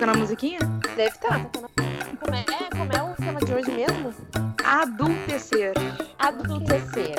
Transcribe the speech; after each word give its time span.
tocando 0.00 0.16
a 0.16 0.18
musiquinha? 0.18 0.58
Deve 0.96 1.10
estar. 1.10 1.44
Como 1.50 2.34
é, 2.34 2.44
como 2.70 2.90
é 2.90 3.02
o 3.02 3.14
tema 3.16 3.38
de 3.40 3.52
hoje 3.52 3.70
mesmo? 3.70 4.14
Adultecer. 4.64 5.74
Adultecer. 6.18 7.16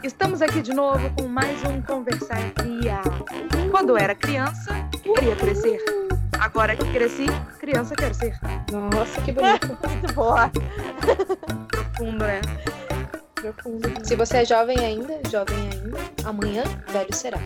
Estamos 0.00 0.40
aqui 0.40 0.62
de 0.62 0.72
novo 0.72 1.10
com 1.16 1.26
mais 1.26 1.64
um 1.64 1.82
Conversar 1.82 2.52
Cria. 2.52 3.00
Quando 3.68 3.90
eu 3.90 3.96
era 3.96 4.14
criança, 4.14 4.72
queria 5.02 5.34
crescer. 5.34 5.78
Agora 6.38 6.76
que 6.76 6.84
cresci, 6.92 7.26
criança 7.58 7.96
quer 7.96 8.14
ser. 8.14 8.38
Nossa, 8.70 9.20
que 9.22 9.32
bonito. 9.32 9.66
Muito 9.88 10.14
boa. 10.14 10.52
Profundo, 11.96 12.24
né? 12.24 12.40
Se 14.04 14.14
você 14.14 14.38
é 14.38 14.44
jovem 14.44 14.78
ainda, 14.78 15.20
jovem 15.28 15.56
ainda, 15.72 15.98
amanhã 16.24 16.62
velho 16.92 17.12
será. 17.12 17.38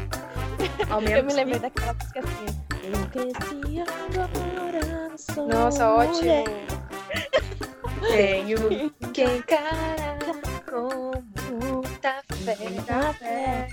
Ao 0.91 1.01
Eu 1.01 1.09
menos 1.09 1.35
me 1.35 1.41
lembrei 1.41 1.59
daquela 1.59 1.95
música 1.95 2.21
assim. 2.21 2.68
Eu 2.88 3.06
cresci 3.10 3.80
agora, 3.80 5.10
sou 5.19 5.47
Nossa, 5.47 5.91
ótimo. 5.91 6.45
tenho 8.01 8.91
Quem 9.12 9.42
cara 9.42 10.16
com 10.64 11.12
muita 11.52 12.23
fé, 12.45 12.56
Na 12.88 13.12
fé. 13.12 13.69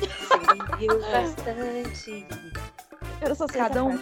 seguiu 0.00 1.00
bastante. 1.00 2.26
Não 3.22 3.32
assim, 3.32 3.46
cada 3.46 3.84
um, 3.84 3.98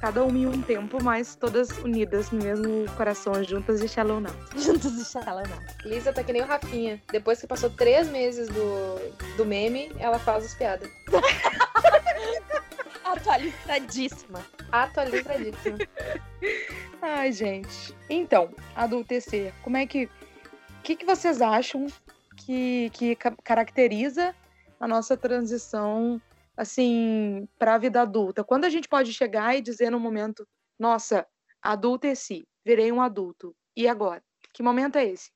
cada 0.00 0.22
uma 0.22 0.38
em 0.38 0.46
um 0.46 0.62
tempo, 0.62 1.02
mas 1.02 1.34
todas 1.34 1.70
unidas 1.78 2.30
no 2.30 2.42
mesmo 2.42 2.86
coração, 2.96 3.42
juntas 3.42 3.80
de 3.80 3.88
Shallow 3.88 4.20
Now. 4.20 4.32
Juntos 4.56 5.00
e 5.00 5.04
xalana. 5.04 5.66
Lisa 5.84 6.12
tá 6.12 6.22
que 6.22 6.32
nem 6.32 6.42
o 6.42 6.46
Rafinha. 6.46 7.02
Depois 7.10 7.40
que 7.40 7.46
passou 7.46 7.70
três 7.70 8.08
meses 8.08 8.48
do, 8.48 9.36
do 9.36 9.44
meme, 9.44 9.90
ela 9.98 10.18
faz 10.18 10.44
as 10.44 10.54
piadas. 10.54 10.88
Atualizadíssima. 13.06 14.44
Atualizadíssima. 14.72 15.78
Ai, 17.00 17.30
gente. 17.32 17.94
Então, 18.10 18.52
adultecer. 18.74 19.54
Como 19.62 19.76
é 19.76 19.86
que. 19.86 20.06
O 20.06 20.82
que, 20.82 20.96
que 20.96 21.04
vocês 21.06 21.40
acham 21.40 21.86
que, 22.36 22.90
que 22.90 23.14
ca- 23.16 23.34
caracteriza 23.44 24.34
a 24.78 24.86
nossa 24.88 25.16
transição, 25.16 26.20
assim, 26.56 27.48
para 27.58 27.74
a 27.74 27.78
vida 27.78 28.02
adulta? 28.02 28.42
Quando 28.44 28.64
a 28.64 28.70
gente 28.70 28.88
pode 28.88 29.12
chegar 29.12 29.56
e 29.56 29.60
dizer 29.60 29.90
no 29.90 29.98
momento, 30.00 30.46
nossa, 30.78 31.26
adulteci, 31.62 32.46
virei 32.64 32.90
um 32.92 33.00
adulto. 33.00 33.54
E 33.76 33.86
agora? 33.88 34.22
Que 34.52 34.62
momento 34.62 34.96
é 34.96 35.04
esse? 35.06 35.30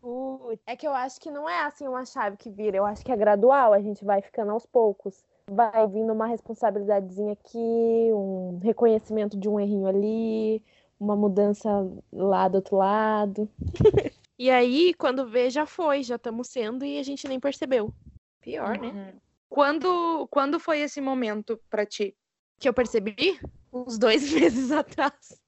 Putz, 0.00 0.62
É 0.66 0.76
que 0.76 0.86
eu 0.86 0.94
acho 0.94 1.20
que 1.20 1.30
não 1.30 1.48
é 1.48 1.62
assim 1.64 1.88
uma 1.88 2.04
chave 2.04 2.36
que 2.36 2.50
vira. 2.50 2.76
Eu 2.76 2.84
acho 2.86 3.04
que 3.04 3.10
é 3.12 3.16
gradual, 3.16 3.72
a 3.72 3.80
gente 3.80 4.04
vai 4.04 4.22
ficando 4.22 4.52
aos 4.52 4.64
poucos. 4.66 5.24
Vai 5.50 5.86
vindo 5.86 6.12
uma 6.12 6.26
responsabilidadezinha 6.26 7.32
aqui, 7.32 8.10
um 8.12 8.58
reconhecimento 8.62 9.38
de 9.38 9.48
um 9.48 9.60
errinho 9.60 9.86
ali, 9.86 10.60
uma 10.98 11.14
mudança 11.14 11.68
lá 12.12 12.48
do 12.48 12.56
outro 12.56 12.76
lado. 12.76 13.48
e 14.36 14.50
aí, 14.50 14.92
quando 14.94 15.28
vê, 15.28 15.48
já 15.48 15.64
foi, 15.64 16.02
já 16.02 16.16
estamos 16.16 16.48
sendo 16.48 16.84
e 16.84 16.98
a 16.98 17.02
gente 17.02 17.28
nem 17.28 17.38
percebeu. 17.38 17.94
Pior, 18.40 18.76
né? 18.78 18.88
Uhum. 18.88 19.20
Quando, 19.48 20.26
quando 20.28 20.58
foi 20.58 20.80
esse 20.80 21.00
momento 21.00 21.60
para 21.70 21.86
ti? 21.86 22.16
Que 22.58 22.68
eu 22.68 22.74
percebi 22.74 23.38
uns 23.72 23.98
dois 23.98 24.30
meses 24.34 24.72
atrás. 24.72 25.40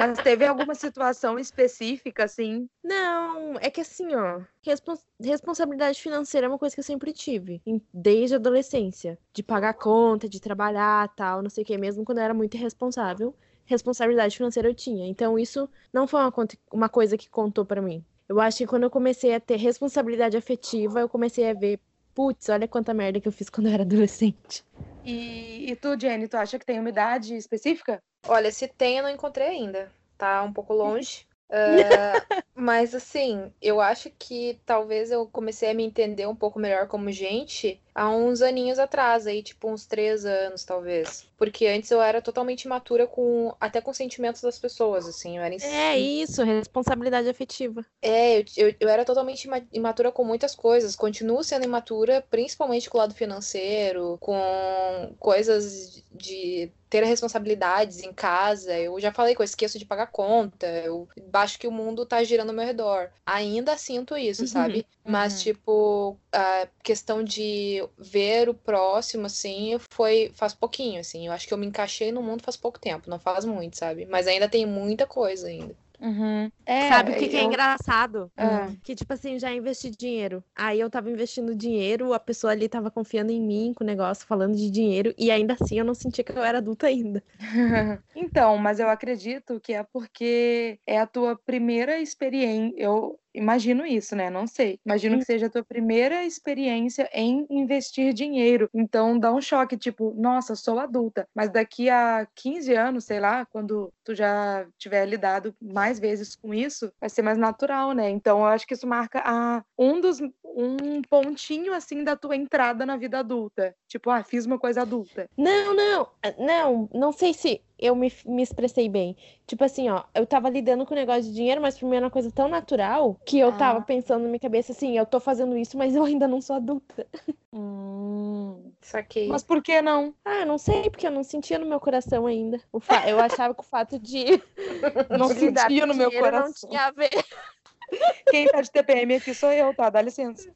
Mas 0.00 0.18
teve 0.18 0.46
alguma 0.46 0.74
situação 0.74 1.38
específica, 1.38 2.24
assim? 2.24 2.68
Não, 2.82 3.54
é 3.60 3.70
que 3.70 3.82
assim, 3.82 4.14
ó, 4.14 4.40
respons- 4.62 5.06
responsabilidade 5.22 6.00
financeira 6.00 6.46
é 6.46 6.48
uma 6.48 6.58
coisa 6.58 6.74
que 6.74 6.80
eu 6.80 6.84
sempre 6.84 7.12
tive, 7.12 7.62
desde 7.92 8.34
a 8.34 8.38
adolescência, 8.38 9.18
de 9.32 9.42
pagar 9.42 9.74
conta, 9.74 10.28
de 10.28 10.40
trabalhar, 10.40 11.08
tal, 11.14 11.42
não 11.42 11.50
sei 11.50 11.62
o 11.62 11.66
que, 11.66 11.76
mesmo 11.76 12.04
quando 12.04 12.18
eu 12.18 12.24
era 12.24 12.34
muito 12.34 12.56
irresponsável, 12.56 13.34
responsabilidade 13.66 14.36
financeira 14.36 14.68
eu 14.68 14.74
tinha. 14.74 15.06
Então 15.06 15.38
isso 15.38 15.68
não 15.92 16.06
foi 16.06 16.20
uma, 16.20 16.32
uma 16.72 16.88
coisa 16.88 17.16
que 17.16 17.28
contou 17.28 17.64
pra 17.64 17.82
mim. 17.82 18.04
Eu 18.28 18.40
acho 18.40 18.58
que 18.58 18.66
quando 18.66 18.84
eu 18.84 18.90
comecei 18.90 19.34
a 19.34 19.40
ter 19.40 19.56
responsabilidade 19.56 20.36
afetiva, 20.36 21.00
eu 21.00 21.08
comecei 21.08 21.50
a 21.50 21.52
ver, 21.54 21.80
putz, 22.14 22.48
olha 22.48 22.68
quanta 22.68 22.94
merda 22.94 23.20
que 23.20 23.28
eu 23.28 23.32
fiz 23.32 23.48
quando 23.48 23.68
eu 23.68 23.74
era 23.74 23.82
adolescente. 23.82 24.64
E, 25.04 25.70
e 25.70 25.76
tu, 25.76 25.98
Jenny, 25.98 26.28
tu 26.28 26.36
acha 26.36 26.58
que 26.58 26.66
tem 26.66 26.78
uma 26.78 26.90
idade 26.90 27.34
específica? 27.36 28.02
Olha, 28.26 28.50
se 28.52 28.68
tem, 28.68 28.98
eu 28.98 29.02
não 29.02 29.10
encontrei 29.10 29.48
ainda. 29.48 29.90
Tá 30.18 30.42
um 30.42 30.52
pouco 30.52 30.74
longe. 30.74 31.26
Ah, 31.52 32.24
mas 32.54 32.94
assim, 32.94 33.52
eu 33.60 33.80
acho 33.80 34.08
que 34.10 34.56
talvez 34.64 35.10
eu 35.10 35.26
comecei 35.26 35.68
a 35.68 35.74
me 35.74 35.82
entender 35.82 36.24
um 36.28 36.36
pouco 36.36 36.60
melhor 36.60 36.86
como 36.86 37.10
gente 37.10 37.80
há 37.94 38.08
uns 38.10 38.42
aninhos 38.42 38.78
atrás, 38.78 39.26
aí, 39.26 39.42
tipo 39.42 39.70
uns 39.70 39.86
três 39.86 40.24
anos, 40.24 40.64
talvez. 40.64 41.26
Porque 41.36 41.66
antes 41.66 41.90
eu 41.90 42.00
era 42.02 42.20
totalmente 42.22 42.64
imatura 42.64 43.06
com 43.06 43.54
até 43.60 43.80
com 43.80 43.90
os 43.90 43.96
sentimentos 43.96 44.40
das 44.42 44.58
pessoas, 44.58 45.06
assim. 45.06 45.36
Eu 45.38 45.42
era 45.42 45.54
ins- 45.54 45.64
É 45.64 45.98
isso, 45.98 46.42
responsabilidade 46.42 47.28
afetiva. 47.28 47.84
É, 48.02 48.38
eu, 48.40 48.44
eu, 48.56 48.74
eu 48.80 48.88
era 48.88 49.04
totalmente 49.04 49.44
ima- 49.44 49.66
imatura 49.72 50.10
com 50.10 50.24
muitas 50.24 50.54
coisas. 50.54 50.96
Continuo 50.96 51.44
sendo 51.44 51.64
imatura, 51.64 52.22
principalmente 52.30 52.88
com 52.88 52.96
o 52.96 53.00
lado 53.00 53.14
financeiro, 53.14 54.16
com 54.20 55.14
coisas 55.18 56.02
de 56.10 56.72
ter 56.88 57.04
responsabilidades 57.04 58.02
em 58.02 58.12
casa. 58.12 58.76
Eu 58.78 58.98
já 58.98 59.12
falei 59.12 59.34
que 59.34 59.40
eu 59.40 59.44
esqueço 59.44 59.78
de 59.78 59.84
pagar 59.84 60.06
conta. 60.08 60.66
Eu 60.66 61.08
acho 61.32 61.58
que 61.58 61.66
o 61.68 61.72
mundo 61.72 62.06
tá 62.06 62.22
girando 62.24 62.48
ao 62.50 62.54
meu 62.56 62.64
redor. 62.64 63.10
Ainda 63.24 63.76
sinto 63.76 64.16
isso, 64.16 64.42
Uhum, 64.42 64.46
sabe? 64.46 64.86
Mas, 65.04 65.34
uhum. 65.34 65.38
tipo, 65.42 66.18
a 66.32 66.68
questão 66.82 67.22
de 67.22 67.79
ver 67.96 68.48
o 68.48 68.54
próximo, 68.54 69.26
assim, 69.26 69.76
foi 69.90 70.30
faz 70.34 70.52
pouquinho, 70.52 71.00
assim. 71.00 71.26
Eu 71.26 71.32
acho 71.32 71.46
que 71.46 71.54
eu 71.54 71.58
me 71.58 71.66
encaixei 71.66 72.10
no 72.12 72.22
mundo 72.22 72.42
faz 72.42 72.56
pouco 72.56 72.78
tempo, 72.78 73.08
não 73.08 73.18
faz 73.18 73.44
muito, 73.44 73.76
sabe? 73.78 74.06
Mas 74.06 74.26
ainda 74.26 74.48
tem 74.48 74.66
muita 74.66 75.06
coisa 75.06 75.46
ainda. 75.46 75.74
Uhum. 76.02 76.50
É, 76.64 76.88
Sabe 76.88 77.12
o 77.12 77.16
que, 77.16 77.28
que 77.28 77.36
é 77.36 77.42
eu- 77.42 77.44
engraçado? 77.44 78.32
Ah. 78.34 78.70
Que, 78.82 78.94
tipo 78.94 79.12
assim, 79.12 79.38
já 79.38 79.52
investi 79.52 79.90
dinheiro. 79.90 80.42
Aí 80.56 80.80
eu 80.80 80.88
tava 80.88 81.10
investindo 81.10 81.54
dinheiro, 81.54 82.14
a 82.14 82.18
pessoa 82.18 82.52
ali 82.54 82.70
tava 82.70 82.90
confiando 82.90 83.30
em 83.30 83.38
mim 83.38 83.74
com 83.76 83.84
o 83.84 83.86
negócio, 83.86 84.26
falando 84.26 84.56
de 84.56 84.70
dinheiro, 84.70 85.14
e 85.18 85.30
ainda 85.30 85.58
assim 85.60 85.78
eu 85.78 85.84
não 85.84 85.92
sentia 85.92 86.24
que 86.24 86.32
eu 86.32 86.42
era 86.42 86.56
adulta 86.56 86.86
ainda. 86.86 87.22
Então, 88.16 88.56
mas 88.56 88.80
eu 88.80 88.88
acredito 88.88 89.60
que 89.60 89.74
é 89.74 89.82
porque 89.82 90.78
é 90.86 90.98
a 90.98 91.06
tua 91.06 91.36
primeira 91.36 92.00
experiência. 92.00 92.74
Eu 92.78 93.18
imagino 93.34 93.86
isso, 93.86 94.14
né? 94.14 94.30
Não 94.30 94.46
sei. 94.46 94.78
Imagino 94.84 95.18
que 95.18 95.24
seja 95.24 95.46
a 95.46 95.50
tua 95.50 95.64
primeira 95.64 96.24
experiência 96.24 97.08
em 97.12 97.46
investir 97.50 98.12
dinheiro. 98.12 98.68
Então 98.74 99.18
dá 99.18 99.32
um 99.32 99.40
choque, 99.40 99.76
tipo, 99.76 100.14
nossa, 100.16 100.54
sou 100.54 100.78
adulta. 100.78 101.26
Mas 101.34 101.50
daqui 101.50 101.88
a 101.88 102.26
15 102.34 102.74
anos, 102.74 103.04
sei 103.04 103.20
lá, 103.20 103.44
quando 103.46 103.92
tu 104.04 104.14
já 104.14 104.66
tiver 104.78 105.06
lidado 105.06 105.54
mais 105.60 105.98
vezes 105.98 106.36
com 106.36 106.52
isso, 106.54 106.92
vai 107.00 107.08
ser 107.08 107.22
mais 107.22 107.38
natural, 107.38 107.92
né? 107.92 108.10
Então 108.10 108.40
eu 108.40 108.46
acho 108.46 108.66
que 108.66 108.74
isso 108.74 108.86
marca 108.86 109.22
a, 109.24 109.62
um 109.78 110.00
dos 110.00 110.20
um 110.44 111.00
pontinho 111.02 111.72
assim 111.72 112.02
da 112.02 112.16
tua 112.16 112.36
entrada 112.36 112.84
na 112.84 112.96
vida 112.96 113.18
adulta. 113.20 113.74
Tipo, 113.88 114.10
ah, 114.10 114.22
fiz 114.22 114.46
uma 114.46 114.58
coisa 114.58 114.82
adulta. 114.82 115.28
Não, 115.36 115.74
não, 115.74 116.08
não, 116.38 116.88
não 116.92 117.12
sei 117.12 117.32
se 117.32 117.62
eu 117.80 117.94
me, 117.96 118.12
me 118.26 118.42
expressei 118.42 118.88
bem. 118.88 119.16
Tipo 119.46 119.64
assim, 119.64 119.88
ó, 119.88 120.04
eu 120.14 120.26
tava 120.26 120.48
lidando 120.50 120.84
com 120.86 120.92
o 120.94 120.96
negócio 120.96 121.22
de 121.24 121.32
dinheiro, 121.34 121.60
mas 121.60 121.78
pra 121.78 121.88
mim 121.88 121.96
era 121.96 122.04
uma 122.06 122.10
coisa 122.10 122.30
tão 122.30 122.48
natural 122.48 123.18
que 123.24 123.38
eu 123.38 123.50
tava 123.56 123.78
Ah. 123.78 123.82
pensando 123.82 124.22
na 124.22 124.28
minha 124.28 124.38
cabeça 124.40 124.72
assim, 124.72 124.96
eu 124.98 125.06
tô 125.06 125.18
fazendo 125.20 125.56
isso, 125.56 125.76
mas 125.78 125.94
eu 125.96 126.04
ainda 126.04 126.28
não 126.28 126.40
sou 126.40 126.56
adulta. 126.56 127.06
Hum. 127.52 128.72
Saquei. 128.80 129.28
Mas 129.28 129.42
por 129.42 129.62
que 129.62 129.80
não? 129.82 130.14
Ah, 130.24 130.40
eu 130.40 130.46
não 130.46 130.58
sei, 130.58 130.88
porque 130.90 131.06
eu 131.06 131.10
não 131.10 131.22
sentia 131.24 131.58
no 131.58 131.66
meu 131.66 131.80
coração 131.80 132.26
ainda. 132.26 132.60
O 132.72 132.80
fa- 132.80 133.08
Eu 133.08 133.18
achava 133.20 133.54
que 133.54 133.60
o 133.60 133.64
fato 133.64 133.98
de 133.98 134.24
Não 135.10 135.28
sentia 135.28 135.86
no 135.86 135.94
meu 135.94 136.08
dinheiro 136.10 136.30
não 136.30 136.42
coração. 136.42 136.68
tinha 136.70 136.86
a 136.86 136.90
ver. 136.92 137.10
Quem 138.30 138.46
tá 138.46 138.60
de 138.60 138.70
TPM 138.70 139.14
aqui 139.16 139.34
sou 139.34 139.50
eu, 139.50 139.74
tá? 139.74 139.90
Dá 139.90 140.00
licença. 140.00 140.48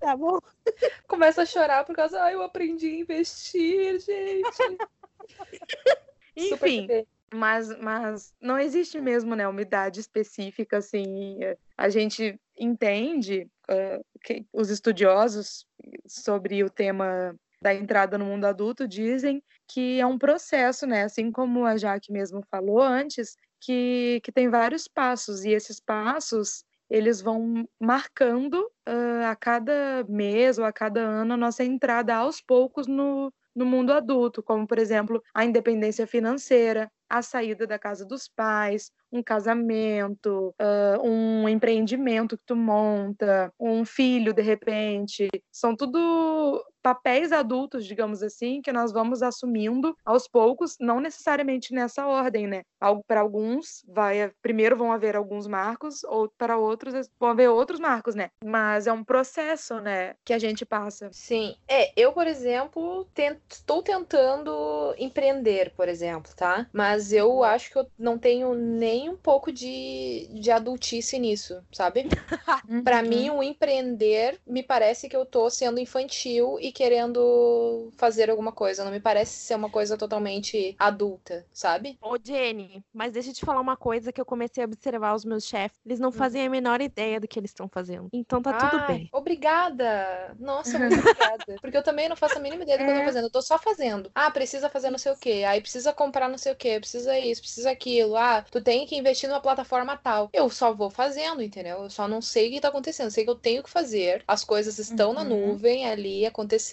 Tá 0.00 0.16
bom? 0.16 0.38
Começa 1.06 1.42
a 1.42 1.46
chorar 1.46 1.84
por 1.84 1.94
causa, 1.94 2.22
ah, 2.22 2.32
eu 2.32 2.42
aprendi 2.42 2.88
a 2.88 2.98
investir, 2.98 4.00
gente. 4.00 4.78
Enfim, 6.36 6.92
mas, 7.32 7.68
mas 7.78 8.32
não 8.40 8.58
existe 8.58 9.00
mesmo, 9.00 9.34
né, 9.34 9.46
uma 9.48 9.62
idade 9.62 10.00
específica, 10.00 10.78
assim. 10.78 11.42
eh, 11.42 11.56
A 11.76 11.88
gente 11.88 12.38
entende, 12.58 13.48
eh, 13.68 14.00
que 14.22 14.46
os 14.52 14.70
estudiosos 14.70 15.66
sobre 16.06 16.62
o 16.64 16.70
tema 16.70 17.34
da 17.60 17.74
entrada 17.74 18.18
no 18.18 18.26
mundo 18.26 18.44
adulto 18.44 18.86
dizem 18.86 19.42
que 19.68 19.98
é 20.00 20.06
um 20.06 20.18
processo, 20.18 20.86
né? 20.86 21.04
Assim 21.04 21.30
como 21.32 21.64
a 21.64 21.76
Jaque 21.76 22.12
mesmo 22.12 22.42
falou 22.50 22.80
antes, 22.82 23.36
que, 23.60 24.20
que 24.22 24.30
tem 24.32 24.48
vários 24.50 24.86
passos, 24.86 25.44
e 25.44 25.50
esses 25.50 25.80
passos 25.80 26.64
eles 26.90 27.20
vão 27.22 27.66
marcando 27.80 28.70
ah, 28.86 29.30
a 29.30 29.36
cada 29.36 30.04
mês 30.08 30.58
ou 30.58 30.64
a 30.66 30.72
cada 30.72 31.00
ano 31.00 31.34
a 31.34 31.36
nossa 31.36 31.64
entrada 31.64 32.14
aos 32.14 32.40
poucos 32.42 32.86
no, 32.86 33.32
no 33.54 33.64
mundo 33.66 33.92
adulto, 33.92 34.42
como, 34.42 34.66
por 34.66 34.78
exemplo, 34.78 35.22
a 35.34 35.44
independência 35.44 36.06
financeira, 36.06 36.90
a 37.08 37.22
saída 37.22 37.66
da 37.66 37.78
casa 37.78 38.04
dos 38.04 38.28
pais, 38.28 38.90
um 39.12 39.22
casamento, 39.22 40.54
ah, 40.58 40.98
um 41.02 41.48
empreendimento 41.48 42.36
que 42.36 42.44
tu 42.46 42.56
monta, 42.56 43.52
um 43.58 43.84
filho, 43.84 44.32
de 44.34 44.42
repente. 44.42 45.28
São 45.52 45.76
tudo 45.76 46.64
papéis 46.84 47.32
adultos, 47.32 47.86
digamos 47.86 48.22
assim, 48.22 48.60
que 48.60 48.70
nós 48.70 48.92
vamos 48.92 49.22
assumindo 49.22 49.96
aos 50.04 50.28
poucos, 50.28 50.76
não 50.78 51.00
necessariamente 51.00 51.72
nessa 51.72 52.06
ordem, 52.06 52.46
né? 52.46 52.62
Para 53.06 53.20
alguns, 53.20 53.82
vai 53.88 54.30
primeiro 54.42 54.76
vão 54.76 54.92
haver 54.92 55.16
alguns 55.16 55.46
marcos, 55.46 56.04
ou 56.04 56.30
para 56.36 56.58
outros 56.58 57.08
vão 57.18 57.30
haver 57.30 57.48
outros 57.48 57.80
marcos, 57.80 58.14
né? 58.14 58.28
Mas 58.44 58.86
é 58.86 58.92
um 58.92 59.02
processo, 59.02 59.80
né, 59.80 60.14
que 60.22 60.34
a 60.34 60.38
gente 60.38 60.66
passa. 60.66 61.08
Sim. 61.10 61.56
É, 61.66 61.90
eu, 61.96 62.12
por 62.12 62.26
exemplo, 62.26 63.08
estou 63.48 63.82
tentando 63.82 64.94
empreender, 64.98 65.72
por 65.74 65.88
exemplo, 65.88 66.32
tá? 66.36 66.66
Mas 66.70 67.14
eu 67.14 67.42
acho 67.42 67.70
que 67.70 67.78
eu 67.78 67.86
não 67.98 68.18
tenho 68.18 68.54
nem 68.54 69.08
um 69.08 69.16
pouco 69.16 69.50
de, 69.50 70.28
de 70.34 70.50
adultice 70.50 71.18
nisso, 71.18 71.64
sabe? 71.72 72.04
para 72.84 73.02
mim, 73.02 73.30
o 73.30 73.42
empreender 73.42 74.38
me 74.46 74.62
parece 74.62 75.08
que 75.08 75.16
eu 75.16 75.24
tô 75.24 75.48
sendo 75.48 75.80
infantil 75.80 76.58
e 76.60 76.73
querendo 76.74 77.92
fazer 77.96 78.28
alguma 78.28 78.52
coisa. 78.52 78.84
Não 78.84 78.90
me 78.90 79.00
parece 79.00 79.32
ser 79.38 79.54
uma 79.54 79.70
coisa 79.70 79.96
totalmente 79.96 80.74
adulta, 80.78 81.46
sabe? 81.52 81.96
Ô, 82.02 82.18
Jenny, 82.22 82.84
mas 82.92 83.12
deixa 83.12 83.30
eu 83.30 83.34
te 83.34 83.44
falar 83.44 83.60
uma 83.60 83.76
coisa 83.76 84.12
que 84.12 84.20
eu 84.20 84.26
comecei 84.26 84.62
a 84.62 84.66
observar 84.66 85.14
os 85.14 85.24
meus 85.24 85.44
chefes. 85.44 85.78
Eles 85.86 86.00
não 86.00 86.08
hum. 86.08 86.12
fazem 86.12 86.44
a 86.44 86.50
menor 86.50 86.80
ideia 86.80 87.20
do 87.20 87.28
que 87.28 87.38
eles 87.38 87.50
estão 87.50 87.68
fazendo. 87.68 88.08
Então 88.12 88.42
tá 88.42 88.58
Ai, 88.60 88.70
tudo 88.70 88.86
bem. 88.86 89.08
Obrigada! 89.12 90.34
Nossa, 90.38 90.78
muito 90.78 90.94
obrigada. 90.98 91.56
Porque 91.60 91.76
eu 91.76 91.82
também 91.82 92.08
não 92.08 92.16
faço 92.16 92.38
a 92.38 92.40
mínima 92.40 92.64
ideia 92.64 92.78
do 92.78 92.84
que 92.84 92.90
eu 92.90 92.94
tô 92.96 93.02
é. 93.02 93.04
fazendo. 93.04 93.24
Eu 93.24 93.30
tô 93.30 93.42
só 93.42 93.56
fazendo. 93.56 94.10
Ah, 94.14 94.30
precisa 94.30 94.68
fazer 94.68 94.90
não 94.90 94.98
sei 94.98 95.12
o 95.12 95.16
quê. 95.16 95.44
Aí 95.46 95.60
precisa 95.60 95.92
comprar 95.92 96.28
não 96.28 96.38
sei 96.38 96.52
o 96.52 96.56
quê. 96.56 96.80
Precisa 96.80 97.16
isso, 97.18 97.40
precisa 97.40 97.70
aquilo. 97.70 98.16
Ah, 98.16 98.44
tu 98.50 98.60
tem 98.60 98.84
que 98.84 98.96
investir 98.96 99.28
numa 99.28 99.40
plataforma 99.40 99.96
tal. 99.96 100.28
Eu 100.32 100.50
só 100.50 100.72
vou 100.72 100.90
fazendo, 100.90 101.40
entendeu? 101.40 101.84
Eu 101.84 101.90
só 101.90 102.08
não 102.08 102.20
sei 102.20 102.48
o 102.48 102.52
que 102.52 102.60
tá 102.60 102.68
acontecendo. 102.68 103.06
Eu 103.06 103.12
sei 103.12 103.24
que 103.24 103.30
eu 103.30 103.36
tenho 103.36 103.62
que 103.62 103.70
fazer. 103.70 104.24
As 104.26 104.42
coisas 104.44 104.78
estão 104.78 105.10
uhum. 105.10 105.14
na 105.14 105.24
nuvem 105.24 105.86
ali 105.86 106.26
acontecendo. 106.26 106.63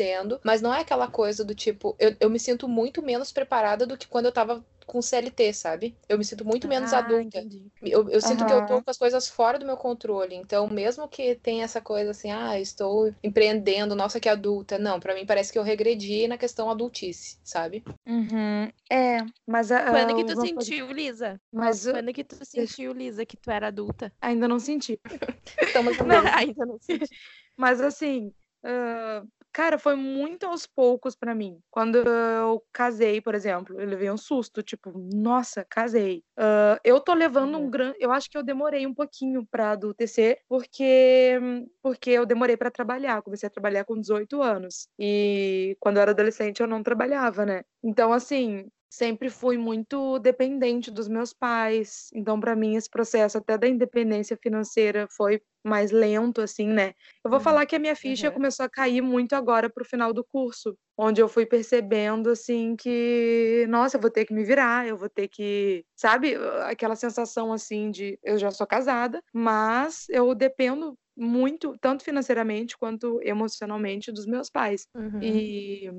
Mas 0.43 0.61
não 0.61 0.73
é 0.73 0.81
aquela 0.81 1.07
coisa 1.07 1.43
do 1.43 1.55
tipo. 1.55 1.95
Eu, 1.99 2.15
eu 2.19 2.29
me 2.29 2.39
sinto 2.39 2.67
muito 2.67 3.01
menos 3.01 3.31
preparada 3.31 3.85
do 3.85 3.97
que 3.97 4.07
quando 4.07 4.25
eu 4.25 4.31
tava 4.31 4.63
com 4.91 5.01
CLT, 5.01 5.53
sabe? 5.53 5.95
Eu 6.09 6.17
me 6.17 6.25
sinto 6.25 6.43
muito 6.43 6.67
menos 6.67 6.91
ah, 6.91 6.99
adulta. 6.99 7.41
Eu, 7.81 8.09
eu 8.09 8.19
sinto 8.19 8.41
uhum. 8.41 8.47
que 8.47 8.53
eu 8.53 8.65
tô 8.65 8.81
com 8.83 8.91
as 8.91 8.97
coisas 8.97 9.29
fora 9.29 9.57
do 9.57 9.65
meu 9.65 9.77
controle. 9.77 10.35
Então, 10.35 10.67
mesmo 10.67 11.07
que 11.07 11.35
tenha 11.35 11.63
essa 11.63 11.79
coisa 11.79 12.11
assim, 12.11 12.29
ah, 12.29 12.59
estou 12.59 13.15
empreendendo, 13.23 13.95
nossa, 13.95 14.19
que 14.19 14.27
adulta. 14.27 14.77
Não, 14.77 14.99
para 14.99 15.15
mim 15.15 15.25
parece 15.25 15.49
que 15.49 15.57
eu 15.57 15.63
regredi 15.63 16.27
na 16.27 16.37
questão 16.37 16.69
adultice, 16.69 17.37
sabe? 17.41 17.85
Uhum. 18.05 18.69
É, 18.89 19.19
mas. 19.47 19.71
Uh, 19.71 19.75
Quando 19.89 20.15
que 20.15 20.25
tu 20.25 20.41
sentiu, 20.41 20.91
Lisa? 20.91 21.39
Mas, 21.51 21.85
Quando 21.85 22.13
que 22.13 22.23
tu 22.25 22.45
sentiu, 22.45 22.91
Lisa, 22.91 23.25
que 23.25 23.37
tu 23.37 23.49
era 23.49 23.67
adulta? 23.67 24.11
Ainda 24.19 24.45
não 24.45 24.59
senti. 24.59 24.99
Estamos 25.61 25.95
Ainda 26.35 26.65
não 26.65 26.77
senti. 26.81 27.09
Mas 27.55 27.79
assim. 27.79 28.33
Uh, 28.63 29.25
Cara, 29.53 29.77
foi 29.77 29.95
muito 29.95 30.45
aos 30.45 30.65
poucos 30.65 31.13
para 31.13 31.35
mim. 31.35 31.59
Quando 31.69 31.97
eu 31.97 32.63
casei, 32.71 33.19
por 33.19 33.35
exemplo, 33.35 33.79
eu 33.81 33.85
levei 33.85 34.09
um 34.09 34.15
susto, 34.17 34.63
tipo, 34.63 34.91
nossa, 35.13 35.65
casei. 35.69 36.23
Uh, 36.39 36.79
eu 36.85 37.01
tô 37.01 37.13
levando 37.13 37.57
um 37.57 37.69
grande. 37.69 37.97
Eu 37.99 38.13
acho 38.13 38.29
que 38.29 38.37
eu 38.37 38.43
demorei 38.43 38.87
um 38.87 38.93
pouquinho 38.93 39.45
para 39.51 39.71
adultecer, 39.71 40.39
porque 40.47 41.37
porque 41.81 42.11
eu 42.11 42.25
demorei 42.25 42.55
para 42.55 42.71
trabalhar. 42.71 43.21
Comecei 43.21 43.47
a 43.47 43.49
trabalhar 43.49 43.83
com 43.83 43.99
18 43.99 44.41
anos. 44.41 44.87
E 44.97 45.75
quando 45.81 45.97
eu 45.97 46.01
era 46.03 46.11
adolescente, 46.11 46.61
eu 46.61 46.67
não 46.67 46.81
trabalhava, 46.81 47.45
né? 47.45 47.63
Então, 47.83 48.13
assim, 48.13 48.69
sempre 48.89 49.29
fui 49.29 49.57
muito 49.57 50.17
dependente 50.19 50.89
dos 50.91 51.09
meus 51.09 51.33
pais. 51.33 52.09
Então, 52.13 52.39
para 52.39 52.55
mim, 52.55 52.75
esse 52.75 52.89
processo 52.89 53.37
até 53.37 53.57
da 53.57 53.67
independência 53.67 54.37
financeira 54.41 55.07
foi 55.09 55.41
mais 55.63 55.91
lento, 55.91 56.41
assim, 56.41 56.67
né? 56.67 56.93
Eu 57.23 57.29
vou 57.29 57.39
uhum. 57.39 57.43
falar 57.43 57.65
que 57.65 57.75
a 57.75 57.79
minha 57.79 57.95
ficha 57.95 58.27
uhum. 58.27 58.33
começou 58.33 58.65
a 58.65 58.69
cair 58.69 59.01
muito 59.01 59.33
agora 59.33 59.69
pro 59.69 59.85
final 59.85 60.13
do 60.13 60.23
curso, 60.23 60.75
onde 60.97 61.21
eu 61.21 61.27
fui 61.27 61.45
percebendo, 61.45 62.29
assim, 62.29 62.75
que, 62.75 63.65
nossa, 63.69 63.97
eu 63.97 64.01
vou 64.01 64.09
ter 64.09 64.25
que 64.25 64.33
me 64.33 64.43
virar, 64.43 64.87
eu 64.87 64.97
vou 64.97 65.09
ter 65.09 65.27
que, 65.27 65.85
sabe, 65.95 66.35
aquela 66.63 66.95
sensação, 66.95 67.53
assim, 67.53 67.91
de 67.91 68.17
eu 68.23 68.37
já 68.37 68.51
sou 68.51 68.67
casada, 68.67 69.21
mas 69.33 70.05
eu 70.09 70.33
dependo 70.35 70.95
muito, 71.15 71.75
tanto 71.79 72.03
financeiramente 72.03 72.77
quanto 72.77 73.19
emocionalmente, 73.21 74.11
dos 74.11 74.25
meus 74.25 74.49
pais. 74.49 74.87
Uhum. 74.95 75.21
E 75.21 75.91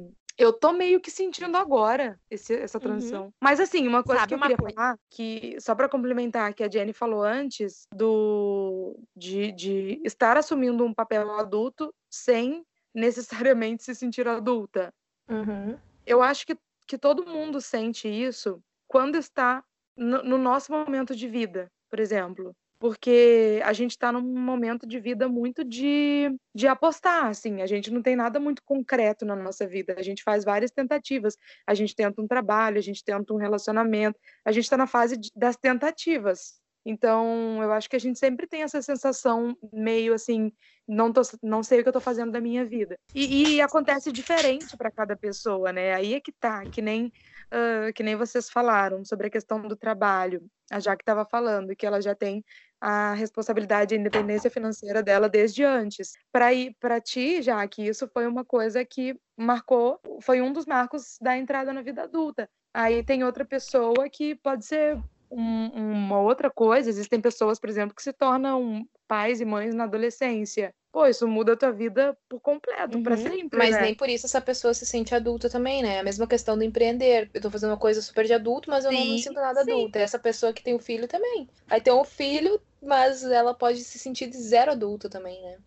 eu 0.43 0.53
tô 0.53 0.73
meio 0.73 1.00
que 1.00 1.11
sentindo 1.11 1.56
agora 1.56 2.19
esse, 2.31 2.55
essa 2.55 2.79
uhum. 2.79 2.83
transição. 2.83 3.25
Uhum. 3.27 3.33
Mas 3.41 3.61
assim, 3.61 3.87
uma 3.87 4.03
coisa 4.03 4.21
Sabe 4.23 4.31
que 4.31 4.35
eu 4.35 4.41
queria 4.41 4.56
coisa? 4.56 4.75
falar, 4.75 4.99
que 5.11 5.56
só 5.61 5.75
para 5.75 5.89
complementar 5.89 6.53
que 6.53 6.65
a 6.65 6.71
Jenny 6.71 6.93
falou 6.93 7.23
antes 7.23 7.85
do 7.94 8.99
de, 9.17 9.53
de 9.53 10.00
estar 10.05 10.37
assumindo 10.37 10.85
um 10.85 10.93
papel 10.93 11.31
adulto 11.39 11.94
sem 12.11 12.65
necessariamente 12.94 13.85
se 13.85 13.94
sentir 13.94 14.27
adulta. 14.27 14.93
Uhum. 15.29 15.79
Eu 16.05 16.23
acho 16.23 16.45
que, 16.47 16.56
que 16.87 16.99
todo 16.99 17.27
mundo 17.27 17.61
sente 17.61 18.09
isso 18.09 18.61
quando 18.88 19.17
está 19.17 19.65
no, 19.97 20.23
no 20.23 20.38
nosso 20.38 20.73
momento 20.73 21.15
de 21.15 21.29
vida, 21.29 21.71
por 21.88 22.00
exemplo 22.00 22.55
porque 22.82 23.61
a 23.64 23.73
gente 23.73 23.93
está 23.93 24.11
num 24.11 24.20
momento 24.20 24.88
de 24.88 24.99
vida 24.99 25.29
muito 25.29 25.62
de, 25.62 26.37
de 26.52 26.67
apostar, 26.67 27.26
assim, 27.26 27.62
a 27.62 27.67
gente 27.67 27.93
não 27.93 28.02
tem 28.02 28.17
nada 28.17 28.40
muito 28.40 28.61
concreto 28.64 29.25
na 29.25 29.37
nossa 29.37 29.64
vida, 29.69 29.94
a 29.96 30.02
gente 30.02 30.20
faz 30.25 30.44
várias 30.44 30.73
tentativas, 30.73 31.37
a 31.64 31.75
gente 31.75 31.94
tenta 31.94 32.20
um 32.20 32.26
trabalho, 32.26 32.79
a 32.79 32.82
gente 32.82 33.05
tenta 33.05 33.32
um 33.32 33.37
relacionamento, 33.37 34.19
a 34.44 34.50
gente 34.50 34.64
está 34.64 34.76
na 34.76 34.88
fase 34.88 35.17
de, 35.17 35.31
das 35.37 35.56
tentativas. 35.56 36.61
Então, 36.84 37.62
eu 37.62 37.70
acho 37.70 37.88
que 37.88 37.94
a 37.94 38.00
gente 38.00 38.19
sempre 38.19 38.49
tem 38.49 38.64
essa 38.64 38.82
sensação 38.82 39.56
meio 39.73 40.12
assim, 40.12 40.50
não, 40.88 41.12
tô, 41.12 41.23
não 41.40 41.62
sei 41.62 41.78
o 41.78 41.82
que 41.82 41.88
eu 41.88 41.93
estou 41.93 42.02
fazendo 42.02 42.32
da 42.32 42.40
minha 42.40 42.64
vida. 42.64 42.99
E, 43.14 43.55
e 43.55 43.61
acontece 43.61 44.11
diferente 44.11 44.76
para 44.76 44.90
cada 44.90 45.17
pessoa, 45.17 45.73
né? 45.73 45.94
Aí 45.94 46.14
é 46.14 46.20
que 46.20 46.32
tá, 46.32 46.64
que 46.64 46.82
nem 46.82 47.12
uh, 47.52 47.93
que 47.93 48.02
nem 48.02 48.17
vocês 48.17 48.49
falaram 48.50 49.05
sobre 49.05 49.26
a 49.26 49.31
questão 49.31 49.61
do 49.61 49.76
trabalho. 49.76 50.43
A 50.70 50.81
Jaque 50.81 51.02
estava 51.02 51.25
falando 51.25 51.76
que 51.76 51.87
ela 51.87 52.00
já 52.00 52.14
tem 52.14 52.43
a 52.82 53.14
responsabilidade 53.14 53.94
e 53.94 53.96
a 53.96 54.00
independência 54.00 54.50
financeira 54.50 55.05
dela 55.05 55.29
desde 55.29 55.62
antes. 55.62 56.14
Para 56.32 56.52
ir 56.52 56.75
para 56.81 57.00
ti, 57.00 57.40
Jaque, 57.40 57.87
isso 57.87 58.08
foi 58.08 58.26
uma 58.26 58.44
coisa 58.44 58.84
que 58.84 59.14
marcou, 59.37 60.00
foi 60.20 60.43
um 60.43 60.52
dos 60.52 60.67
marcos 60.67 61.17
da 61.20 61.38
entrada 61.38 61.73
na 61.73 61.81
vida 61.81 62.02
adulta. 62.02 62.50
Aí 62.75 63.05
tem 63.05 63.23
outra 63.23 63.44
pessoa 63.44 64.11
que 64.11 64.34
pode 64.34 64.67
ser 64.67 64.99
um, 65.31 65.67
uma 65.69 66.20
outra 66.20 66.50
coisa. 66.50 66.90
Existem 66.90 67.20
pessoas, 67.20 67.61
por 67.61 67.70
exemplo, 67.70 67.94
que 67.94 68.02
se 68.02 68.12
tornam 68.12 68.85
pais 69.06 69.40
e 69.40 69.44
mães 69.44 69.76
na 69.76 69.85
adolescência 69.85 70.75
pô, 70.93 71.06
isso 71.06 71.26
muda 71.26 71.55
a 71.55 71.56
tua 71.56 71.73
vida 71.73 72.16
por 72.28 72.38
completo, 72.38 72.99
uhum. 72.99 73.02
para 73.02 73.16
sempre. 73.16 73.59
Mas 73.59 73.71
né? 73.71 73.80
nem 73.80 73.95
por 73.95 74.11
isso 74.11 74.26
essa 74.26 74.42
pessoa 74.42 74.75
se 74.75 74.85
sente 74.85 75.14
adulta 75.14 75.49
também, 75.49 75.83
né? 75.83 75.99
A 75.99 76.02
mesma 76.02 76.26
questão 76.26 76.57
do 76.57 76.62
empreender. 76.62 77.30
Eu 77.33 77.40
tô 77.40 77.50
fazendo 77.50 77.71
uma 77.71 77.78
coisa 77.78 78.02
super 78.02 78.26
de 78.26 78.35
adulto, 78.35 78.68
mas 78.68 78.85
eu 78.85 78.90
sim, 78.90 78.99
não 78.99 79.07
me 79.07 79.23
sinto 79.23 79.40
nada 79.40 79.64
sim. 79.64 79.73
adulta. 79.73 79.99
É 79.99 80.02
essa 80.02 80.18
pessoa 80.18 80.52
que 80.52 80.62
tem 80.62 80.75
o 80.75 80.76
um 80.76 80.80
filho 80.80 81.09
também. 81.09 81.49
Aí 81.68 81.80
tem 81.80 81.92
um 81.92 82.04
filho, 82.04 82.61
mas 82.83 83.23
ela 83.23 83.55
pode 83.55 83.85
se 83.85 83.99
sentir 83.99 84.27
de 84.27 84.37
zero 84.37 84.73
adulta 84.73 85.09
também, 85.09 85.41
né? 85.41 85.59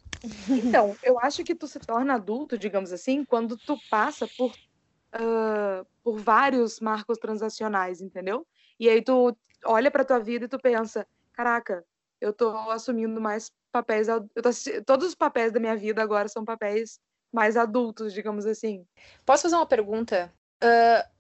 Então, 0.49 0.95
eu 1.01 1.19
acho 1.19 1.43
que 1.43 1.55
tu 1.55 1.67
se 1.67 1.79
torna 1.79 2.15
adulto, 2.15 2.57
digamos 2.57 2.91
assim, 2.91 3.23
quando 3.23 3.57
tu 3.57 3.77
passa 3.89 4.27
por, 4.37 4.51
uh, 4.51 5.85
por 6.03 6.19
vários 6.19 6.79
marcos 6.79 7.17
transacionais, 7.17 8.01
entendeu? 8.01 8.45
E 8.79 8.89
aí 8.89 9.01
tu 9.01 9.35
olha 9.65 9.89
pra 9.89 10.03
tua 10.03 10.19
vida 10.19 10.45
e 10.45 10.49
tu 10.49 10.59
pensa, 10.59 11.07
caraca, 11.31 11.85
eu 12.19 12.33
tô 12.33 12.49
assumindo 12.69 13.21
mais 13.21 13.51
papéis. 13.71 14.07
Tô, 14.07 14.83
todos 14.85 15.07
os 15.07 15.15
papéis 15.15 15.51
da 15.51 15.59
minha 15.59 15.75
vida 15.75 16.01
agora 16.01 16.27
são 16.27 16.43
papéis 16.43 16.99
mais 17.31 17.55
adultos, 17.55 18.13
digamos 18.13 18.45
assim. 18.45 18.85
Posso 19.25 19.43
fazer 19.43 19.55
uma 19.55 19.65
pergunta? 19.65 20.33
Uh, 20.63 21.15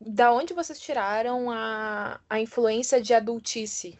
da 0.00 0.32
onde 0.32 0.54
vocês 0.54 0.78
tiraram 0.80 1.50
a, 1.50 2.20
a 2.28 2.40
influência 2.40 3.00
de 3.00 3.14
adultice 3.14 3.98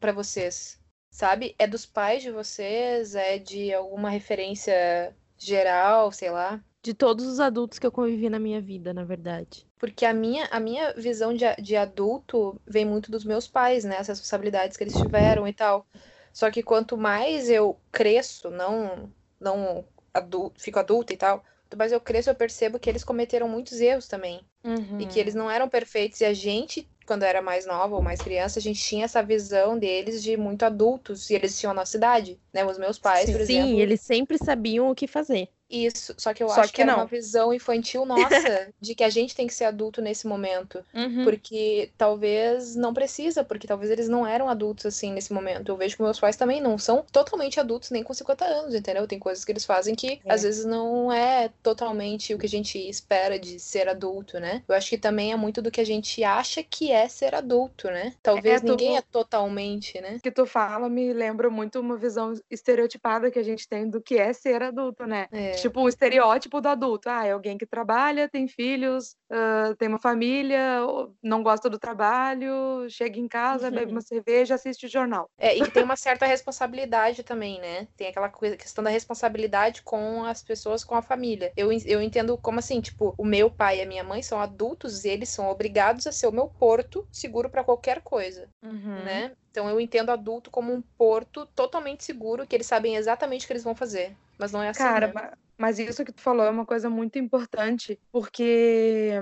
para 0.00 0.12
vocês? 0.12 0.80
Sabe? 1.10 1.54
É 1.58 1.66
dos 1.66 1.86
pais 1.86 2.22
de 2.22 2.30
vocês? 2.30 3.14
É 3.14 3.38
de 3.38 3.72
alguma 3.72 4.10
referência 4.10 5.16
geral, 5.38 6.12
sei 6.12 6.30
lá? 6.30 6.62
De 6.82 6.94
todos 6.94 7.26
os 7.26 7.40
adultos 7.40 7.78
que 7.78 7.86
eu 7.86 7.92
convivi 7.92 8.28
na 8.28 8.38
minha 8.38 8.60
vida, 8.60 8.94
na 8.94 9.04
verdade. 9.04 9.66
Porque 9.78 10.04
a 10.04 10.14
minha, 10.14 10.46
a 10.50 10.60
minha 10.60 10.92
visão 10.94 11.34
de, 11.34 11.44
de 11.56 11.76
adulto 11.76 12.60
vem 12.66 12.84
muito 12.84 13.10
dos 13.10 13.24
meus 13.24 13.48
pais, 13.48 13.84
né? 13.84 13.98
As 13.98 14.08
responsabilidades 14.08 14.76
que 14.76 14.84
eles 14.84 14.94
tiveram 14.94 15.46
e 15.46 15.52
tal. 15.52 15.86
Só 16.32 16.50
que 16.50 16.62
quanto 16.62 16.96
mais 16.96 17.48
eu 17.48 17.78
cresço, 17.90 18.50
não 18.50 19.10
não 19.40 19.84
adulto, 20.12 20.60
fico 20.60 20.78
adulta 20.78 21.12
e 21.12 21.16
tal, 21.16 21.44
quanto 21.64 21.78
mais 21.78 21.92
eu 21.92 22.00
cresço, 22.00 22.30
eu 22.30 22.34
percebo 22.34 22.78
que 22.78 22.88
eles 22.88 23.04
cometeram 23.04 23.48
muitos 23.48 23.80
erros 23.80 24.08
também. 24.08 24.40
Uhum. 24.64 25.00
E 25.00 25.06
que 25.06 25.18
eles 25.18 25.34
não 25.34 25.50
eram 25.50 25.68
perfeitos. 25.68 26.20
E 26.20 26.24
a 26.24 26.32
gente, 26.32 26.88
quando 27.06 27.22
era 27.22 27.40
mais 27.40 27.64
nova 27.66 27.94
ou 27.94 28.02
mais 28.02 28.20
criança, 28.20 28.58
a 28.58 28.62
gente 28.62 28.80
tinha 28.82 29.04
essa 29.04 29.22
visão 29.22 29.78
deles 29.78 30.22
de 30.22 30.36
muito 30.36 30.64
adultos. 30.64 31.30
E 31.30 31.34
eles 31.34 31.58
tinham 31.58 31.70
a 31.70 31.74
nossa 31.74 31.96
idade, 31.96 32.40
né? 32.52 32.64
Os 32.64 32.78
meus 32.78 32.98
pais, 32.98 33.26
sim, 33.26 33.32
por 33.32 33.40
exemplo. 33.40 33.68
Sim, 33.68 33.80
eles 33.80 34.00
sempre 34.00 34.38
sabiam 34.38 34.90
o 34.90 34.94
que 34.94 35.06
fazer. 35.06 35.48
Isso, 35.68 36.14
só 36.16 36.32
que 36.32 36.42
eu 36.42 36.48
Só 36.48 36.60
acho 36.60 36.70
que, 36.70 36.76
que 36.76 36.82
era 36.82 36.92
não. 36.92 37.00
uma 37.00 37.06
visão 37.06 37.52
infantil 37.52 38.04
nossa 38.06 38.68
de 38.80 38.94
que 38.94 39.02
a 39.02 39.08
gente 39.10 39.34
tem 39.34 39.46
que 39.46 39.54
ser 39.54 39.64
adulto 39.64 40.00
nesse 40.00 40.26
momento. 40.26 40.84
Uhum. 40.94 41.24
Porque 41.24 41.90
talvez 41.98 42.76
não 42.76 42.94
precisa, 42.94 43.42
porque 43.44 43.66
talvez 43.66 43.90
eles 43.90 44.08
não 44.08 44.26
eram 44.26 44.48
adultos 44.48 44.86
assim 44.86 45.12
nesse 45.12 45.32
momento. 45.32 45.68
Eu 45.70 45.76
vejo 45.76 45.96
que 45.96 46.02
meus 46.02 46.20
pais 46.20 46.36
também 46.36 46.60
não 46.60 46.78
são 46.78 47.04
totalmente 47.10 47.58
adultos 47.58 47.90
nem 47.90 48.02
com 48.02 48.14
50 48.14 48.44
anos, 48.44 48.74
entendeu? 48.74 49.06
Tem 49.06 49.18
coisas 49.18 49.44
que 49.44 49.50
eles 49.52 49.64
fazem 49.64 49.94
que 49.94 50.20
É. 50.24 50.32
às 50.32 50.42
vezes 50.42 50.64
não 50.64 51.12
é 51.12 51.50
totalmente 51.62 52.32
o 52.34 52.38
que 52.38 52.46
a 52.46 52.48
gente 52.48 52.78
espera 52.78 53.38
de 53.38 53.58
ser 53.58 53.88
adulto, 53.88 54.38
né? 54.38 54.62
Eu 54.68 54.74
acho 54.74 54.88
que 54.90 54.98
também 54.98 55.32
é 55.32 55.36
muito 55.36 55.60
do 55.60 55.70
que 55.70 55.80
a 55.80 55.86
gente 55.86 56.22
acha 56.22 56.62
que 56.62 56.92
é 56.92 57.08
ser 57.08 57.34
adulto, 57.34 57.88
né? 57.90 58.14
Talvez 58.22 58.56
É, 58.62 58.64
tu- 58.64 58.70
ninguém 58.70 58.96
é 58.96 59.02
totalmente, 59.02 60.00
né? 60.00 60.16
O 60.16 60.20
que 60.20 60.30
tu 60.30 60.46
fala 60.46 60.88
me 60.88 61.12
lembra 61.12 61.50
muito 61.50 61.80
uma 61.80 61.96
visão 61.96 62.32
estereotipada 62.50 63.30
que 63.30 63.38
a 63.38 63.42
gente 63.42 63.68
tem 63.68 63.88
do 63.88 64.00
que 64.00 64.16
é 64.16 64.32
ser 64.32 64.62
adulto, 64.62 65.04
né? 65.06 65.26
É. 65.32 65.55
Tipo, 65.60 65.80
o 65.82 65.88
estereótipo 65.88 66.60
do 66.60 66.68
adulto. 66.68 67.08
Ah, 67.08 67.26
é 67.26 67.32
alguém 67.32 67.56
que 67.58 67.66
trabalha, 67.66 68.28
tem 68.28 68.46
filhos, 68.48 69.16
ah, 69.30 69.74
tem 69.78 69.88
uma 69.88 69.98
família, 69.98 70.80
não 71.22 71.42
gosta 71.42 71.68
do 71.68 71.78
trabalho, 71.78 72.88
chega 72.88 73.18
em 73.18 73.28
casa, 73.28 73.70
bebe 73.70 73.92
uma 73.92 74.00
cerveja, 74.00 74.54
assiste 74.54 74.86
o 74.86 74.88
jornal. 74.88 75.28
É, 75.38 75.56
e 75.56 75.62
que 75.62 75.70
tem 75.70 75.82
uma 75.82 75.96
certa 75.96 76.26
responsabilidade 76.26 77.22
também, 77.22 77.60
né? 77.60 77.88
Tem 77.96 78.08
aquela 78.08 78.28
coisa- 78.28 78.56
questão 78.56 78.82
da 78.82 78.90
responsabilidade 78.90 79.82
com 79.82 80.24
as 80.24 80.42
pessoas, 80.42 80.84
com 80.84 80.94
a 80.94 81.02
família. 81.02 81.52
Eu, 81.56 81.70
eu 81.84 82.00
entendo 82.02 82.36
como 82.38 82.58
assim, 82.58 82.80
tipo, 82.80 83.14
o 83.18 83.24
meu 83.24 83.50
pai 83.50 83.78
e 83.78 83.82
a 83.82 83.86
minha 83.86 84.04
mãe 84.04 84.22
são 84.22 84.40
adultos 84.40 85.04
e 85.04 85.08
eles 85.08 85.28
são 85.28 85.48
obrigados 85.48 86.06
a 86.06 86.12
ser 86.12 86.26
o 86.26 86.32
meu 86.32 86.46
porto 86.48 87.06
seguro 87.10 87.48
pra 87.50 87.64
qualquer 87.64 88.00
coisa, 88.02 88.48
Uhum. 88.62 89.04
né? 89.04 89.32
Então 89.56 89.70
eu 89.70 89.80
entendo 89.80 90.10
adulto 90.10 90.50
como 90.50 90.70
um 90.70 90.82
porto 90.98 91.46
totalmente 91.46 92.04
seguro, 92.04 92.46
que 92.46 92.54
eles 92.54 92.66
sabem 92.66 92.94
exatamente 92.96 93.44
o 93.44 93.46
que 93.46 93.54
eles 93.54 93.64
vão 93.64 93.74
fazer. 93.74 94.14
Mas 94.38 94.52
não 94.52 94.62
é 94.62 94.68
assim, 94.68 94.82
Cara, 94.82 95.06
né? 95.06 95.12
ma- 95.14 95.32
mas 95.58 95.78
isso 95.78 96.04
que 96.04 96.12
tu 96.12 96.20
falou 96.20 96.44
é 96.44 96.50
uma 96.50 96.66
coisa 96.66 96.90
muito 96.90 97.18
importante, 97.18 97.98
porque 98.12 99.12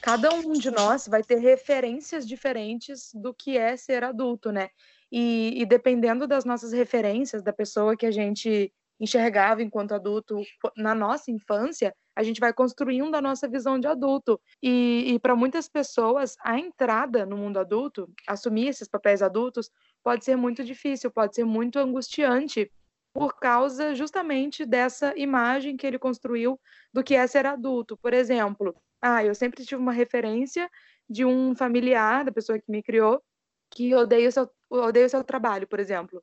cada 0.00 0.32
um 0.32 0.56
de 0.56 0.70
nós 0.70 1.08
vai 1.08 1.24
ter 1.24 1.40
referências 1.40 2.24
diferentes 2.24 3.10
do 3.12 3.34
que 3.34 3.58
é 3.58 3.76
ser 3.76 4.04
adulto, 4.04 4.52
né? 4.52 4.68
E, 5.10 5.60
e 5.60 5.66
dependendo 5.66 6.28
das 6.28 6.44
nossas 6.44 6.72
referências, 6.72 7.42
da 7.42 7.52
pessoa 7.52 7.96
que 7.96 8.06
a 8.06 8.12
gente 8.12 8.72
enxergava 9.00 9.62
enquanto 9.62 9.92
adulto 9.92 10.40
na 10.76 10.94
nossa 10.94 11.30
infância, 11.30 11.94
a 12.16 12.22
gente 12.22 12.40
vai 12.40 12.52
construindo 12.52 13.14
a 13.14 13.20
nossa 13.20 13.48
visão 13.48 13.78
de 13.78 13.86
adulto. 13.86 14.40
E, 14.62 15.14
e 15.14 15.18
para 15.18 15.34
muitas 15.34 15.68
pessoas, 15.68 16.36
a 16.42 16.58
entrada 16.58 17.26
no 17.26 17.36
mundo 17.36 17.58
adulto, 17.58 18.08
assumir 18.26 18.68
esses 18.68 18.88
papéis 18.88 19.22
adultos, 19.22 19.70
pode 20.02 20.24
ser 20.24 20.36
muito 20.36 20.62
difícil, 20.62 21.10
pode 21.10 21.34
ser 21.34 21.44
muito 21.44 21.78
angustiante, 21.78 22.70
por 23.12 23.38
causa 23.38 23.94
justamente 23.94 24.66
dessa 24.66 25.16
imagem 25.16 25.76
que 25.76 25.86
ele 25.86 25.98
construiu 25.98 26.60
do 26.92 27.02
que 27.02 27.14
é 27.14 27.24
ser 27.26 27.46
adulto. 27.46 27.96
Por 27.96 28.12
exemplo, 28.12 28.74
ah, 29.00 29.24
eu 29.24 29.34
sempre 29.34 29.64
tive 29.64 29.80
uma 29.80 29.92
referência 29.92 30.68
de 31.08 31.24
um 31.24 31.54
familiar, 31.54 32.24
da 32.24 32.32
pessoa 32.32 32.58
que 32.58 32.70
me 32.70 32.82
criou, 32.82 33.22
que 33.70 33.94
odeia 33.94 34.28
o 34.28 34.32
seu, 34.32 34.50
odeia 34.68 35.06
o 35.06 35.08
seu 35.08 35.22
trabalho, 35.22 35.66
por 35.68 35.78
exemplo. 35.78 36.22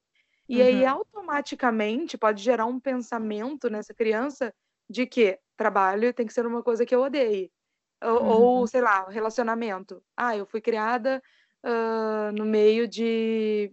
E 0.52 0.62
aí, 0.62 0.86
Uhum. 0.86 0.86
automaticamente, 0.86 2.18
pode 2.18 2.44
gerar 2.44 2.68
um 2.68 2.80
pensamento 2.80 3.70
nessa 3.72 3.94
criança 3.96 4.54
de 4.90 5.08
que 5.08 5.40
trabalho 5.58 6.14
tem 6.14 6.28
que 6.28 6.34
ser 6.34 6.46
uma 6.48 6.64
coisa 6.64 6.86
que 6.86 6.96
eu 6.96 7.02
odeie. 7.02 7.52
Ou, 8.04 8.24
ou, 8.62 8.68
sei 8.68 8.82
lá, 8.82 9.08
relacionamento. 9.10 10.04
Ah, 10.18 10.36
eu 10.38 10.46
fui 10.46 10.62
criada 10.62 11.22
ah, 11.64 12.32
no 12.34 12.46
meio 12.46 12.88
de 12.88 13.72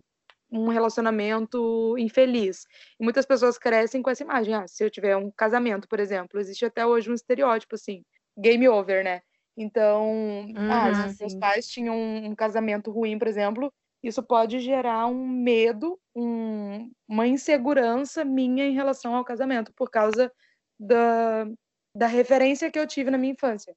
um 0.51 0.69
relacionamento 0.69 1.97
infeliz. 1.99 2.65
E 3.01 3.05
muitas 3.05 3.27
pessoas 3.27 3.59
crescem 3.59 4.03
com 4.03 4.11
essa 4.11 4.23
imagem. 4.23 4.55
Ah, 4.55 4.67
se 4.69 4.85
eu 4.85 4.91
tiver 4.91 5.17
um 5.17 5.31
casamento, 5.37 5.89
por 5.89 6.01
exemplo, 6.01 6.41
existe 6.41 6.65
até 6.67 6.87
hoje 6.87 7.11
um 7.11 7.15
estereótipo 7.15 7.75
assim, 7.75 8.03
game 8.39 8.69
over, 8.69 9.05
né? 9.05 9.23
Então, 9.57 10.47
ah, 10.69 10.93
Uhum, 10.93 10.95
se 10.95 11.17
seus 11.17 11.35
sim. 11.35 11.41
pais 11.41 11.67
tinham 11.69 11.97
um 11.97 12.35
casamento 12.37 12.91
ruim, 12.93 13.19
por 13.19 13.29
exemplo, 13.29 13.73
isso 14.03 14.23
pode 14.23 14.61
gerar 14.61 15.07
um 15.07 15.27
medo, 15.27 15.99
um- 16.15 16.91
uma 17.09 17.27
insegurança 17.27 18.25
minha 18.25 18.65
em 18.67 18.75
relação 18.75 19.15
ao 19.15 19.25
casamento, 19.25 19.73
por 19.75 19.91
causa 19.91 20.33
da, 20.79 21.47
da 21.95 22.07
referência 22.07 22.71
que 22.71 22.79
eu 22.79 22.87
tive 22.87 23.11
na 23.11 23.19
minha 23.19 23.33
infância. 23.33 23.75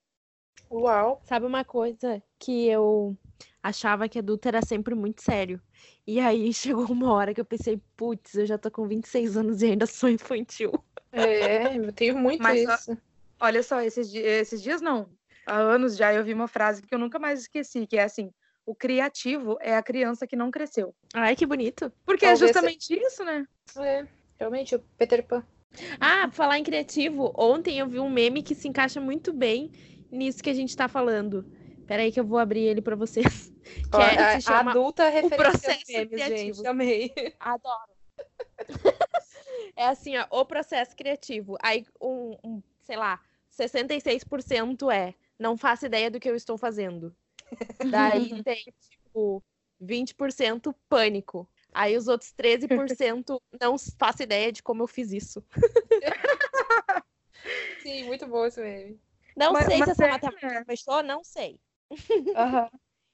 Uau. 0.69 1.21
Sabe 1.23 1.45
uma 1.45 1.65
coisa 1.65 2.21
que 2.39 2.67
eu 2.67 3.17
achava 3.61 4.07
que 4.07 4.19
adulto 4.19 4.47
era 4.47 4.61
sempre 4.61 4.95
muito 4.95 5.21
sério. 5.21 5.61
E 6.05 6.19
aí 6.19 6.53
chegou 6.53 6.85
uma 6.85 7.11
hora 7.13 7.33
que 7.33 7.41
eu 7.41 7.45
pensei, 7.45 7.81
putz, 7.97 8.35
eu 8.35 8.45
já 8.45 8.57
tô 8.57 8.69
com 8.71 8.87
26 8.87 9.35
anos 9.37 9.61
e 9.61 9.67
ainda 9.67 9.85
sou 9.85 10.09
infantil. 10.09 10.71
É, 11.11 11.75
eu 11.75 11.91
tenho 11.91 12.17
muito 12.17 12.41
Mas 12.41 12.61
isso. 12.61 12.97
Olha 13.39 13.63
só, 13.63 13.81
esses, 13.81 14.13
esses 14.13 14.61
dias 14.61 14.81
não. 14.81 15.09
Há 15.47 15.57
anos 15.57 15.97
já 15.97 16.13
eu 16.13 16.23
vi 16.23 16.33
uma 16.33 16.47
frase 16.47 16.83
que 16.83 16.93
eu 16.93 16.99
nunca 16.99 17.17
mais 17.17 17.41
esqueci, 17.41 17.87
que 17.87 17.97
é 17.97 18.03
assim: 18.03 18.31
o 18.71 18.75
criativo 18.75 19.57
é 19.59 19.75
a 19.75 19.83
criança 19.83 20.25
que 20.25 20.35
não 20.35 20.49
cresceu. 20.49 20.95
Ai, 21.13 21.35
que 21.35 21.45
bonito. 21.45 21.91
Porque 22.05 22.25
Talvez 22.25 22.41
é 22.41 22.47
se- 22.47 22.53
justamente 22.53 22.93
isso, 23.05 23.23
né? 23.25 23.45
É, 23.77 24.07
realmente, 24.39 24.75
o 24.75 24.79
Peter 24.97 25.21
Pan. 25.27 25.45
Ah, 25.99 26.29
falar 26.31 26.57
em 26.57 26.63
criativo, 26.63 27.33
ontem 27.37 27.79
eu 27.79 27.87
vi 27.87 27.99
um 27.99 28.09
meme 28.09 28.41
que 28.41 28.55
se 28.55 28.67
encaixa 28.69 29.01
muito 29.01 29.33
bem 29.33 29.71
nisso 30.09 30.41
que 30.41 30.49
a 30.49 30.53
gente 30.53 30.75
tá 30.75 30.87
falando. 30.87 31.45
Peraí 31.85 32.11
que 32.13 32.19
eu 32.19 32.23
vou 32.25 32.39
abrir 32.39 32.61
ele 32.61 32.81
pra 32.81 32.95
vocês. 32.95 33.51
Que 33.91 33.95
Ó, 33.97 34.01
é- 34.01 34.17
a, 34.17 34.31
se 34.39 34.47
chama 34.47 34.71
adulta 34.71 35.07
referência 35.09 35.37
processo 35.37 35.83
memes, 35.89 36.09
criativo. 36.09 36.55
gente. 36.57 36.67
Amei. 36.67 37.13
Adoro. 37.39 37.91
É 39.75 39.85
assim, 39.87 40.17
ó, 40.17 40.25
o 40.41 40.45
processo 40.45 40.95
criativo. 40.95 41.57
Aí, 41.61 41.85
um, 42.01 42.35
um, 42.43 42.63
sei 42.83 42.97
lá, 42.97 43.19
66% 43.49 44.91
é 44.91 45.13
não 45.39 45.55
faço 45.57 45.85
ideia 45.85 46.09
do 46.11 46.19
que 46.19 46.29
eu 46.29 46.35
estou 46.35 46.57
fazendo. 46.57 47.15
Daí 47.91 48.43
tem, 48.43 48.63
tipo, 48.89 49.43
20% 49.79 50.73
pânico. 50.87 51.47
Aí 51.73 51.95
os 51.97 52.07
outros 52.07 52.31
13% 52.33 53.41
não 53.61 53.77
faço 53.97 54.23
ideia 54.23 54.51
de 54.51 54.61
como 54.61 54.83
eu 54.83 54.87
fiz 54.87 55.11
isso. 55.11 55.43
Sim, 57.81 58.03
muito 58.05 58.27
bom 58.27 58.45
esse 58.45 58.61
meme. 58.61 58.99
Não 59.35 59.53
Mas- 59.53 59.65
sei 59.67 59.77
mas 59.79 59.85
se 59.87 59.91
essa 59.91 60.05
é, 60.05 60.11
matemática 60.11 60.47
né? 60.47 60.65
fechou, 60.65 61.01
não 61.03 61.23
sei. 61.23 61.59
Aham. 62.35 62.69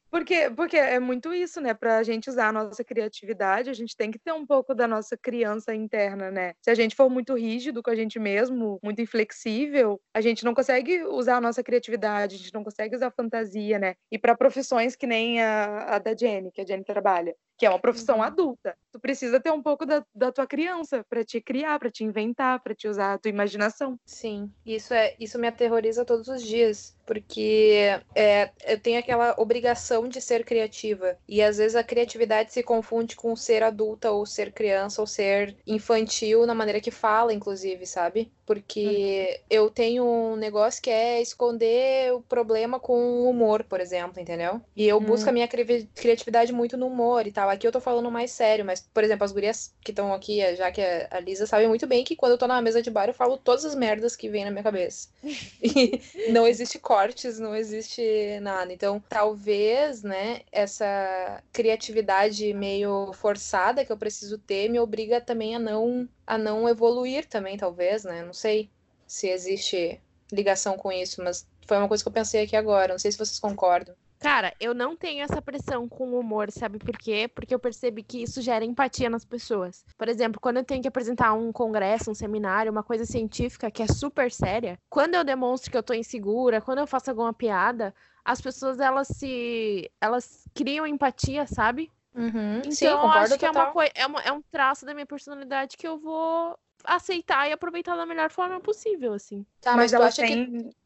Porque, 0.09 0.49
porque 0.55 0.77
é 0.77 0.99
muito 0.99 1.33
isso, 1.33 1.59
né? 1.59 1.73
Para 1.73 1.97
a 1.97 2.03
gente 2.03 2.29
usar 2.29 2.49
a 2.49 2.53
nossa 2.53 2.83
criatividade, 2.83 3.69
a 3.69 3.73
gente 3.73 3.95
tem 3.95 4.09
que 4.09 4.19
ter 4.19 4.31
um 4.31 4.45
pouco 4.45 4.73
da 4.73 4.87
nossa 4.87 5.17
criança 5.17 5.75
interna, 5.75 6.31
né? 6.31 6.53
Se 6.61 6.69
a 6.69 6.75
gente 6.75 6.95
for 6.95 7.09
muito 7.09 7.35
rígido 7.35 7.83
com 7.83 7.89
a 7.89 7.95
gente 7.95 8.17
mesmo, 8.19 8.79
muito 8.83 9.01
inflexível, 9.01 9.99
a 10.13 10.21
gente 10.21 10.45
não 10.45 10.53
consegue 10.53 11.03
usar 11.03 11.37
a 11.37 11.41
nossa 11.41 11.61
criatividade, 11.61 12.35
a 12.35 12.37
gente 12.37 12.53
não 12.53 12.63
consegue 12.63 12.95
usar 12.95 13.11
fantasia, 13.11 13.77
né? 13.77 13.95
E 14.11 14.17
para 14.17 14.35
profissões 14.35 14.95
que 14.95 15.05
nem 15.05 15.41
a, 15.41 15.95
a 15.95 15.99
da 15.99 16.15
Jenny, 16.15 16.51
que 16.51 16.61
a 16.61 16.65
Jenny 16.65 16.83
trabalha, 16.83 17.35
que 17.57 17.65
é 17.65 17.69
uma 17.69 17.81
profissão 17.81 18.21
Uhum. 18.21 18.23
adulta, 18.23 18.75
tu 18.91 18.99
precisa 18.99 19.39
ter 19.41 19.51
um 19.51 19.61
pouco 19.63 19.85
da, 19.85 20.03
da 20.15 20.31
tua 20.31 20.47
criança 20.47 21.03
para 21.09 21.23
te 21.25 21.41
criar, 21.41 21.79
para 21.79 21.91
te 21.91 22.03
inventar, 22.03 22.61
para 22.63 22.75
te 22.75 22.87
usar 22.87 23.13
a 23.13 23.19
tua 23.19 23.29
imaginação. 23.31 23.97
Sim, 24.09 24.53
isso 24.65 24.93
é, 24.93 25.15
isso 25.19 25.37
me 25.37 25.47
aterroriza 25.49 26.05
todos 26.05 26.29
os 26.29 26.41
dias, 26.41 26.97
porque 27.05 27.81
é, 28.15 28.53
eu 28.63 28.79
tenho 28.81 28.97
aquela 28.99 29.35
obrigação 29.37 30.07
de 30.07 30.21
ser 30.21 30.45
criativa 30.45 31.19
e 31.27 31.41
às 31.41 31.57
vezes 31.57 31.75
a 31.75 31.83
criatividade 31.83 32.53
se 32.53 32.63
confunde 32.63 33.17
com 33.17 33.35
ser 33.35 33.63
adulta 33.63 34.09
ou 34.11 34.25
ser 34.25 34.53
criança 34.53 35.01
ou 35.01 35.07
ser 35.07 35.57
infantil 35.67 36.45
na 36.45 36.55
maneira 36.55 36.79
que 36.79 36.89
fala, 36.89 37.33
inclusive, 37.33 37.85
sabe? 37.85 38.33
Porque 38.47 39.43
eu 39.49 39.69
tenho 39.69 40.05
um 40.05 40.37
negócio 40.37 40.81
que 40.81 40.89
é 40.89 41.21
esconder 41.21 42.13
o 42.13 42.21
problema 42.21 42.79
com 42.79 42.93
o 42.95 43.29
humor, 43.29 43.63
por 43.65 43.81
exemplo, 43.81 44.21
entendeu? 44.21 44.61
E 44.75 44.87
eu 44.87 44.99
busco 45.01 45.29
a 45.29 45.33
minha 45.33 45.47
cri- 45.49 45.89
criatividade 45.95 46.53
muito 46.53 46.77
no 46.77 46.87
humor 46.87 47.27
e 47.27 47.31
tal. 47.33 47.49
Aqui 47.49 47.67
eu 47.67 47.73
tô 47.73 47.81
falando 47.81 48.09
mais 48.09 48.31
sério, 48.31 48.65
mas, 48.65 48.81
por 48.93 49.03
exemplo, 49.03 49.25
as 49.25 49.33
gurias 49.33 49.75
que 49.83 49.91
estão 49.91 50.13
aqui, 50.13 50.39
já 50.55 50.71
que 50.71 50.81
a 50.81 51.19
Lisa 51.19 51.45
sabe 51.45 51.67
muito 51.67 51.85
bem 51.85 52.05
que 52.05 52.15
quando 52.15 52.33
eu 52.33 52.37
tô 52.37 52.47
na 52.47 52.61
mesa 52.61 52.81
de 52.81 52.89
bar 52.89 53.09
eu 53.09 53.13
falo 53.13 53.37
todas 53.37 53.65
as 53.65 53.75
merdas 53.75 54.15
que 54.15 54.29
vem 54.29 54.45
na 54.45 54.51
minha 54.51 54.63
cabeça. 54.63 55.09
E 55.61 56.01
não 56.25 56.47
existe 56.47 56.79
cortes, 56.79 57.39
não 57.39 57.55
existe 57.55 58.39
nada. 58.41 58.71
Então, 58.71 59.03
talvez, 59.09 60.03
né, 60.03 60.41
essa 60.51 61.43
criatividade 61.51 62.53
meio 62.53 63.11
forçada 63.13 63.83
que 63.85 63.91
eu 63.91 63.97
preciso 63.97 64.37
ter 64.37 64.69
me 64.69 64.79
obriga 64.79 65.19
também 65.21 65.55
a 65.55 65.59
não 65.59 66.07
a 66.27 66.37
não 66.37 66.67
evoluir 66.67 67.25
também, 67.25 67.57
talvez, 67.57 68.03
né? 68.03 68.21
Não 68.21 68.33
sei 68.33 68.69
se 69.07 69.29
existe 69.29 69.99
ligação 70.31 70.77
com 70.77 70.91
isso, 70.91 71.23
mas 71.23 71.47
foi 71.65 71.77
uma 71.77 71.87
coisa 71.87 72.03
que 72.03 72.09
eu 72.09 72.13
pensei 72.13 72.43
aqui 72.43 72.55
agora. 72.55 72.93
Não 72.93 72.99
sei 72.99 73.11
se 73.11 73.17
vocês 73.17 73.39
concordam. 73.39 73.95
Cara, 74.19 74.51
eu 74.59 74.73
não 74.73 74.95
tenho 74.95 75.23
essa 75.23 75.39
pressão 75.41 75.87
com 75.87 76.09
o 76.09 76.19
humor, 76.19 76.51
sabe 76.51 76.79
por 76.79 76.97
quê? 76.97 77.29
Porque 77.33 77.53
eu 77.53 77.59
percebi 77.59 78.01
que 78.01 78.23
isso 78.23 78.41
gera 78.41 78.65
empatia 78.65 79.11
nas 79.11 79.23
pessoas. 79.23 79.85
Por 79.95 80.09
exemplo, 80.09 80.41
quando 80.41 80.57
eu 80.57 80.63
tenho 80.63 80.81
que 80.81 80.87
apresentar 80.87 81.33
um 81.33 81.51
congresso, 81.51 82.09
um 82.09 82.15
seminário, 82.15 82.71
uma 82.71 82.81
coisa 82.81 83.05
científica 83.05 83.69
que 83.69 83.83
é 83.83 83.87
super 83.87 84.31
séria, 84.31 84.79
quando 84.89 85.13
eu 85.13 85.23
demonstro 85.23 85.69
que 85.69 85.77
eu 85.77 85.83
tô 85.83 85.93
insegura, 85.93 86.59
quando 86.59 86.79
eu 86.79 86.87
faço 86.87 87.11
alguma 87.11 87.31
piada, 87.31 87.93
as 88.25 88.41
pessoas 88.41 88.79
elas 88.79 89.07
se 89.07 89.89
elas 90.01 90.47
criam 90.53 90.87
empatia, 90.87 91.45
sabe? 91.45 91.91
Uhum. 92.17 92.57
Então 92.59 92.71
Sim, 92.71 92.85
eu 92.87 92.97
concordo 92.97 93.19
acho 93.19 93.37
que 93.39 93.45
é 93.45 93.49
uma 93.51 93.59
total. 93.59 93.73
coi- 93.73 93.91
é, 93.93 94.05
uma- 94.05 94.21
é 94.21 94.31
um 94.31 94.41
traço 94.41 94.85
da 94.85 94.93
minha 94.93 95.05
personalidade 95.05 95.77
que 95.77 95.87
eu 95.87 95.97
vou 95.99 96.57
aceitar 96.83 97.47
e 97.47 97.51
aproveitar 97.53 97.95
da 97.95 98.05
melhor 98.05 98.29
forma 98.31 98.59
possível, 98.59 99.13
assim. 99.13 99.45
Tá, 99.61 99.75
Mas 99.75 99.91
mas, 99.93 100.15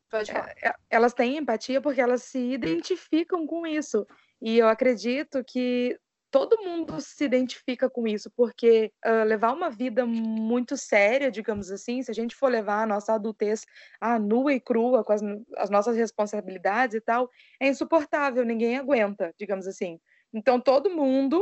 Pode 0.10 0.30
falar. 0.32 0.50
é- 0.62 0.70
é- 0.70 0.76
elas 0.90 1.14
têm 1.14 1.38
empatia 1.38 1.80
porque 1.82 2.02
elas 2.02 2.24
se 2.24 2.38
identificam 2.38 3.48
com 3.48 3.66
isso. 3.66 4.06
E 4.42 4.58
eu 4.58 4.68
acredito 4.68 5.42
que 5.44 5.98
todo 6.30 6.62
mundo 6.64 7.00
se 7.02 7.24
identifica 7.26 7.90
com 7.90 8.08
isso, 8.08 8.32
porque 8.36 8.92
ah, 9.04 9.24
levar 9.24 9.54
uma 9.54 9.70
vida 9.70 10.06
muito 10.06 10.76
séria, 10.78 11.30
digamos 11.32 11.70
assim, 11.72 12.02
se 12.02 12.12
a 12.12 12.14
gente 12.14 12.36
for 12.36 12.50
levar 12.50 12.84
a 12.84 12.86
nossa 12.86 13.14
adultez 13.14 13.66
ah, 14.00 14.18
nua 14.20 14.54
e 14.54 14.60
crua, 14.60 15.04
com 15.04 15.12
as, 15.14 15.22
as 15.58 15.70
nossas 15.70 15.96
responsabilidades 15.96 16.96
e 16.96 17.02
tal, 17.02 17.30
é 17.60 17.68
insuportável, 17.70 18.44
ninguém 18.46 18.78
aguenta, 18.78 19.34
digamos 19.38 19.68
assim. 19.68 20.00
Então 20.34 20.60
todo 20.60 20.90
mundo 20.90 21.42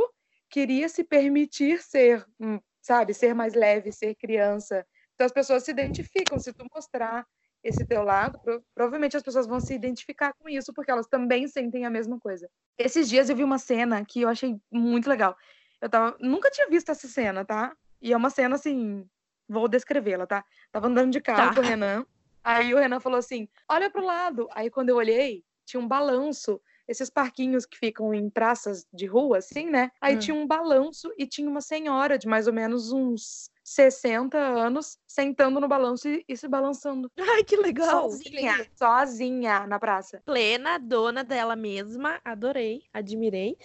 queria 0.50 0.88
se 0.88 1.04
permitir 1.04 1.80
ser, 1.82 2.26
hum, 2.40 2.58
sabe, 2.82 3.14
ser 3.14 3.34
mais 3.34 3.54
leve, 3.54 3.92
ser 3.92 4.14
criança. 4.16 4.86
Então 5.14 5.26
as 5.26 5.32
pessoas 5.32 5.64
se 5.64 5.70
identificam, 5.70 6.38
se 6.40 6.52
tu 6.52 6.64
mostrar 6.74 7.26
esse 7.62 7.84
teu 7.84 8.02
lado, 8.02 8.38
pro- 8.40 8.64
provavelmente 8.74 9.16
as 9.16 9.22
pessoas 9.22 9.46
vão 9.46 9.60
se 9.60 9.74
identificar 9.74 10.32
com 10.38 10.48
isso, 10.48 10.72
porque 10.74 10.90
elas 10.90 11.06
também 11.06 11.46
sentem 11.46 11.84
a 11.84 11.90
mesma 11.90 12.18
coisa. 12.18 12.48
Esses 12.78 13.08
dias 13.08 13.28
eu 13.28 13.36
vi 13.36 13.44
uma 13.44 13.58
cena 13.58 14.04
que 14.04 14.22
eu 14.22 14.28
achei 14.28 14.56
muito 14.72 15.08
legal. 15.08 15.36
Eu 15.80 15.88
tava, 15.88 16.16
nunca 16.20 16.50
tinha 16.50 16.68
visto 16.68 16.90
essa 16.90 17.06
cena, 17.08 17.44
tá? 17.44 17.74
E 18.00 18.12
é 18.12 18.16
uma 18.16 18.30
cena 18.30 18.54
assim, 18.54 19.06
vou 19.48 19.68
descrevê-la, 19.68 20.26
tá? 20.26 20.44
Tava 20.72 20.86
andando 20.88 21.12
de 21.12 21.20
carro 21.20 21.50
Tá. 21.50 21.52
com 21.52 21.60
o 21.60 21.62
Renan, 21.62 22.06
aí 22.44 22.72
o 22.74 22.78
Renan 22.78 23.00
falou 23.00 23.18
assim: 23.18 23.48
"Olha 23.68 23.90
pro 23.90 24.04
lado". 24.04 24.48
Aí 24.52 24.70
quando 24.70 24.88
eu 24.90 24.96
olhei, 24.96 25.44
tinha 25.66 25.80
um 25.80 25.88
balanço, 25.88 26.60
esses 26.90 27.08
parquinhos 27.08 27.64
que 27.64 27.78
ficam 27.78 28.12
em 28.12 28.28
praças 28.28 28.84
de 28.92 29.06
rua 29.06 29.38
assim, 29.38 29.70
né? 29.70 29.90
Aí 30.00 30.16
Hum. 30.16 30.18
tinha 30.18 30.34
um 30.34 30.46
balanço 30.46 31.08
e 31.16 31.24
tinha 31.24 31.48
uma 31.48 31.60
senhora 31.60 32.18
de 32.18 32.26
mais 32.26 32.48
ou 32.48 32.52
menos 32.52 32.90
uns 32.90 33.48
60 33.62 34.36
anos 34.36 34.98
sentando 35.06 35.60
no 35.60 35.68
balanço 35.68 36.08
e, 36.08 36.24
e 36.28 36.36
se 36.36 36.48
balançando. 36.48 37.08
Ai, 37.38 37.44
que 37.44 37.56
legal. 37.56 38.10
Sozinha, 38.10 38.66
sozinha 38.74 39.66
na 39.68 39.78
praça. 39.78 40.20
Plena, 40.26 40.78
dona 40.78 41.22
dela 41.22 41.54
mesma. 41.54 42.20
Adorei, 42.24 42.82
admirei. 42.92 43.56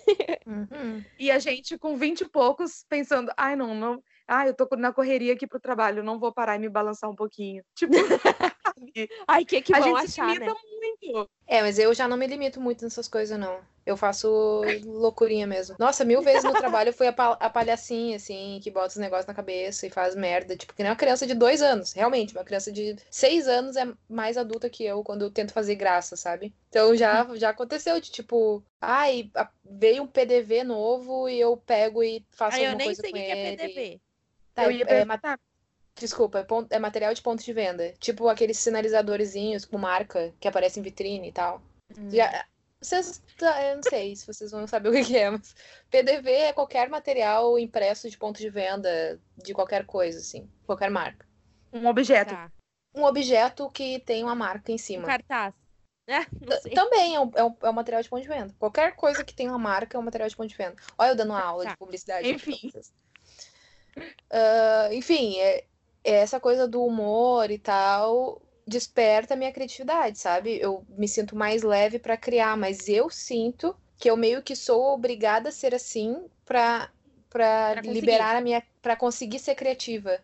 Uhum. 0.45 1.03
E 1.17 1.31
a 1.31 1.39
gente 1.39 1.79
com 1.79 1.97
20 1.97 2.21
e 2.21 2.29
poucos 2.29 2.85
pensando, 2.87 3.31
ai 3.35 3.55
não, 3.55 3.73
não, 3.73 4.03
ai, 4.27 4.49
eu 4.49 4.53
tô 4.53 4.67
na 4.77 4.93
correria 4.93 5.33
aqui 5.33 5.47
pro 5.47 5.59
trabalho, 5.59 6.03
não 6.03 6.19
vou 6.19 6.31
parar 6.31 6.57
e 6.57 6.59
me 6.59 6.69
balançar 6.69 7.09
um 7.09 7.15
pouquinho. 7.15 7.63
Tipo, 7.75 7.93
sabe? 8.79 9.09
Ai, 9.27 9.43
o 9.43 9.45
que 9.45 9.61
que 9.61 9.73
a 9.73 9.79
vão 9.79 9.97
gente 9.97 10.11
se 10.11 10.21
achar, 10.21 10.27
limita 10.35 10.53
né? 10.53 10.59
muito. 10.79 11.29
É, 11.47 11.61
mas 11.61 11.77
eu 11.77 11.93
já 11.93 12.07
não 12.07 12.17
me 12.17 12.25
limito 12.27 12.59
muito 12.59 12.83
nessas 12.83 13.07
coisas, 13.07 13.37
não. 13.39 13.59
Eu 13.85 13.95
faço 13.95 14.27
loucurinha 14.83 15.45
mesmo. 15.45 15.75
Nossa, 15.77 16.03
mil 16.03 16.19
vezes 16.23 16.43
no 16.43 16.55
trabalho 16.55 16.89
eu 16.89 16.93
fui 16.93 17.05
a, 17.05 17.13
pa- 17.13 17.37
a 17.39 17.49
palhacinha, 17.51 18.15
assim, 18.15 18.59
que 18.63 18.71
bota 18.71 18.87
os 18.87 18.95
negócios 18.95 19.27
na 19.27 19.33
cabeça 19.33 19.85
e 19.85 19.91
faz 19.91 20.15
merda. 20.15 20.57
Tipo, 20.57 20.73
que 20.73 20.81
nem 20.81 20.89
uma 20.91 20.95
criança 20.97 21.27
de 21.27 21.35
dois 21.35 21.61
anos. 21.61 21.93
Realmente, 21.93 22.33
uma 22.35 22.43
criança 22.43 22.71
de 22.71 22.95
seis 23.11 23.47
anos 23.47 23.75
é 23.75 23.87
mais 24.09 24.37
adulta 24.37 24.71
que 24.71 24.83
eu 24.83 25.03
quando 25.03 25.21
eu 25.21 25.29
tento 25.29 25.53
fazer 25.53 25.75
graça, 25.75 26.15
sabe? 26.17 26.51
Então 26.69 26.95
já, 26.95 27.27
já 27.35 27.51
aconteceu 27.51 28.01
de 28.01 28.09
tipo, 28.09 28.63
ai, 28.81 29.29
veio 29.63 30.01
um 30.03 30.07
PDV 30.07 30.63
novo 30.63 31.29
e 31.29 31.39
eu 31.39 31.55
pego 31.55 32.03
e 32.03 32.25
faço 32.31 32.55
Ai, 32.57 32.63
eu 32.63 32.69
alguma 32.69 32.79
nem 32.79 32.87
coisa 32.87 33.01
sei 33.03 33.11
o 33.11 33.13
com 33.13 33.19
que 33.19 33.23
é 33.23 33.53
ele. 33.53 33.57
PDV. 33.57 34.01
Tá, 34.55 34.63
eu 34.65 34.71
ia 34.71 34.85
é, 34.87 35.05
ma- 35.05 35.17
perguntar. 35.17 35.39
Desculpa, 35.97 36.39
é, 36.39 36.43
pon- 36.43 36.67
é 36.69 36.77
material 36.79 37.13
de 37.13 37.21
ponto 37.21 37.43
de 37.43 37.53
venda. 37.53 37.93
Tipo 37.99 38.27
aqueles 38.27 38.57
sinalizadorzinhos 38.59 39.63
com 39.65 39.77
marca 39.77 40.33
que 40.39 40.47
aparece 40.47 40.79
em 40.79 40.83
vitrine 40.83 41.29
e 41.29 41.31
tal. 41.31 41.61
Já, 42.09 42.45
vocês, 42.81 43.23
tá, 43.37 43.63
eu 43.63 43.75
não 43.77 43.83
sei 43.83 44.15
se 44.15 44.27
vocês 44.27 44.51
vão 44.51 44.67
saber 44.67 44.89
o 44.89 45.05
que 45.05 45.17
é, 45.17 45.29
mas 45.29 45.55
PDV 45.89 46.29
é 46.31 46.53
qualquer 46.53 46.89
material 46.89 47.57
impresso 47.57 48.09
de 48.09 48.17
ponto 48.17 48.37
de 48.39 48.49
venda 48.49 49.19
de 49.37 49.53
qualquer 49.53 49.85
coisa, 49.85 50.19
assim, 50.19 50.49
qualquer 50.65 50.89
marca. 50.91 51.25
Um 51.71 51.87
objeto. 51.87 52.31
Tá. 52.33 52.51
Um 52.93 53.03
objeto 53.05 53.69
que 53.71 53.99
tem 53.99 54.23
uma 54.23 54.35
marca 54.35 54.71
em 54.71 54.75
Um 54.75 54.79
cima. 54.79 55.05
cartaz. 55.07 55.53
É. 56.07 56.23
Também 56.75 57.15
é 57.15 57.19
um, 57.19 57.31
é, 57.33 57.43
um, 57.43 57.55
é 57.63 57.69
um 57.71 57.73
material 57.73 57.99
de 58.03 58.07
ponto 58.07 58.21
de 58.21 58.27
venda. 58.27 58.53
Qualquer 58.59 58.95
coisa 58.95 59.23
que 59.23 59.33
tem 59.33 59.49
uma 59.49 59.57
marca 59.57 59.97
é 59.97 59.99
um 59.99 60.03
material 60.03 60.29
de 60.29 60.35
ponto 60.35 60.47
de 60.47 60.55
venda. 60.55 60.75
Olha 60.99 61.09
eu 61.09 61.15
dando 61.15 61.31
uma 61.31 61.41
aula 61.41 61.63
de 61.63 61.71
Tá. 61.71 61.77
publicidade. 61.77 62.29
aqui 62.29 62.39
pra 62.39 62.51
Enfim. 62.53 62.71
Ah, 64.29 64.89
enfim, 64.91 65.39
é 65.39 65.63
essa 66.13 66.39
coisa 66.39 66.67
do 66.67 66.83
humor 66.83 67.49
e 67.51 67.57
tal 67.57 68.41
desperta 68.67 69.33
a 69.35 69.37
minha 69.37 69.51
criatividade, 69.51 70.17
sabe? 70.17 70.57
Eu 70.59 70.83
me 70.89 71.07
sinto 71.07 71.35
mais 71.35 71.61
leve 71.61 71.99
pra 71.99 72.17
criar, 72.17 72.57
mas 72.57 72.87
eu 72.89 73.09
sinto 73.11 73.75
que 73.97 74.09
eu 74.09 74.17
meio 74.17 74.41
que 74.41 74.55
sou 74.55 74.93
obrigada 74.93 75.49
a 75.49 75.51
ser 75.51 75.73
assim 75.75 76.25
para 76.43 76.89
conseguir. 77.31 77.91
liberar 77.93 78.35
a 78.35 78.41
minha 78.41 78.63
para 78.81 78.95
conseguir 78.95 79.39
ser 79.39 79.53
criativa. 79.55 80.19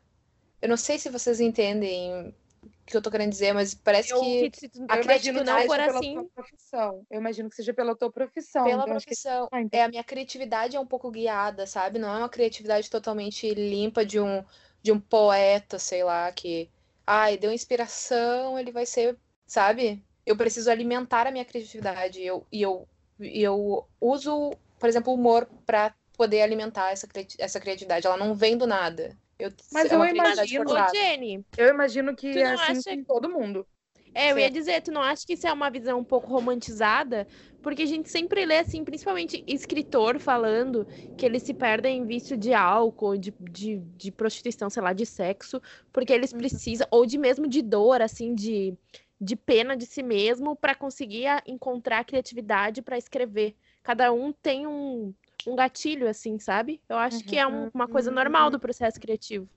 Eu 0.62 0.70
não 0.70 0.78
sei 0.78 0.98
se 0.98 1.10
vocês 1.10 1.40
entendem 1.40 2.34
o 2.64 2.70
que 2.86 2.98
eu 2.98 3.02
tô 3.02 3.10
querendo 3.12 3.30
dizer, 3.32 3.54
mas 3.54 3.74
parece 3.76 4.12
Eu- 4.12 4.20
que 4.22 4.52
a 4.90 4.98
Eu 4.98 5.02
que 5.20 5.32
não 5.32 5.44
pela 5.68 5.86
assim- 5.98 6.14
tua 6.16 6.26
profissão. 6.36 7.06
Eu 7.10 7.20
imagino 7.20 7.50
que 7.50 7.56
seja 7.56 7.74
pela 7.74 7.96
tua 7.96 8.12
profissão. 8.12 8.64
Pela 8.64 8.84
então 8.84 8.96
que- 8.98 9.04
profissão. 9.06 9.48
Ah, 9.52 9.62
entendi. 9.62 9.82
É, 9.82 9.84
a 9.84 9.88
minha 9.90 10.04
criatividade 10.04 10.76
é 10.76 10.80
um 10.80 10.86
pouco 10.86 11.10
guiada, 11.12 11.66
sabe? 11.66 12.00
Não 12.00 12.14
é 12.14 12.18
uma 12.18 12.30
criatividade 12.30 12.90
totalmente 12.90 13.52
limpa 13.54 14.06
de 14.06 14.20
um, 14.20 14.44
de 14.82 14.92
um 14.92 15.00
poeta, 15.00 15.78
sei 15.80 16.04
lá, 16.04 16.32
que. 16.32 16.70
Ai, 17.06 17.38
deu 17.38 17.52
inspiração, 17.52 18.58
ele 18.58 18.72
vai 18.72 18.86
ser. 18.86 19.18
Sabe? 19.46 20.04
Eu 20.26 20.36
preciso 20.38 20.72
alimentar 20.72 21.28
a 21.28 21.32
minha 21.32 21.44
criatividade. 21.46 22.22
Eu, 22.24 22.46
e 22.52 22.62
eu, 22.62 22.88
e 23.20 23.42
eu 23.42 23.86
uso, 24.00 24.52
por 24.80 24.88
exemplo, 24.88 25.12
o 25.12 25.16
humor 25.16 25.48
pra 25.66 25.94
poder 26.16 26.42
alimentar 26.42 26.92
essa, 26.92 27.08
essa 27.40 27.60
criatividade. 27.60 28.06
Ela 28.08 28.18
não 28.18 28.34
vem 28.36 28.56
do 28.58 28.66
nada. 28.68 29.18
Eu, 29.38 29.52
Mas 29.72 29.92
é 29.92 29.96
uma 29.96 30.08
eu 30.10 30.16
imagino- 30.16 30.72
Ô. 30.72 30.90
Jenny, 30.96 31.44
Eu 31.58 31.70
imagino 31.70 32.16
que 32.16 32.28
é 32.38 32.46
assim 32.52 32.78
acha- 32.78 32.96
com 32.96 33.04
todo 33.04 33.30
mundo. 33.30 33.66
É, 34.14 34.32
eu 34.32 34.38
ia 34.40 34.50
dizer, 34.52 34.82
tu 34.82 34.92
não 34.92 35.02
acha 35.02 35.26
que 35.26 35.34
isso 35.34 35.48
é 35.48 35.54
uma 35.54 35.70
visão 35.70 36.00
um 36.00 36.04
pouco 36.04 36.30
romantizada? 36.32 37.28
Porque 37.62 37.84
a 37.84 37.86
gente 37.86 38.10
sempre 38.10 38.46
lê, 38.46 38.58
assim, 38.60 38.84
principalmente 38.84 39.44
escritor 39.48 40.20
falando 40.20 40.88
que 41.16 41.26
eles 41.26 41.44
se 41.44 41.54
perdem 41.54 42.00
em 42.00 42.06
vício 42.06 42.36
de 42.38 42.54
álcool, 42.54 43.18
de, 43.18 43.34
de, 43.40 43.78
de 43.80 44.12
prostituição, 44.12 44.70
sei 44.70 44.82
lá, 44.82 44.94
de 44.94 45.06
sexo, 45.06 45.62
porque 45.94 46.12
eles 46.14 46.32
Uhum. 46.32 46.34
precisam, 46.34 46.88
ou 46.92 47.06
de 47.06 47.18
mesmo 47.18 47.48
de 47.48 47.62
dor, 47.62 48.02
assim, 48.02 48.36
de, 48.36 48.76
de 49.20 49.36
pena 49.36 49.76
de 49.78 49.86
si 49.86 50.04
mesmo, 50.04 50.56
para 50.56 50.76
conseguir 50.76 51.28
encontrar 51.46 52.04
criatividade 52.04 52.82
para 52.82 52.98
escrever. 52.98 53.56
Cada 53.84 54.12
um 54.12 54.32
tem 54.34 54.68
um, 54.68 55.14
um 55.46 55.56
gatilho, 55.56 56.08
assim, 56.10 56.38
sabe? 56.40 56.82
Eu 56.90 56.98
acho 56.98 57.24
que 57.26 57.38
é 57.38 57.48
um- 57.48 57.70
uma 57.74 57.88
coisa 57.88 58.12
normal 58.12 58.50
do 58.50 58.60
processo 58.60 59.00
criativo. 59.00 59.48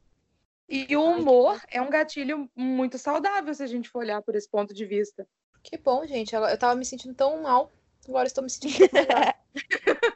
E 0.69 0.97
o 0.97 1.03
humor 1.03 1.61
é 1.71 1.81
um 1.81 1.91
gatilho 1.91 2.51
muito 2.57 2.99
saudável 2.99 3.53
se 3.55 3.63
a 3.63 3.67
gente 3.67 3.89
for 3.89 3.99
olhar 3.99 4.23
por 4.23 4.35
esse 4.35 4.49
ponto 4.49 4.73
de 4.73 4.85
vista. 4.87 5.27
Que 5.63 5.77
bom, 5.79 6.07
gente. 6.07 6.35
Eu 6.35 6.59
tava 6.59 6.75
me 6.75 6.85
sentindo 6.85 7.15
tão 7.15 7.43
mal. 7.43 7.71
Agora 8.09 8.27
estou 8.27 8.45
me 8.45 8.51
sentindo 8.51 8.89
melhor. 8.93 9.35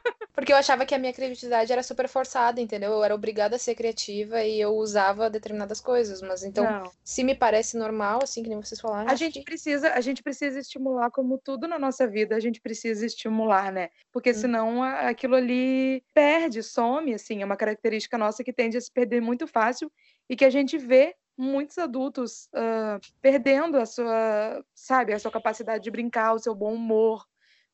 Porque 0.49 0.55
eu 0.55 0.57
achava 0.57 0.83
que 0.83 0.95
a 0.95 0.97
minha 0.97 1.13
criatividade 1.13 1.71
era 1.71 1.83
super 1.83 2.07
forçada, 2.07 2.59
entendeu? 2.59 2.91
Eu 2.93 3.03
era 3.03 3.13
obrigada 3.13 3.55
a 3.55 3.59
ser 3.59 3.75
criativa 3.75 4.41
e 4.43 4.59
eu 4.59 4.71
usava 4.71 5.29
determinadas 5.29 5.79
coisas. 5.79 6.23
Mas 6.23 6.43
então, 6.43 6.65
Não. 6.65 6.91
se 7.03 7.23
me 7.23 7.35
parece 7.35 7.77
normal, 7.77 8.21
assim, 8.23 8.41
que 8.41 8.49
nem 8.49 8.57
vocês 8.59 8.81
falaram, 8.81 9.11
A 9.11 9.13
gente 9.13 9.37
que- 9.37 9.45
precisa, 9.45 9.93
a 9.93 10.01
gente 10.01 10.23
precisa 10.23 10.59
estimular 10.59 11.11
como 11.11 11.37
tudo 11.37 11.67
na 11.67 11.77
nossa 11.77 12.07
vida, 12.07 12.35
a 12.35 12.39
gente 12.39 12.59
precisa 12.59 13.05
estimular, 13.05 13.71
né? 13.71 13.89
Porque 14.11 14.31
Hum. 14.31 14.33
senão 14.33 14.81
aquilo 14.81 15.35
ali 15.35 16.03
perde, 16.15 16.63
some, 16.63 17.13
assim, 17.13 17.43
é 17.43 17.45
uma 17.45 17.55
característica 17.55 18.17
nossa 18.17 18.43
que 18.43 18.51
tende 18.51 18.75
a 18.75 18.81
se 18.81 18.91
perder 18.91 19.21
muito 19.21 19.45
fácil 19.45 19.91
e 20.27 20.35
que 20.35 20.45
a 20.45 20.49
gente 20.49 20.79
vê 20.79 21.13
muitos 21.37 21.77
adultos 21.77 22.49
ah, 22.55 22.99
perdendo 23.21 23.77
a 23.77 23.85
sua, 23.85 24.65
sabe, 24.73 25.13
a 25.13 25.19
sua 25.19 25.29
capacidade 25.29 25.83
de 25.83 25.91
brincar, 25.91 26.33
o 26.33 26.39
seu 26.39 26.55
bom 26.55 26.73
humor, 26.73 27.23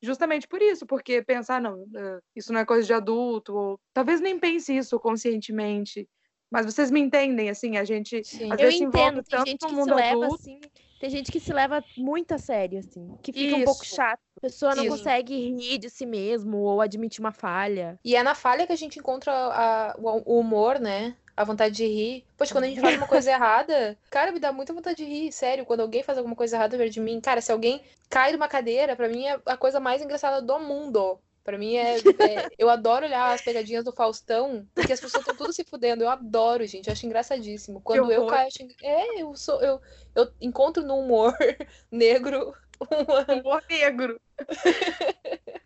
justamente 0.06 0.48
por 0.48 0.62
isso, 0.62 0.86
porque 0.86 1.24
pensar, 1.24 1.62
não, 1.62 1.86
ah, 1.96 2.20
isso 2.36 2.54
não 2.54 2.60
é 2.62 2.66
coisa 2.66 2.86
de 2.86 2.94
adulto, 2.94 3.56
ou 3.56 3.80
talvez 3.94 4.22
nem 4.22 4.40
pense 4.40 4.76
isso 4.76 5.00
conscientemente, 5.00 6.08
mas 6.52 6.66
vocês 6.66 6.92
me 6.92 7.00
entendem, 7.00 7.50
assim, 7.50 7.78
a 7.78 7.84
gente 7.84 8.24
Sim. 8.24 8.50
às 8.52 8.60
Eu 8.60 8.66
vezes 8.66 8.78
se 8.78 8.84
envolve 8.84 9.20
entendo, 9.20 9.24
tem 9.24 9.40
tanto 9.40 9.50
gente 9.50 9.62
no 9.64 9.68
que 9.68 9.76
se 9.76 9.80
mundo 9.80 9.96
leva 9.96 10.10
adulto, 10.12 10.36
assim, 10.36 10.60
tem 11.00 11.10
gente 11.10 11.32
que 11.32 11.40
se 11.40 11.54
leva 11.54 11.84
muito 11.98 12.34
a 12.34 12.38
sério, 12.38 12.80
assim, 12.80 13.18
que 13.24 13.34
fica 13.34 13.56
um 13.56 13.64
pouco 13.64 13.84
Isso. 13.84 13.96
chato. 13.96 14.20
A 14.38 14.42
pessoa 14.42 14.76
não 14.76 14.84
Isso. 14.86 14.98
consegue 14.98 15.34
rir 15.50 15.78
de 15.78 15.90
si 15.90 16.06
mesmo 16.06 16.58
ou 16.58 16.82
admitir 16.82 17.20
uma 17.20 17.32
falha. 17.32 18.00
E 18.04 18.16
é 18.16 18.22
na 18.24 18.36
falha 18.36 18.66
que 18.68 18.74
a 18.74 18.76
gente 18.76 19.00
encontra 19.00 19.32
a- 19.34 19.96
o 19.98 20.40
humor, 20.40 20.80
né? 20.80 21.18
A 21.36 21.44
vontade 21.44 21.76
de 21.76 21.86
rir. 21.86 22.26
Poxa, 22.38 22.54
quando 22.54 22.64
a 22.64 22.68
gente 22.68 22.80
faz 22.80 22.96
uma 22.98 23.08
coisa 23.08 23.32
errada, 23.32 23.98
cara, 24.10 24.32
me 24.32 24.40
dá 24.40 24.52
muita 24.52 24.74
vontade 24.74 24.98
de 24.98 25.06
rir, 25.06 25.32
sério. 25.32 25.66
Quando 25.66 25.82
alguém 25.82 26.02
faz 26.04 26.18
alguma 26.18 26.36
coisa 26.36 26.56
errada 26.56 26.78
perto 26.78 26.94
de 26.94 27.02
mim, 27.02 27.20
cara, 27.20 27.42
se 27.42 27.52
alguém 27.52 27.82
cai 28.10 28.32
de 28.32 28.38
uma 28.38 28.48
cadeira, 28.48 28.96
pra 28.96 29.10
mim 29.10 29.26
é 29.26 29.40
a 29.46 29.58
coisa 29.58 29.80
mais 29.80 30.02
engraçada 30.02 30.42
do 30.42 30.60
mundo. 30.60 31.20
Pra 31.44 31.58
mim 31.60 31.76
é, 31.76 31.98
é- 31.98 32.50
Eu 32.58 32.70
adoro 32.70 33.06
olhar 33.06 33.32
as 33.34 33.42
pegadinhas 33.42 33.84
do 33.84 33.92
Faustão, 33.92 34.66
porque 34.74 34.94
as 34.94 35.00
pessoas 35.00 35.22
estão 35.22 35.36
tudo 35.36 35.54
se 35.54 35.64
fudendo. 35.64 36.04
Eu 36.04 36.10
adoro, 36.10 36.66
gente. 36.66 36.88
Eu 36.88 36.94
acho 36.94 37.06
engraçadíssimo. 37.06 37.82
Quando 37.82 38.12
eu 38.12 38.26
caio, 38.26 38.48
acho 38.48 38.58
é, 38.82 39.22
eu 39.22 39.36
sou. 39.36 39.62
Eu, 39.62 39.80
eu 40.16 40.32
encontro 40.42 40.84
no 40.84 40.98
humor 40.98 41.36
negro 41.92 42.56
uma, 42.80 43.40
humor 43.40 43.64
negro. 43.70 44.20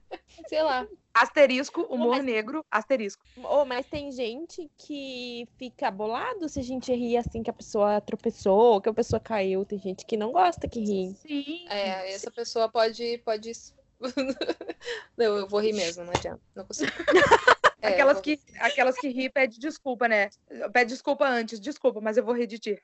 Sei 0.50 0.64
lá. 0.64 0.88
Asterisco, 1.14 1.82
humor 1.84 2.16
mas- 2.16 2.26
negro, 2.26 2.66
asterisco. 2.72 3.24
Oh, 3.44 3.66
mas 3.66 3.86
tem 3.86 4.12
gente 4.12 4.68
que 4.80 5.48
fica 5.60 5.92
bolado 5.92 6.50
se 6.50 6.60
a 6.60 6.64
gente 6.64 6.92
rir 6.92 7.18
assim 7.18 7.44
que 7.44 7.52
a 7.52 7.54
pessoa 7.54 8.02
tropeçou, 8.02 8.82
que 8.82 8.90
a 8.90 8.94
pessoa 8.94 9.20
caiu. 9.20 9.64
Tem 9.64 9.78
gente 9.78 10.08
que 10.08 10.18
não 10.18 10.32
gosta 10.32 10.68
que 10.68 10.80
ri. 10.80 11.16
Sim. 11.22 11.68
É, 11.70 12.12
essa 12.12 12.32
pessoa 12.32 12.68
pode. 12.68 13.20
pode... 13.20 13.52
não, 15.16 15.38
eu 15.38 15.48
vou 15.48 15.60
rir 15.62 15.74
mesmo, 15.74 16.04
não 16.04 16.14
adianta. 16.16 16.42
Não 16.56 16.66
consigo. 16.66 16.92
É, 17.82 17.94
Aquelas 17.94 18.18
eu- 18.18 18.24
que, 18.24 18.38
aquelas 18.60 18.98
que 18.98 19.08
ri 19.08 19.30
pede 19.30 19.58
desculpa, 19.58 20.06
né? 20.06 20.30
Pede 20.74 20.92
desculpa 20.92 21.26
antes, 21.26 21.62
desculpa, 21.62 22.02
mas 22.02 22.18
eu 22.18 22.26
vou 22.26 22.36
rir 22.36 22.46
de 22.46 22.60
ti. 22.60 22.78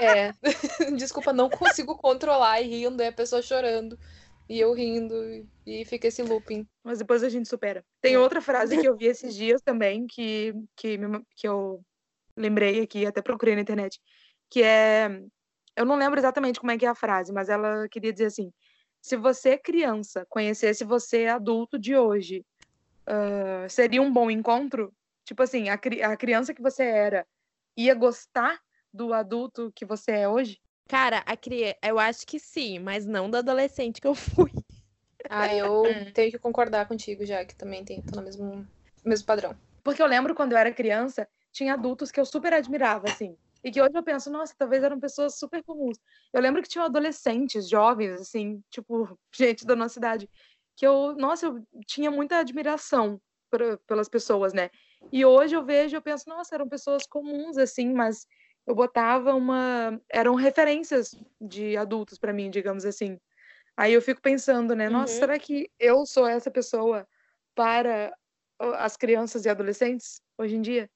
É. 0.00 0.34
Desculpa, 0.98 1.32
não 1.32 1.48
consigo 1.48 1.96
controlar 1.96 2.60
e 2.60 2.66
rindo, 2.66 3.00
e 3.00 3.06
a 3.06 3.12
pessoa 3.12 3.42
chorando. 3.42 3.96
E 4.50 4.58
eu 4.58 4.74
rindo, 4.74 5.14
e- 5.64 5.84
fica 5.84 6.08
esse 6.08 6.24
looping. 6.24 6.66
Mas 6.82 6.98
depois 6.98 7.22
a 7.22 7.28
gente 7.28 7.48
supera. 7.48 7.84
Tem 8.00 8.16
É. 8.16 8.18
outra 8.18 8.40
frase 8.40 8.76
que 8.76 8.88
eu 8.88 8.96
vi 8.96 9.06
esses 9.14 9.32
dias 9.32 9.62
também, 9.62 10.08
que, 10.08 10.52
que, 10.74 10.98
me- 10.98 11.24
que 11.36 11.46
eu 11.46 11.80
lembrei 12.36 12.82
aqui, 12.82 13.06
até 13.06 13.22
procurei 13.22 13.54
na 13.54 13.60
internet, 13.60 14.00
que 14.50 14.60
é. 14.60 15.08
Eu 15.76 15.84
não 15.86 15.94
lembro 15.96 16.18
exatamente 16.18 16.58
como 16.58 16.72
é 16.72 16.76
que 16.76 16.84
é 16.84 16.88
a 16.88 16.96
frase, 16.96 17.32
mas 17.32 17.48
ela 17.48 17.88
queria 17.88 18.12
dizer 18.12 18.26
assim: 18.26 18.52
se 19.00 19.16
você, 19.16 19.56
criança, 19.56 20.26
conhecesse 20.28 20.82
você 20.82 21.26
adulto 21.26 21.78
de 21.78 21.96
hoje, 21.96 22.44
ah, 23.06 23.68
seria 23.68 24.02
um 24.02 24.12
bom 24.12 24.28
encontro? 24.30 24.92
Tipo 25.24 25.44
assim, 25.44 25.68
a, 25.68 25.74
a 25.74 26.16
criança 26.16 26.52
que 26.52 26.60
você 26.60 26.82
era 26.82 27.24
ia 27.76 27.94
gostar 27.94 28.58
do 28.92 29.12
adulto 29.14 29.70
que 29.76 29.84
você 29.86 30.10
é 30.10 30.28
hoje? 30.28 30.58
Cara, 30.90 31.22
a 31.24 31.36
cria... 31.36 31.76
eu 31.82 31.98
acho 31.98 32.26
que 32.26 32.40
sim, 32.40 32.80
mas 32.80 33.06
não 33.06 33.30
do 33.30 33.36
adolescente 33.36 34.00
que 34.00 34.06
eu 34.08 34.14
fui. 34.14 34.50
Ah, 35.28 35.46
eu 35.54 35.84
Hum. 35.86 36.12
tenho 36.12 36.30
que 36.30 36.38
concordar 36.38 36.86
contigo 36.88 37.24
já, 37.24 37.44
que 37.44 37.54
também 37.54 37.84
tem, 37.84 38.02
tô 38.02 38.16
no 38.16 38.22
mesmo, 38.22 38.68
mesmo 39.04 39.26
padrão. 39.26 39.56
Porque 39.84 40.02
eu 40.02 40.06
lembro 40.06 40.34
quando 40.34 40.52
eu 40.52 40.58
era 40.58 40.72
criança, 40.72 41.28
tinha 41.52 41.74
adultos 41.74 42.10
que 42.10 42.18
eu 42.20 42.24
super 42.26 42.52
admirava, 42.52 43.08
assim. 43.08 43.36
E 43.62 43.70
que 43.70 43.80
hoje 43.80 43.92
eu 43.94 44.02
penso, 44.02 44.30
nossa, 44.30 44.54
talvez 44.56 44.82
eram 44.82 44.98
pessoas 44.98 45.38
super 45.38 45.62
comuns. 45.62 45.98
Eu 46.32 46.40
lembro 46.40 46.62
que 46.62 46.68
tinham 46.68 46.84
adolescentes, 46.84 47.68
jovens, 47.68 48.20
assim, 48.20 48.62
tipo, 48.70 49.16
gente 49.34 49.64
da 49.64 49.76
nossa 49.76 49.98
idade, 49.98 50.28
que 50.76 50.86
eu, 50.86 51.14
nossa, 51.16 51.46
eu 51.46 51.62
tinha 51.86 52.10
muita 52.10 52.38
admiração 52.38 53.20
por- 53.50 53.78
pelas 53.86 54.08
pessoas, 54.08 54.52
né? 54.52 54.70
E 55.12 55.24
hoje 55.24 55.54
eu 55.54 55.64
vejo, 55.64 55.96
eu 55.96 56.02
penso, 56.02 56.28
nossa, 56.28 56.54
eram 56.54 56.68
pessoas 56.68 57.06
comuns, 57.06 57.58
assim, 57.58 57.92
mas 57.92 58.26
eu 58.66 58.74
botava 58.74 59.34
uma. 59.34 60.00
Eram 60.08 60.34
referências 60.34 61.14
de 61.40 61.76
adultos 61.76 62.18
para 62.18 62.32
mim, 62.32 62.50
digamos 62.50 62.84
assim. 62.84 63.18
Aí 63.76 63.92
eu 63.92 64.02
fico 64.02 64.20
pensando, 64.20 64.74
né? 64.74 64.88
Nossa, 64.88 65.12
Uhum. 65.12 65.18
será 65.20 65.38
que 65.38 65.70
eu 65.78 66.04
sou 66.04 66.26
essa 66.26 66.50
pessoa 66.50 67.06
para 67.54 68.14
as 68.76 68.96
crianças 68.96 69.44
e 69.44 69.48
adolescentes 69.48 70.20
hoje 70.38 70.56
em 70.56 70.62
dia? 70.62 70.90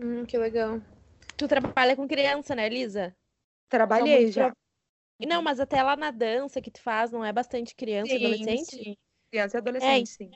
Hum, 0.00 0.24
que 0.24 0.38
legal. 0.38 0.80
Tu 1.36 1.46
trabalha 1.46 1.94
com 1.94 2.08
criança, 2.08 2.54
né, 2.54 2.66
Elisa? 2.66 3.14
Trabalhei 3.68 4.16
muito 4.16 4.32
já. 4.32 4.52
E 5.20 5.26
Não, 5.26 5.42
mas 5.42 5.60
até 5.60 5.82
lá 5.82 5.96
na 5.96 6.10
dança 6.10 6.60
que 6.60 6.70
tu 6.70 6.80
faz, 6.80 7.10
não 7.12 7.24
é 7.24 7.32
bastante 7.32 7.74
criança 7.74 8.12
e 8.12 8.16
Sim, 8.16 8.24
adolescente? 8.24 8.64
sim. 8.64 8.96
Criança 9.30 9.56
e 9.56 9.58
adolescente, 9.58 10.08
sim. 10.10 10.30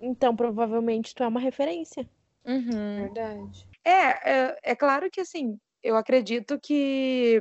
Então, 0.00 0.34
provavelmente 0.34 1.14
tu 1.14 1.22
é 1.22 1.28
uma 1.28 1.40
referência. 1.40 2.08
Uhum. 2.44 2.96
Verdade. 2.96 3.66
É, 3.84 4.30
é, 4.32 4.58
é 4.62 4.76
claro 4.76 5.10
que 5.10 5.20
assim, 5.20 5.58
eu 5.82 5.96
acredito 5.96 6.58
que 6.60 7.40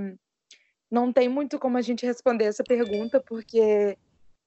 não 0.91 1.13
tem 1.13 1.29
muito 1.29 1.59
como 1.59 1.77
a 1.77 1.81
gente 1.83 2.05
responder 2.05 2.45
essa 2.45 2.63
pergunta, 2.63 3.21
porque, 3.27 3.97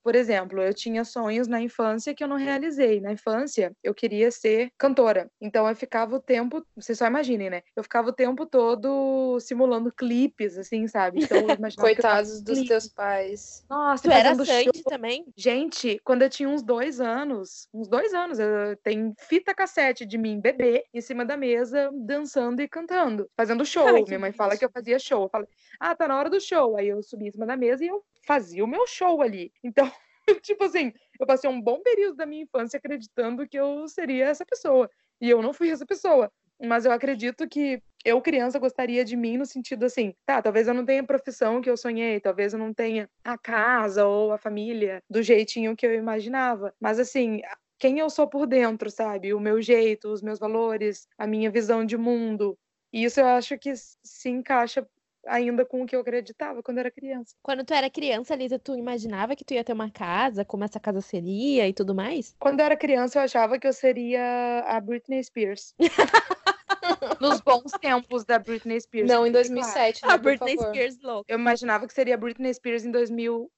por 0.03 0.15
exemplo, 0.15 0.61
eu 0.61 0.73
tinha 0.73 1.05
sonhos 1.05 1.47
na 1.47 1.61
infância 1.61 2.13
que 2.13 2.23
eu 2.23 2.27
não 2.27 2.35
realizei. 2.35 2.99
Na 2.99 3.11
infância, 3.13 3.71
eu 3.81 3.93
queria 3.93 4.29
ser 4.31 4.69
cantora. 4.77 5.31
Então 5.39 5.67
eu 5.67 5.75
ficava 5.75 6.15
o 6.15 6.19
tempo, 6.19 6.63
vocês 6.75 6.97
só 6.97 7.07
imaginem, 7.07 7.49
né? 7.49 7.61
Eu 7.75 7.83
ficava 7.83 8.09
o 8.09 8.13
tempo 8.13 8.45
todo 8.45 9.39
simulando 9.39 9.91
clipes, 9.91 10.57
assim, 10.57 10.87
sabe? 10.87 11.23
Então 11.23 11.39
Coitados 11.77 12.41
dos 12.41 12.55
clipe. 12.55 12.67
teus 12.67 12.87
pais. 12.89 13.65
Nossa, 13.69 14.03
Tu 14.03 14.11
era 14.11 14.29
fazendo 14.29 14.45
Sandy 14.45 14.71
show. 14.77 14.83
também? 14.89 15.25
Gente, 15.37 15.99
quando 16.03 16.23
eu 16.23 16.29
tinha 16.29 16.49
uns 16.49 16.61
dois 16.61 16.99
anos, 16.99 17.67
uns 17.73 17.87
dois 17.87 18.13
anos, 18.13 18.39
eu 18.39 18.75
tenho 18.83 19.13
fita 19.19 19.53
cassete 19.53 20.05
de 20.05 20.17
mim, 20.17 20.39
bebê, 20.39 20.83
em 20.93 21.01
cima 21.01 21.23
da 21.25 21.37
mesa, 21.37 21.89
dançando 21.93 22.61
e 22.61 22.67
cantando, 22.67 23.29
fazendo 23.37 23.65
show. 23.65 23.87
Ai, 23.87 24.03
Minha 24.03 24.19
mãe 24.19 24.31
fala 24.33 24.57
que 24.57 24.65
eu 24.65 24.71
fazia 24.71 24.99
show. 24.99 25.23
Eu 25.23 25.29
falei, 25.29 25.47
ah, 25.79 25.95
tá 25.95 26.07
na 26.07 26.17
hora 26.17 26.29
do 26.29 26.39
show. 26.41 26.75
Aí 26.77 26.89
eu 26.89 27.01
subi 27.01 27.27
em 27.27 27.31
cima 27.31 27.45
da 27.45 27.55
mesa 27.55 27.83
e 27.83 27.87
eu 27.87 28.03
fazia 28.25 28.63
o 28.63 28.67
meu 28.67 28.87
show 28.87 29.21
ali. 29.21 29.51
Então, 29.63 29.91
tipo 30.41 30.63
assim, 30.63 30.91
eu 31.19 31.25
passei 31.25 31.49
um 31.49 31.61
bom 31.61 31.81
período 31.81 32.15
da 32.15 32.25
minha 32.25 32.43
infância 32.43 32.77
acreditando 32.77 33.47
que 33.47 33.57
eu 33.57 33.87
seria 33.87 34.25
essa 34.25 34.45
pessoa. 34.45 34.89
E 35.21 35.29
eu 35.29 35.41
não 35.41 35.53
fui 35.53 35.69
essa 35.69 35.85
pessoa. 35.85 36.31
Mas 36.61 36.85
eu 36.85 36.91
acredito 36.91 37.47
que 37.47 37.81
eu, 38.05 38.21
criança, 38.21 38.59
gostaria 38.59 39.03
de 39.03 39.15
mim 39.15 39.37
no 39.37 39.45
sentido 39.45 39.85
assim, 39.85 40.13
tá, 40.25 40.41
talvez 40.41 40.67
eu 40.67 40.73
não 40.73 40.85
tenha 40.85 41.01
a 41.01 41.05
profissão 41.05 41.61
que 41.61 41.69
eu 41.69 41.77
sonhei, 41.77 42.19
talvez 42.19 42.53
eu 42.53 42.59
não 42.59 42.73
tenha 42.73 43.09
a 43.23 43.37
casa 43.37 44.05
ou 44.05 44.31
a 44.31 44.37
família 44.37 45.01
do 45.09 45.21
jeitinho 45.23 45.75
que 45.75 45.85
eu 45.85 45.93
imaginava. 45.93 46.73
Mas 46.79 46.99
assim, 46.99 47.41
quem 47.79 47.99
eu 47.99 48.09
sou 48.09 48.27
por 48.27 48.45
dentro, 48.45 48.89
sabe? 48.89 49.33
O 49.33 49.39
meu 49.39 49.61
jeito, 49.61 50.09
os 50.09 50.21
meus 50.21 50.39
valores, 50.39 51.07
a 51.17 51.25
minha 51.27 51.49
visão 51.51 51.85
de 51.85 51.97
mundo. 51.97 52.57
E 52.93 53.03
isso 53.03 53.19
eu 53.19 53.25
acho 53.25 53.57
que 53.57 53.73
se 53.75 54.29
encaixa 54.29 54.87
ainda 55.25 55.65
com 55.65 55.81
o 55.83 55.85
que 55.85 55.95
eu 55.95 56.01
acreditava 56.01 56.61
quando 56.63 56.77
era 56.79 56.91
criança. 56.91 57.35
Quando 57.41 57.63
tu 57.63 57.73
era 57.73 57.89
criança, 57.89 58.35
Lisa, 58.35 58.59
tu 58.59 58.75
imaginava 58.75 59.35
que 59.35 59.43
tu 59.45 59.53
ia 59.53 59.63
ter 59.63 59.73
uma 59.73 59.89
casa, 59.89 60.43
como 60.45 60.63
essa 60.63 60.79
casa 60.79 61.01
seria 61.01 61.67
e 61.67 61.73
tudo 61.73 61.93
mais? 61.95 62.35
Quando 62.39 62.59
eu 62.59 62.65
era 62.65 62.75
criança, 62.77 63.19
eu 63.19 63.23
achava 63.23 63.57
que 63.59 63.67
eu 63.67 63.73
seria 63.73 64.63
a 64.67 64.79
Britney 64.81 65.23
Spears. 65.23 65.73
Nos 67.21 67.39
bons 67.41 67.71
tempos 67.79 68.25
da 68.25 68.37
Britney 68.39 68.79
Spears. 68.81 69.07
Não, 69.09 69.25
em 69.25 69.31
Claro. 69.31 69.49
2007, 69.49 70.03
né, 70.05 70.09
A 70.11 70.17
por 70.17 70.23
Britney 70.23 70.55
favor. 70.57 70.69
Spears 70.73 71.01
louca. 71.01 71.31
Eu 71.33 71.39
imaginava 71.39 71.87
que 71.87 71.93
seria 71.93 72.15
a 72.15 72.17
Britney 72.17 72.53
Spears 72.53 72.83
em 72.85 72.91
2000. 72.91 73.49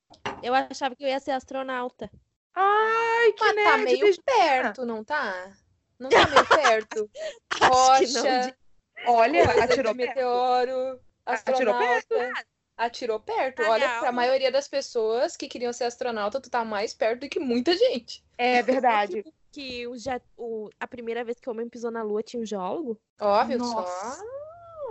Eu 0.43 0.53
achava 0.53 0.95
que 0.95 1.03
eu 1.03 1.07
ia 1.07 1.19
ser 1.19 1.31
astronauta. 1.31 2.09
Ai, 2.53 3.31
que 3.33 3.43
Mas 3.43 3.55
tá 3.55 3.77
nerd 3.77 3.83
meio 3.85 3.99
desde- 4.05 4.21
perto, 4.23 4.85
não 4.85 5.03
tá? 5.03 5.51
Não 5.99 6.09
tá 6.09 6.27
meio 6.27 6.45
perto? 6.47 7.09
Rocha, 7.61 8.55
Olha, 9.07 9.43
atirou 9.63 9.93
meteoro, 9.93 10.99
Atirou 11.25 11.73
astronauta. 11.75 12.45
Atirou 12.77 13.19
perto. 13.19 13.61
Ah, 13.63 13.69
Olha, 13.69 13.87
não. 13.87 13.99
pra 14.01 14.11
maioria 14.11 14.51
das 14.51 14.67
pessoas 14.67 15.37
que 15.37 15.47
queriam 15.47 15.71
ser 15.71 15.85
astronauta, 15.85 16.41
tu 16.41 16.49
tá 16.49 16.65
mais 16.65 16.93
perto 16.93 17.21
do 17.21 17.29
que 17.29 17.39
muita 17.39 17.75
gente. 17.77 18.23
É 18.37 18.61
verdade. 18.63 19.23
Que 19.51 19.87
o, 19.87 19.97
já, 19.97 20.19
o, 20.37 20.69
a 20.77 20.85
primeira 20.85 21.23
vez 21.23 21.39
que 21.39 21.47
o 21.49 21.53
homem 21.53 21.69
pisou 21.69 21.89
na 21.89 22.03
lua 22.03 22.21
tinha 22.21 22.41
um 22.41 22.45
geólogo. 22.45 22.99
Óbvio, 23.21 23.57
Nossa. 23.59 24.15
só. 24.17 24.23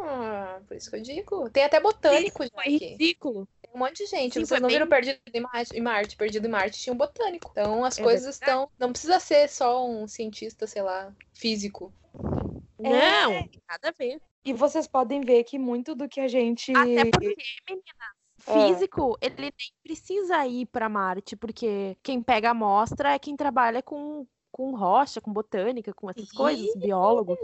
Ah, 0.06 0.60
Por 0.66 0.76
isso 0.76 0.90
que 0.90 0.96
eu 0.96 1.00
digo. 1.02 1.50
Tem 1.50 1.64
até 1.64 1.78
botânico 1.80 2.38
Foi 2.38 2.50
aqui. 2.58 2.76
ridículo. 2.78 3.46
Tem 3.62 3.70
um 3.74 3.78
monte 3.78 3.98
de 4.04 4.06
gente. 4.06 4.34
Sim, 4.34 4.44
Vocês 4.46 4.60
não 4.60 4.68
bem- 4.68 4.76
viram 4.78 4.88
Perdido 4.88 5.18
em 5.32 5.40
Marte, 5.40 5.76
em 5.76 5.80
Marte? 5.80 6.16
Perdido 6.16 6.46
em 6.46 6.50
Marte 6.50 6.78
tinha 6.80 6.92
um 6.92 6.96
botânico. 6.96 7.50
Então 7.52 7.84
as 7.84 7.98
É 7.98 8.02
coisas 8.02 8.34
estão. 8.34 8.70
Não 8.78 8.90
precisa 8.92 9.20
ser 9.20 9.46
só 9.48 9.86
um 9.86 10.06
cientista, 10.08 10.66
sei 10.66 10.80
lá, 10.82 11.12
físico. 11.34 11.92
É. 12.78 12.88
Não, 12.90 13.48
nada 13.68 13.88
a 13.88 13.92
ver. 13.92 14.20
E 14.44 14.52
vocês 14.52 14.86
podem 14.86 15.20
ver 15.22 15.44
que 15.44 15.58
muito 15.58 15.94
do 15.94 16.08
que 16.08 16.20
a 16.20 16.28
gente. 16.28 16.70
Até 16.76 17.10
porque, 17.10 17.34
meninas, 17.68 18.14
Ah. 18.46 18.66
físico, 18.66 19.16
ele 19.20 19.34
nem 19.38 19.52
precisa 19.82 20.46
ir 20.46 20.66
pra 20.66 20.88
Marte, 20.88 21.34
porque 21.34 21.96
quem 22.02 22.22
pega 22.22 22.48
a 22.48 22.50
amostra 22.50 23.14
é 23.14 23.18
quem 23.18 23.34
trabalha 23.36 23.82
com, 23.82 24.26
com 24.52 24.74
rocha, 24.76 25.20
com 25.20 25.32
botânica, 25.32 25.94
com 25.94 26.10
essas 26.10 26.30
coisas, 26.30 26.74
biólogo. 26.76 27.38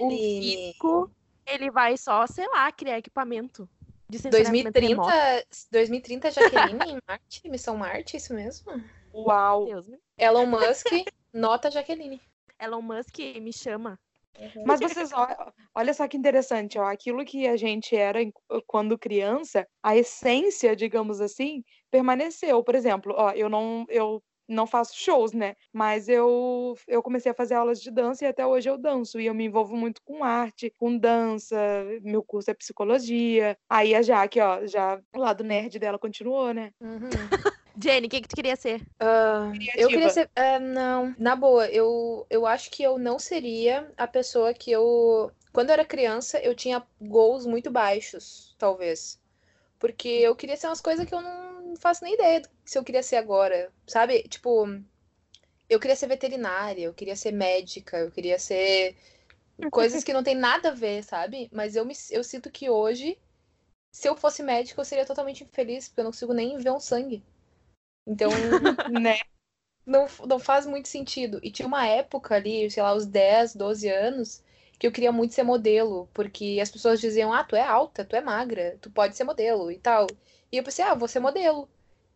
O 0.00 0.08
físico, 0.08 1.10
ele 1.46 1.70
vai 1.70 1.96
só, 1.98 2.26
sei 2.26 2.46
lá, 2.48 2.72
criar 2.72 2.96
equipamento 2.96 3.68
de 4.08 4.18
sensoramento 4.18 4.72
2030, 4.72 5.10
remoto. 5.10 5.46
2030 5.70 6.30
Jaqueline 6.30 6.92
em 6.92 6.98
Marte, 7.06 7.48
Missão 7.50 7.76
Marte, 7.76 8.16
isso 8.16 8.32
mesmo? 8.32 8.82
Uau! 9.12 9.66
Deus? 9.66 9.86
Elon 10.16 10.46
Musk, 10.46 10.86
nota 11.34 11.70
Jaqueline. 11.70 12.20
Elon 12.58 12.80
Musk 12.80 13.18
me 13.42 13.52
chama. 13.52 13.98
Mas 14.66 14.80
vocês, 14.80 15.12
ó- 15.12 15.52
olha 15.74 15.94
só 15.94 16.06
que 16.08 16.16
interessante, 16.16 16.78
ó, 16.78 16.84
aquilo 16.84 17.24
que 17.24 17.46
a 17.46 17.56
gente 17.56 17.94
era 17.96 18.22
em- 18.22 18.32
quando 18.66 18.98
criança, 18.98 19.66
a 19.82 19.96
essência, 19.96 20.74
digamos 20.76 21.20
assim, 21.20 21.62
permaneceu. 21.90 22.62
Por 22.62 22.74
exemplo, 22.74 23.14
ó, 23.16 23.30
eu 23.32 23.48
não, 23.48 23.84
eu 23.88 24.22
não 24.48 24.66
faço 24.66 24.94
shows, 24.96 25.32
né? 25.32 25.54
Mas 25.72 26.08
eu, 26.08 26.74
eu 26.86 27.02
comecei 27.02 27.32
a 27.32 27.34
fazer 27.34 27.54
aulas 27.54 27.80
de 27.80 27.90
dança 27.90 28.24
e 28.24 28.28
até 28.28 28.46
hoje 28.46 28.68
eu 28.68 28.78
danço. 28.78 29.18
E 29.20 29.26
eu 29.26 29.34
me 29.34 29.44
envolvo 29.44 29.76
muito 29.76 30.00
com 30.04 30.22
arte, 30.22 30.72
com 30.78 30.96
dança, 30.96 31.56
meu 32.02 32.22
curso 32.22 32.50
é 32.50 32.54
psicologia. 32.54 33.56
Aí 33.68 33.94
a 33.94 34.02
Jaque, 34.02 34.40
ó, 34.40 34.64
já 34.66 35.00
o 35.14 35.18
lado 35.18 35.42
nerd 35.42 35.78
dela 35.78 35.98
continuou, 35.98 36.52
né? 36.54 36.70
Uhum. 36.80 37.10
Jenny, 37.78 38.06
o 38.06 38.10
que, 38.10 38.20
que 38.22 38.28
tu 38.28 38.36
queria 38.36 38.56
ser? 38.56 38.80
Ah, 38.98 39.52
eu 39.74 39.90
queria 39.90 40.08
ser. 40.08 40.30
ah, 40.34 40.58
não, 40.58 41.14
na 41.18 41.36
boa, 41.36 41.68
eu, 41.68 42.26
eu 42.30 42.46
acho 42.46 42.70
que 42.70 42.82
eu 42.82 42.98
não 42.98 43.18
seria 43.18 43.92
a 43.96 44.06
pessoa 44.06 44.54
que 44.54 44.70
eu. 44.70 45.30
Quando 45.52 45.70
eu 45.70 45.74
era 45.74 45.84
criança, 45.84 46.38
eu 46.40 46.54
tinha 46.54 46.86
goals 47.00 47.46
muito 47.46 47.70
baixos, 47.70 48.54
talvez. 48.58 49.20
Porque 49.78 50.08
eu 50.08 50.36
queria 50.36 50.56
ser 50.56 50.68
umas 50.68 50.80
coisas 50.82 51.06
que 51.06 51.14
eu 51.14 51.22
não 51.22 51.76
faço 51.78 52.04
nem 52.04 52.14
ideia 52.14 52.42
se 52.64 52.78
eu 52.78 52.84
queria 52.84 53.02
ser 53.02 53.16
agora, 53.16 53.72
sabe? 53.86 54.22
Tipo, 54.24 54.66
eu 55.68 55.80
queria 55.80 55.96
ser 55.96 56.06
veterinária, 56.08 56.82
eu 56.84 56.94
queria 56.94 57.16
ser 57.16 57.32
médica, 57.32 57.98
eu 57.98 58.10
queria 58.10 58.38
ser 58.38 58.96
coisas 59.70 60.04
que 60.04 60.12
não 60.14 60.22
tem 60.24 60.34
nada 60.34 60.70
a 60.70 60.74
ver, 60.74 61.04
sabe? 61.04 61.48
Mas 61.52 61.76
eu, 61.76 61.84
me, 61.84 61.94
eu 62.10 62.24
sinto 62.24 62.50
que 62.50 62.70
hoje, 62.70 63.18
se 63.92 64.08
eu 64.08 64.16
fosse 64.16 64.42
médica, 64.42 64.80
eu 64.80 64.84
seria 64.86 65.06
totalmente 65.06 65.44
infeliz, 65.44 65.88
porque 65.88 66.00
eu 66.00 66.04
não 66.04 66.12
consigo 66.12 66.34
nem 66.34 66.58
ver 66.58 66.72
um 66.72 66.80
sangue. 66.80 67.24
Então, 68.06 68.30
né? 68.90 69.18
Não, 69.86 70.06
não 70.26 70.38
faz 70.38 70.66
muito 70.66 70.88
sentido. 70.88 71.40
E 71.42 71.50
tinha 71.50 71.66
uma 71.68 71.86
época 71.86 72.34
ali, 72.34 72.70
sei 72.70 72.82
lá, 72.82 72.94
os 72.94 73.06
10, 73.06 73.54
12 73.56 73.88
anos, 73.88 74.42
que 74.78 74.86
eu 74.86 74.92
queria 74.92 75.12
muito 75.12 75.34
ser 75.34 75.42
modelo, 75.44 76.08
porque 76.14 76.58
as 76.62 76.70
pessoas 76.70 77.00
diziam: 77.00 77.32
ah, 77.32 77.44
tu 77.44 77.56
é 77.56 77.62
alta, 77.62 78.04
tu 78.04 78.16
é 78.16 78.20
magra, 78.20 78.78
tu 78.80 78.90
pode 78.90 79.16
ser 79.16 79.24
modelo 79.24 79.70
e 79.70 79.78
tal. 79.78 80.06
E 80.52 80.56
eu 80.58 80.64
pensei: 80.64 80.84
ah, 80.84 80.94
vou 80.94 81.08
ser 81.08 81.20
modelo. 81.20 81.68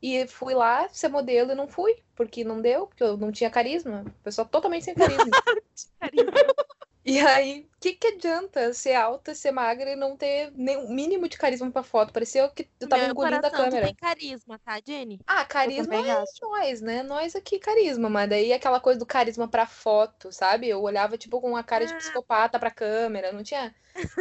E 0.02 0.26
fui 0.28 0.54
lá 0.54 0.88
ser 0.90 1.08
modelo 1.08 1.52
e 1.52 1.54
não 1.54 1.68
fui, 1.68 1.96
porque 2.16 2.44
não 2.44 2.60
deu, 2.60 2.86
porque 2.86 3.02
eu 3.04 3.16
não 3.16 3.32
tinha 3.32 3.50
carisma. 3.50 4.04
Pessoa 4.24 4.46
totalmente 4.46 4.84
sem 4.84 4.94
carisma. 4.94 5.24
E 7.10 7.18
aí, 7.18 7.60
o 7.62 7.80
que, 7.80 7.94
que 7.94 8.06
adianta 8.06 8.72
ser 8.72 8.94
alta, 8.94 9.34
ser 9.34 9.50
magra 9.50 9.90
e 9.90 9.96
não 9.96 10.16
ter 10.16 10.52
nem 10.54 10.76
o 10.76 10.88
mínimo 10.88 11.28
de 11.28 11.36
carisma 11.36 11.70
pra 11.70 11.82
foto? 11.82 12.12
Parecia 12.12 12.48
que 12.50 12.68
eu 12.78 12.88
tava 12.88 13.02
Meu 13.02 13.10
engolindo 13.10 13.46
a 13.46 13.50
câmera. 13.50 13.86
tem 13.86 13.94
carisma, 13.94 14.58
tá, 14.58 14.80
Jenny? 14.86 15.18
Ah, 15.26 15.44
carisma 15.44 15.94
é 15.94 16.10
acho. 16.12 16.30
nós, 16.42 16.80
né? 16.80 17.02
Nós 17.02 17.34
aqui, 17.34 17.58
carisma. 17.58 18.08
Mas 18.08 18.28
daí 18.28 18.52
aquela 18.52 18.80
coisa 18.80 18.98
do 18.98 19.06
carisma 19.06 19.48
pra 19.48 19.66
foto, 19.66 20.30
sabe? 20.32 20.68
Eu 20.68 20.82
olhava, 20.82 21.18
tipo, 21.18 21.40
com 21.40 21.48
uma 21.50 21.64
cara 21.64 21.84
de 21.84 21.92
Ah. 21.92 21.96
psicopata 21.98 22.58
pra 22.58 22.70
câmera. 22.70 23.32
Não 23.32 23.42
tinha, 23.42 23.74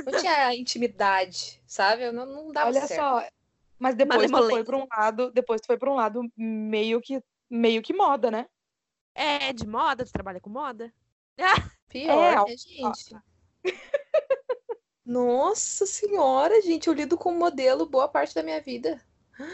não 0.06 0.14
tinha 0.14 0.56
intimidade, 0.56 1.62
sabe? 1.68 2.04
Eu 2.04 2.14
não, 2.14 2.26
não 2.26 2.52
dava 2.52 2.72
Olha 2.72 2.88
certo. 2.88 2.96
só, 3.02 3.28
mas 3.78 3.96
depois 3.96 4.32
tu 4.32 4.50
foi 4.50 4.64
pra 4.64 4.78
um 4.78 4.88
lado, 4.92 5.32
depois 5.32 5.62
tu 5.62 5.68
foi 5.68 5.78
pra 5.78 5.92
um 5.92 5.96
lado 5.96 6.22
meio 6.36 7.00
que 7.02 7.22
meio 7.50 7.82
que 7.82 7.94
moda, 7.94 8.30
né? 8.30 8.46
É 9.16 9.52
de 9.54 9.66
moda? 9.68 10.06
Tu 10.06 10.12
trabalha 10.12 10.40
com 10.40 10.50
moda? 10.50 10.94
Pior, 11.90 12.34
É, 12.34 12.36
né, 12.36 12.58
gente? 12.58 13.16
Nossa 15.06 15.86
senhora, 15.86 16.62
gente, 16.62 16.88
eu 16.88 16.94
lido 16.94 17.18
com 17.18 17.34
modelo 17.34 17.86
boa 17.86 18.08
parte 18.08 18.36
da 18.36 18.44
minha 18.44 18.62
vida. 18.62 19.02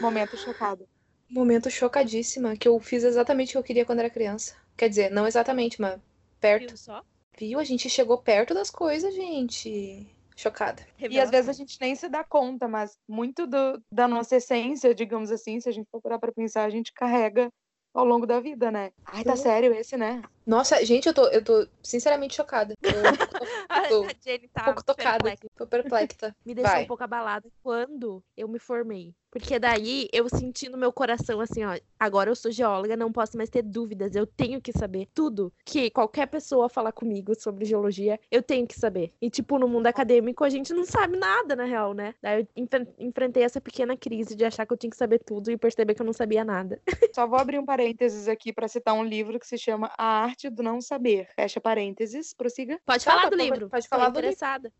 Momento 0.00 0.36
chocado. 0.36 0.86
Momento 1.30 1.70
chocadíssima, 1.70 2.56
que 2.56 2.68
eu 2.68 2.78
fiz 2.78 3.02
exatamente 3.02 3.50
o 3.50 3.52
que 3.52 3.58
eu 3.58 3.62
queria 3.62 3.84
quando 3.84 4.00
era 4.00 4.10
criança. 4.10 4.54
Quer 4.76 4.88
dizer, 4.88 5.10
não 5.10 5.26
exatamente, 5.26 5.80
mas 5.80 5.98
perto. 6.40 6.68
Viu 6.68 6.76
só? 6.76 7.02
Viu? 7.38 7.58
A 7.58 7.64
gente 7.64 7.88
chegou 7.88 8.18
perto 8.18 8.54
das 8.54 8.70
coisas, 8.70 9.14
gente. 9.14 10.06
Chocada. 10.36 10.86
E 11.00 11.18
às 11.18 11.30
vezes 11.30 11.48
a 11.48 11.52
gente 11.54 11.78
nem 11.80 11.94
se 11.96 12.08
dá 12.08 12.22
conta, 12.22 12.68
mas 12.68 12.98
muito 13.08 13.46
do- 13.46 13.82
da 13.90 14.06
nossa 14.06 14.36
essência, 14.36 14.94
digamos 14.94 15.30
assim, 15.30 15.58
se 15.58 15.68
a 15.68 15.72
gente 15.72 15.88
for 15.90 16.00
parar 16.02 16.18
pra 16.18 16.30
pensar, 16.32 16.64
a 16.64 16.70
gente 16.70 16.92
carrega 16.92 17.50
ao 17.96 18.04
longo 18.04 18.26
da 18.26 18.40
vida, 18.40 18.70
né? 18.70 18.92
Ai, 19.06 19.24
tá 19.24 19.32
Uhum. 19.32 19.36
sério 19.36 19.74
esse, 19.74 19.96
né? 19.96 20.22
Nossa, 20.46 20.84
gente, 20.84 21.06
eu 21.08 21.14
tô, 21.14 21.26
eu 21.28 21.42
tô 21.42 21.66
sinceramente 21.82 22.36
chocada. 22.36 22.74
Eu 22.82 22.90
tô 22.90 22.92
A 23.70 24.14
Jenny 24.24 24.48
tá 24.48 24.62
um 24.62 24.74
pouco 24.74 24.82
tocada. 24.84 25.24
perplexa. 25.24 25.46
Tô 25.56 25.66
perplexa. 25.66 26.36
Me 26.46 26.54
deixou 26.54 26.72
Vai. 26.72 26.84
um 26.84 26.86
pouco 26.86 27.02
abalada 27.02 27.48
quando 27.62 28.22
eu 28.36 28.46
me 28.48 28.58
formei. 28.58 29.14
Porque 29.36 29.58
daí 29.58 30.08
eu 30.14 30.26
senti 30.30 30.66
no 30.70 30.78
meu 30.78 30.90
coração 30.90 31.42
assim, 31.42 31.62
ó, 31.62 31.78
agora 32.00 32.30
eu 32.30 32.34
sou 32.34 32.50
geóloga, 32.50 32.96
não 32.96 33.12
posso 33.12 33.36
mais 33.36 33.50
ter 33.50 33.60
dúvidas, 33.60 34.16
eu 34.16 34.26
tenho 34.26 34.62
que 34.62 34.72
saber 34.72 35.08
tudo 35.12 35.52
que 35.62 35.90
qualquer 35.90 36.24
pessoa 36.26 36.70
falar 36.70 36.90
comigo 36.90 37.34
sobre 37.38 37.66
geologia, 37.66 38.18
eu 38.30 38.42
tenho 38.42 38.66
que 38.66 38.74
saber. 38.74 39.12
E 39.20 39.28
tipo, 39.28 39.58
no 39.58 39.68
mundo 39.68 39.88
acadêmico 39.88 40.42
a 40.42 40.48
gente 40.48 40.72
não 40.72 40.86
sabe 40.86 41.18
nada, 41.18 41.54
na 41.54 41.64
real, 41.64 41.92
né? 41.92 42.14
Daí 42.22 42.40
eu 42.40 42.48
enfren- 42.56 42.86
enfrentei 42.98 43.42
essa 43.42 43.60
pequena 43.60 43.94
crise 43.94 44.34
de 44.34 44.42
achar 44.42 44.64
que 44.64 44.72
eu 44.72 44.76
tinha 44.78 44.88
que 44.90 44.96
saber 44.96 45.18
tudo 45.18 45.50
e 45.50 45.58
perceber 45.58 45.94
que 45.94 46.00
eu 46.00 46.06
não 46.06 46.14
sabia 46.14 46.42
nada. 46.42 46.80
Só 47.14 47.26
vou 47.26 47.38
abrir 47.38 47.58
um 47.58 47.66
parênteses 47.66 48.28
aqui 48.28 48.54
pra 48.54 48.66
citar 48.68 48.94
um 48.94 49.04
livro 49.04 49.38
que 49.38 49.46
se 49.46 49.58
chama 49.58 49.92
A 49.98 50.22
Arte 50.22 50.48
do 50.48 50.62
Não 50.62 50.80
Saber. 50.80 51.28
Fecha 51.36 51.60
parênteses, 51.60 52.32
prossiga. 52.32 52.80
Pode 52.86 53.04
falar 53.04 53.24
pode 53.24 53.36
do 53.36 53.38
falar- 53.38 53.50
livro. 53.54 53.68
pode 53.68 53.84
Tô 53.84 53.88
falar 53.90 54.08
do 54.08 54.18
livro. 54.18 54.32
interessada. 54.34 54.72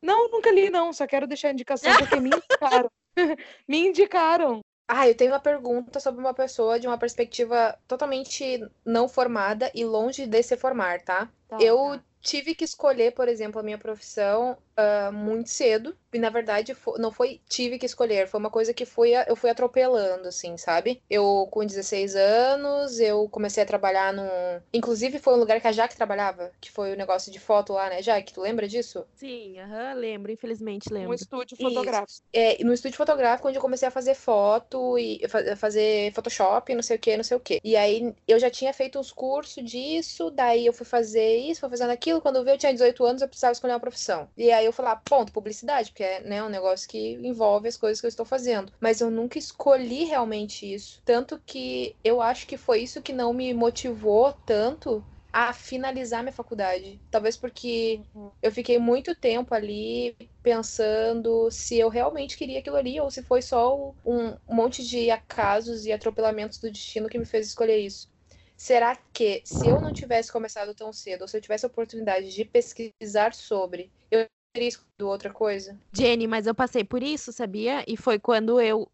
Não, 0.00 0.30
nunca 0.30 0.52
li, 0.52 0.70
não. 0.70 0.92
Só 0.92 1.04
quero 1.04 1.26
deixar 1.26 1.48
a 1.48 1.52
indicação 1.52 1.92
porque 1.98 2.14
me 2.20 2.30
indicaram. 2.30 2.88
me 3.68 3.88
indicaram. 3.88 4.60
Ah, 4.86 5.08
eu 5.08 5.16
tenho 5.16 5.32
uma 5.32 5.40
pergunta 5.40 5.98
sobre 5.98 6.20
uma 6.20 6.34
pessoa 6.34 6.78
de 6.78 6.86
uma 6.86 6.98
perspectiva 6.98 7.78
totalmente 7.88 8.60
não 8.84 9.08
formada 9.08 9.70
e 9.74 9.84
longe 9.84 10.26
de 10.26 10.42
se 10.42 10.56
formar, 10.56 11.02
tá? 11.02 11.30
Tá, 11.48 11.56
eu 11.58 11.96
tá. 11.96 12.04
tive 12.20 12.54
que 12.54 12.64
escolher, 12.64 13.14
por 13.14 13.26
exemplo, 13.26 13.60
a 13.60 13.62
minha 13.62 13.78
profissão 13.78 14.58
ah, 14.76 15.10
muito 15.12 15.50
cedo. 15.50 15.96
E 16.12 16.18
na 16.18 16.30
verdade 16.30 16.74
fo- 16.74 16.96
não 16.98 17.10
foi 17.12 17.40
tive 17.48 17.78
que 17.78 17.86
escolher, 17.86 18.28
foi 18.28 18.38
uma 18.40 18.50
coisa 18.50 18.72
que 18.74 18.84
fui, 18.86 19.14
a- 19.14 19.24
eu 19.28 19.34
fui 19.36 19.50
atropelando, 19.50 20.28
assim, 20.28 20.56
sabe? 20.56 21.02
Eu, 21.10 21.48
com 21.50 21.64
16 21.66 22.14
anos, 22.16 22.98
eu 23.00 23.28
comecei 23.28 23.62
a 23.62 23.66
trabalhar 23.66 24.12
num. 24.12 24.24
Inclusive, 24.72 25.18
foi 25.18 25.34
um 25.34 25.38
lugar 25.38 25.60
que 25.60 25.66
a 25.68 25.72
Jaque 25.72 25.96
trabalhava, 25.96 26.52
que 26.60 26.70
foi 26.70 26.92
o 26.92 26.96
negócio 26.96 27.32
de 27.32 27.40
foto 27.40 27.72
lá, 27.72 27.88
né, 27.90 28.02
Jaque? 28.02 28.32
Tu 28.32 28.40
lembra 28.40 28.68
disso? 28.68 29.04
Sim, 29.14 29.58
aham, 29.60 29.94
lembro, 29.94 30.30
infelizmente 30.32 30.90
Um 30.90 30.94
lembro. 30.94 31.14
estúdio 31.14 31.56
Isso. 31.58 31.62
fotográfico. 31.62 32.26
É, 32.32 32.62
no 32.64 32.72
estúdio 32.72 32.96
fotográfico, 32.96 33.48
onde 33.48 33.58
eu 33.58 33.62
comecei 33.62 33.86
a 33.86 33.90
fazer 33.90 34.14
foto 34.14 34.98
e 34.98 35.20
fa- 35.28 35.56
fazer 35.56 36.12
Photoshop, 36.12 36.74
não 36.74 36.82
sei 36.82 36.96
o 36.96 36.98
que, 37.00 37.16
não 37.16 37.24
sei 37.24 37.36
o 37.36 37.40
que. 37.40 37.60
E 37.62 37.76
aí 37.76 38.14
eu 38.26 38.38
já 38.38 38.50
tinha 38.50 38.72
feito 38.72 38.98
uns 38.98 39.12
cursos 39.12 39.62
disso, 39.64 40.30
daí 40.30 40.66
eu 40.66 40.72
fui 40.72 40.84
fazer 40.86 41.36
isso, 41.38 41.60
fui 41.60 41.70
fazendo 41.70 41.90
aquilo. 41.90 42.20
Quando 42.20 42.36
eu 42.36 42.44
vi, 42.44 42.50
eu 42.50 42.58
tinha 42.58 42.72
18 42.72 43.04
anos, 43.04 43.22
eu 43.22 43.28
precisava 43.28 43.52
escolher 43.52 43.72
uma 43.74 43.80
profissão. 43.80 44.28
E 44.36 44.50
aí 44.50 44.63
eu 44.64 44.72
falei, 44.72 44.92
ah, 44.92 44.96
ponto, 44.96 45.32
publicidade, 45.32 45.90
porque 45.90 46.02
é 46.04 46.20
né, 46.22 46.42
um 46.42 46.48
negócio 46.48 46.88
que 46.88 47.14
envolve 47.14 47.68
as 47.68 47.76
coisas 47.76 48.00
que 48.00 48.06
eu 48.06 48.08
estou 48.08 48.26
fazendo. 48.26 48.72
Mas 48.80 49.00
eu 49.00 49.10
nunca 49.10 49.38
escolhi 49.38 50.04
realmente 50.04 50.72
isso. 50.72 51.00
Tanto 51.04 51.40
que 51.46 51.96
eu 52.02 52.20
acho 52.20 52.46
que 52.46 52.56
foi 52.56 52.80
isso 52.80 53.02
que 53.02 53.12
não 53.12 53.32
me 53.32 53.52
motivou 53.54 54.32
tanto 54.46 55.04
a 55.32 55.52
finalizar 55.52 56.22
minha 56.22 56.32
faculdade. 56.32 57.00
Talvez 57.10 57.36
porque 57.36 58.00
Uhum. 58.14 58.30
eu 58.42 58.52
fiquei 58.52 58.78
muito 58.78 59.14
tempo 59.14 59.52
ali 59.54 60.16
pensando 60.42 61.50
se 61.50 61.76
eu 61.78 61.88
realmente 61.88 62.36
queria 62.36 62.60
aquilo 62.60 62.76
ali 62.76 63.00
ou 63.00 63.10
se 63.10 63.22
foi 63.22 63.42
só 63.42 63.92
um 64.04 64.36
monte 64.48 64.86
de 64.86 65.10
acasos 65.10 65.86
e 65.86 65.92
atropelamentos 65.92 66.58
do 66.58 66.70
destino 66.70 67.08
que 67.08 67.18
me 67.18 67.24
fez 67.24 67.48
escolher 67.48 67.78
isso. 67.78 68.08
Será 68.56 68.96
que 69.12 69.42
se 69.44 69.66
eu 69.66 69.80
não 69.80 69.92
tivesse 69.92 70.30
começado 70.30 70.74
tão 70.74 70.92
cedo, 70.92 71.22
ou 71.22 71.28
se 71.28 71.36
eu 71.36 71.40
tivesse 71.40 71.66
a 71.66 71.68
oportunidade 71.68 72.30
de 72.32 72.44
pesquisar 72.44 73.34
sobre, 73.34 73.90
eu 74.10 74.26
teria 74.54 74.68
escolhido 74.68 75.08
outra 75.08 75.32
coisa? 75.32 75.76
Jenny, 75.92 76.26
mas 76.28 76.46
eu 76.46 76.54
passei 76.54 76.84
por 76.84 77.02
isso, 77.02 77.32
sabia? 77.32 77.84
E 77.88 77.96
foi 77.96 78.18
quando 78.20 78.60
eu, 78.60 78.88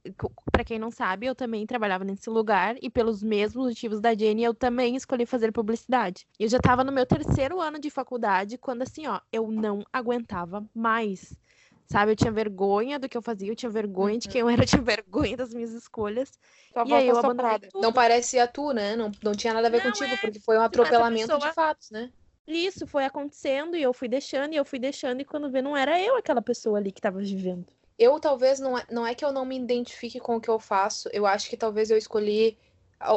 pra 0.50 0.64
quem 0.64 0.78
não 0.78 0.90
sabe, 0.90 1.26
eu 1.26 1.34
também 1.34 1.66
trabalhava 1.66 2.02
nesse 2.02 2.30
lugar 2.30 2.76
e 2.80 2.88
pelos 2.88 3.22
mesmos 3.22 3.66
motivos 3.66 4.00
da 4.00 4.14
Jenny, 4.14 4.42
eu 4.42 4.54
também 4.54 4.96
escolhi 4.96 5.26
fazer 5.26 5.52
publicidade. 5.52 6.26
Eu 6.38 6.48
já 6.48 6.58
tava 6.58 6.82
no 6.82 6.90
meu 6.90 7.04
terceiro 7.04 7.60
ano 7.60 7.78
de 7.78 7.90
faculdade 7.90 8.56
quando 8.56 8.82
assim, 8.82 9.06
ó, 9.06 9.20
eu 9.30 9.50
não 9.50 9.84
aguentava 9.92 10.64
mais. 10.74 11.38
Sabe, 11.86 12.12
eu 12.12 12.16
tinha 12.16 12.30
vergonha 12.30 13.00
do 13.00 13.08
que 13.08 13.16
eu 13.16 13.22
fazia, 13.22 13.50
eu 13.50 13.56
tinha 13.56 13.68
vergonha 13.68 14.16
de 14.16 14.28
quem 14.28 14.40
eu 14.40 14.48
era, 14.48 14.62
eu 14.64 14.66
tinha 14.66 14.80
vergonha 14.80 15.36
das 15.36 15.52
minhas 15.52 15.72
escolhas. 15.72 16.30
Tua 16.72 16.86
E 16.86 16.92
aí 16.94 17.08
eu 17.08 17.18
abandonei. 17.18 17.68
Não 17.74 17.92
parecia 17.92 18.46
tu, 18.46 18.72
né? 18.72 18.94
Não, 18.94 19.10
não 19.22 19.32
tinha 19.32 19.52
nada 19.52 19.66
a 19.66 19.70
ver 19.70 19.78
Não, 19.78 19.90
contigo, 19.90 20.14
é. 20.14 20.16
porque 20.16 20.38
foi 20.38 20.56
um 20.56 20.62
atropelamento 20.62 21.32
pessoa- 21.32 21.48
de 21.48 21.52
fatos, 21.52 21.90
né? 21.90 22.10
Isso 22.50 22.86
foi 22.86 23.04
acontecendo 23.04 23.76
e 23.76 23.82
eu 23.82 23.92
fui 23.92 24.08
deixando 24.08 24.52
e 24.52 24.56
eu 24.56 24.64
fui 24.64 24.78
deixando 24.78 25.20
e 25.20 25.24
quando 25.24 25.50
vê 25.50 25.62
não 25.62 25.76
era 25.76 26.00
eu 26.00 26.16
aquela 26.16 26.42
pessoa 26.42 26.78
ali 26.78 26.90
que 26.90 27.00
tava 27.00 27.20
vivendo. 27.20 27.66
Eu 27.96 28.18
talvez 28.18 28.58
não 28.58 28.76
é, 28.76 28.84
não 28.90 29.06
é 29.06 29.14
que 29.14 29.24
eu 29.24 29.32
não 29.32 29.44
me 29.44 29.56
identifique 29.56 30.18
com 30.18 30.36
o 30.36 30.40
que 30.40 30.48
eu 30.48 30.58
faço, 30.58 31.08
eu 31.12 31.26
acho 31.26 31.48
que 31.48 31.56
talvez 31.56 31.90
eu 31.90 31.96
escolhi 31.96 32.58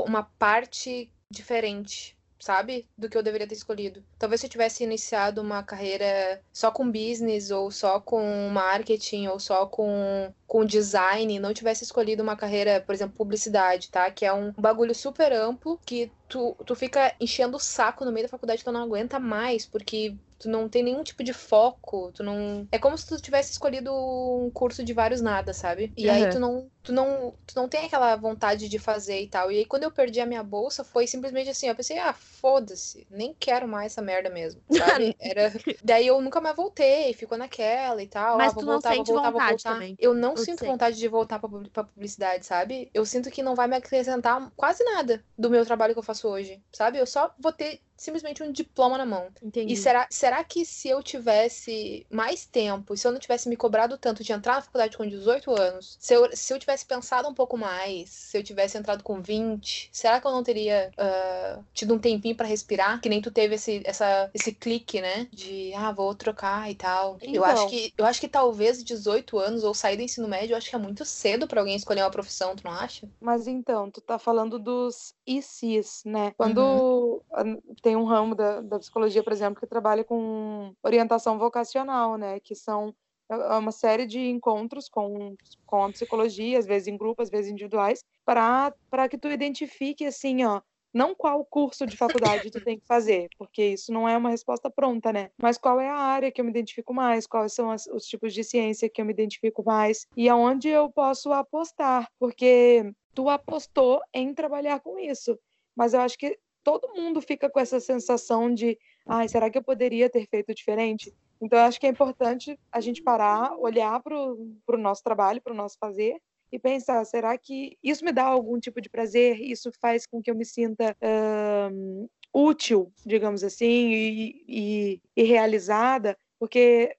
uma 0.06 0.24
parte 0.24 1.12
diferente, 1.30 2.16
sabe? 2.44 2.88
Do 2.98 3.10
que 3.10 3.18
eu 3.18 3.24
deveria 3.24 3.48
ter 3.48 3.56
escolhido. 3.56 4.04
Talvez 4.20 4.42
se 4.42 4.48
eu 4.48 4.52
tivesse 4.52 4.84
iniciado 4.84 5.42
uma 5.42 5.64
carreira 5.64 6.42
só 6.52 6.70
com 6.70 6.92
business, 6.92 7.52
ou 7.52 7.72
só 7.72 8.00
com 8.00 8.50
marketing, 8.50 9.28
ou 9.28 9.40
só 9.40 9.66
com, 9.66 10.34
com 10.46 10.66
design, 10.66 11.40
não 11.40 11.54
tivesse 11.54 11.84
escolhido 11.84 12.22
uma 12.22 12.36
carreira, 12.36 12.82
por 12.82 12.94
exemplo, 12.94 13.16
publicidade, 13.18 13.90
tá? 13.90 14.10
Que 14.12 14.26
é 14.26 14.34
um 14.34 14.52
bagulho 14.52 14.94
super 14.94 15.32
amplo 15.32 15.80
que 15.86 16.12
tu, 16.28 16.56
tu 16.66 16.76
fica 16.76 17.16
enchendo 17.20 17.58
o 17.58 17.60
saco 17.60 18.04
no 18.04 18.12
meio 18.12 18.26
da 18.26 18.32
faculdade, 18.32 18.64
tu 18.64 18.72
não 18.72 18.84
aguenta 18.84 19.20
mais, 19.20 19.66
porque 19.66 20.16
tu 20.44 20.50
não 20.50 20.68
tem 20.68 20.84
nenhum 20.84 21.04
tipo 21.04 21.24
de 21.24 21.34
foco, 21.34 22.12
tu 22.12 22.22
não. 22.24 22.68
É 22.72 22.78
como 22.78 22.98
se 22.98 23.08
tu 23.08 23.18
tivesse 23.22 23.52
escolhido 23.54 23.92
um 23.94 24.52
curso 24.52 24.84
de 24.84 24.94
vários 24.94 25.22
nada, 25.22 25.54
sabe? 25.54 25.94
E 25.98 26.10
aí 26.10 26.24
Aham. 26.24 26.32
tu 26.32 26.40
não, 26.40 26.70
tu 26.84 26.92
não, 26.92 27.32
tu 27.46 27.56
não 27.56 27.70
tem 27.70 27.86
aquela 27.86 28.16
vontade 28.18 28.68
de 28.68 28.78
fazer 28.78 29.22
e 29.22 29.28
tal. 29.30 29.52
E 29.52 29.60
aí 29.60 29.66
quando 29.66 29.84
eu 29.84 29.92
perdi 29.92 30.20
a 30.20 30.26
minha 30.26 30.44
bolsa, 30.44 30.84
foi 30.84 31.08
simplesmente 31.08 31.50
assim, 31.50 31.68
eu 31.68 31.76
pensei, 31.76 31.98
ah, 31.98 32.14
foda-se, 32.14 33.08
nem 33.10 33.34
quero 33.34 33.68
mais 33.68 33.94
essa 33.94 34.02
merda 34.02 34.30
mesmo, 34.30 34.62
sabe? 34.70 35.16
Era 35.20 35.52
Daí 35.84 36.08
eu 36.08 36.20
nunca 36.22 36.42
mais 36.42 36.56
voltei, 36.56 37.14
ficou 37.14 37.38
naquela 37.38 38.02
e 38.02 38.08
tal. 38.08 38.38
Mas 38.38 38.52
ah, 38.52 38.54
vou 38.54 38.62
tu 38.62 38.66
não 38.66 38.74
voltar, 38.74 38.90
vou 38.96 38.98
sente 38.98 39.12
voltar, 39.12 39.32
vou 39.32 39.42
vontade 39.42 39.50
voltar. 39.52 39.74
também? 39.74 39.96
Eu 40.00 40.14
não 40.14 40.32
Ou 40.32 40.38
sinto 40.38 40.60
sente? 40.60 40.72
vontade 40.72 40.98
de 40.98 41.08
voltar 41.08 41.40
pra 41.40 41.84
publicidade, 41.84 42.46
sabe? 42.46 42.90
Eu 42.94 43.06
sinto 43.06 43.30
que 43.32 43.44
não 43.44 43.56
vai 43.56 43.68
me 43.68 43.76
acrescentar 43.76 44.52
quase 44.56 44.84
nada 44.84 45.24
do 45.38 45.50
meu 45.50 45.66
trabalho 45.66 45.94
que 45.94 46.00
eu 46.00 46.04
faço 46.04 46.28
hoje, 46.28 46.62
sabe? 46.72 46.98
Eu 46.98 47.06
só 47.06 47.34
vou 47.40 47.52
ter 47.52 47.82
simplesmente 48.04 48.44
um 48.44 48.52
diploma 48.52 48.98
na 48.98 49.06
mão. 49.06 49.28
Entendi. 49.42 49.74
E 49.74 49.78
será, 49.78 50.06
será 50.10 50.44
que 50.44 50.66
se 50.66 50.90
eu 50.90 51.02
tivesse 51.02 52.06
mais 52.10 52.46
tempo, 52.46 52.98
se 52.98 53.08
eu 53.08 53.12
não 53.12 53.20
tivesse 53.20 53.48
me 53.48 53.56
cobrado 53.56 53.98
tanto 53.98 54.24
de 54.24 54.34
entrar 54.34 54.56
na 54.56 54.62
faculdade 54.62 54.98
com 54.98 55.08
18 55.08 55.52
anos, 55.58 55.96
se 56.00 56.14
eu, 56.14 56.30
se 56.36 56.54
eu 56.54 56.60
tivesse 56.60 56.86
pensado 56.86 57.30
um 57.30 57.34
pouco 57.34 57.58
mais, 57.58 58.10
se 58.10 58.38
eu 58.38 58.44
tivesse 58.44 58.78
entrado 58.78 59.04
com 59.04 59.22
20, 59.22 59.90
será 59.92 60.20
que 60.20 60.28
eu 60.28 60.32
não 60.32 60.44
teria 60.44 60.92
uh, 60.98 61.64
tido 61.74 61.94
um 61.94 62.00
tempinho 62.00 62.36
para 62.36 62.46
respirar? 62.46 63.00
Que 63.00 63.08
nem 63.08 63.22
tu 63.22 63.32
teve 63.32 63.56
esse, 63.56 63.82
essa, 63.86 64.30
esse 64.34 64.52
clique, 64.52 65.00
né? 65.00 65.28
De, 65.32 65.74
ah, 65.74 65.92
vou 65.94 66.14
trocar 66.14 66.70
e 66.70 66.76
tal. 66.76 67.18
Então. 67.22 67.34
Eu, 67.34 67.46
acho 67.46 67.70
que, 67.70 67.94
eu 67.98 68.06
acho 68.06 68.20
que 68.20 68.28
talvez 68.28 68.84
18 68.84 69.40
anos 69.40 69.64
ou 69.64 69.74
sair 69.74 69.96
do 69.96 70.04
ensino 70.04 70.28
médio, 70.28 70.54
eu 70.54 70.58
acho 70.58 70.70
que 70.70 70.76
é 70.76 70.80
muito 70.80 71.06
cedo 71.06 71.48
para 71.48 71.62
alguém 71.62 71.76
escolher 71.76 72.02
uma 72.02 72.12
profissão, 72.12 72.56
tu 72.56 72.66
não 72.66 72.74
acha? 72.74 73.08
Mas 73.22 73.48
então, 73.48 73.90
tu 73.90 74.02
tá 74.02 74.20
falando 74.20 74.60
dos 74.60 75.16
ICs, 75.26 76.04
né? 76.06 76.34
Quando 76.36 77.22
uhum. 77.32 77.62
tem 77.82 77.93
um 77.96 78.04
ramo 78.04 78.36
da, 78.36 78.62
da 78.62 78.80
psicologia, 78.80 79.24
por 79.24 79.34
exemplo, 79.34 79.60
que 79.60 79.68
trabalha 79.68 80.04
com 80.04 80.74
orientação 80.84 81.38
vocacional, 81.38 82.18
né? 82.18 82.40
Que 82.40 82.56
são 82.56 82.94
é, 83.30 83.36
é 83.36 83.58
uma 83.58 83.72
série 83.72 84.06
de 84.06 84.20
encontros 84.20 84.90
com, 84.90 85.36
com 85.66 85.84
a 85.84 85.92
psicologia, 85.92 86.60
às 86.60 86.66
vezes 86.66 86.88
em 86.88 86.98
grupo, 86.98 87.22
às 87.22 87.30
vezes 87.30 87.52
individuais, 87.52 88.04
para 88.26 89.10
que 89.10 89.18
tu 89.18 89.28
identifique, 89.28 90.06
assim, 90.06 90.44
ó, 90.44 90.62
não 90.94 91.16
qual 91.16 91.44
curso 91.44 91.88
de 91.88 91.98
faculdade 91.98 92.52
tu 92.52 92.62
tem 92.62 92.80
que 92.80 92.86
fazer, 92.86 93.28
porque 93.38 93.70
isso 93.70 93.92
não 93.92 94.08
é 94.08 94.16
uma 94.16 94.30
resposta 94.30 94.70
pronta, 94.70 95.12
né? 95.12 95.32
Mas 95.42 95.58
qual 95.58 95.80
é 95.80 95.90
a 95.90 95.96
área 95.96 96.32
que 96.32 96.40
eu 96.40 96.46
me 96.46 96.52
identifico 96.52 96.94
mais, 96.94 97.26
quais 97.26 97.54
são 97.54 97.72
as, 97.72 97.88
os 97.88 98.06
tipos 98.06 98.34
de 98.34 98.44
ciência 98.44 98.90
que 98.90 99.02
eu 99.02 99.06
me 99.06 99.12
identifico 99.12 99.64
mais 99.66 100.06
e 100.16 100.30
aonde 100.30 100.70
eu 100.70 100.92
posso 100.92 101.34
apostar, 101.34 102.08
porque 102.20 102.94
tu 103.16 103.28
apostou 103.28 104.02
em 104.14 104.34
trabalhar 104.34 104.80
com 104.82 105.00
isso. 105.00 105.38
Mas 105.76 105.96
eu 105.96 106.02
acho 106.02 106.18
que 106.18 106.38
todo 106.64 106.94
mundo 106.96 107.22
fica 107.22 107.50
com 107.50 107.60
essa 107.60 107.80
sensação 107.80 108.54
de, 108.54 108.78
ai, 109.08 109.28
será 109.28 109.50
que 109.50 109.58
eu 109.58 109.64
poderia 109.64 110.10
ter 110.10 110.28
feito 110.28 110.54
diferente? 110.54 111.14
Então, 111.42 111.60
eu 111.60 111.66
acho 111.66 111.80
que 111.80 111.86
é 111.86 111.90
importante 111.90 112.58
a 112.72 112.80
gente 112.80 113.02
parar, 113.04 113.56
olhar 113.58 114.02
para 114.02 114.16
o 114.16 114.78
nosso 114.78 115.04
trabalho, 115.04 115.42
para 115.42 115.54
o 115.54 115.56
nosso 115.56 115.78
fazer 115.80 116.18
e 116.52 116.60
pensar: 116.60 117.04
será 117.06 117.38
que 117.38 117.78
isso 117.84 118.06
me 118.06 118.12
dá 118.14 118.24
algum 118.26 118.60
tipo 118.60 118.80
de 118.80 118.90
prazer? 118.90 119.42
Isso 119.42 119.70
faz 119.82 120.06
com 120.06 120.22
que 120.22 120.32
eu 120.32 120.36
me 120.36 120.46
sinta 120.46 120.96
uh, 121.04 122.08
útil, 122.34 122.92
digamos 123.06 123.44
assim, 123.44 123.92
e, 123.92 124.46
e, 124.48 125.02
e 125.18 125.24
realizada? 125.24 126.18
Porque 126.40 126.96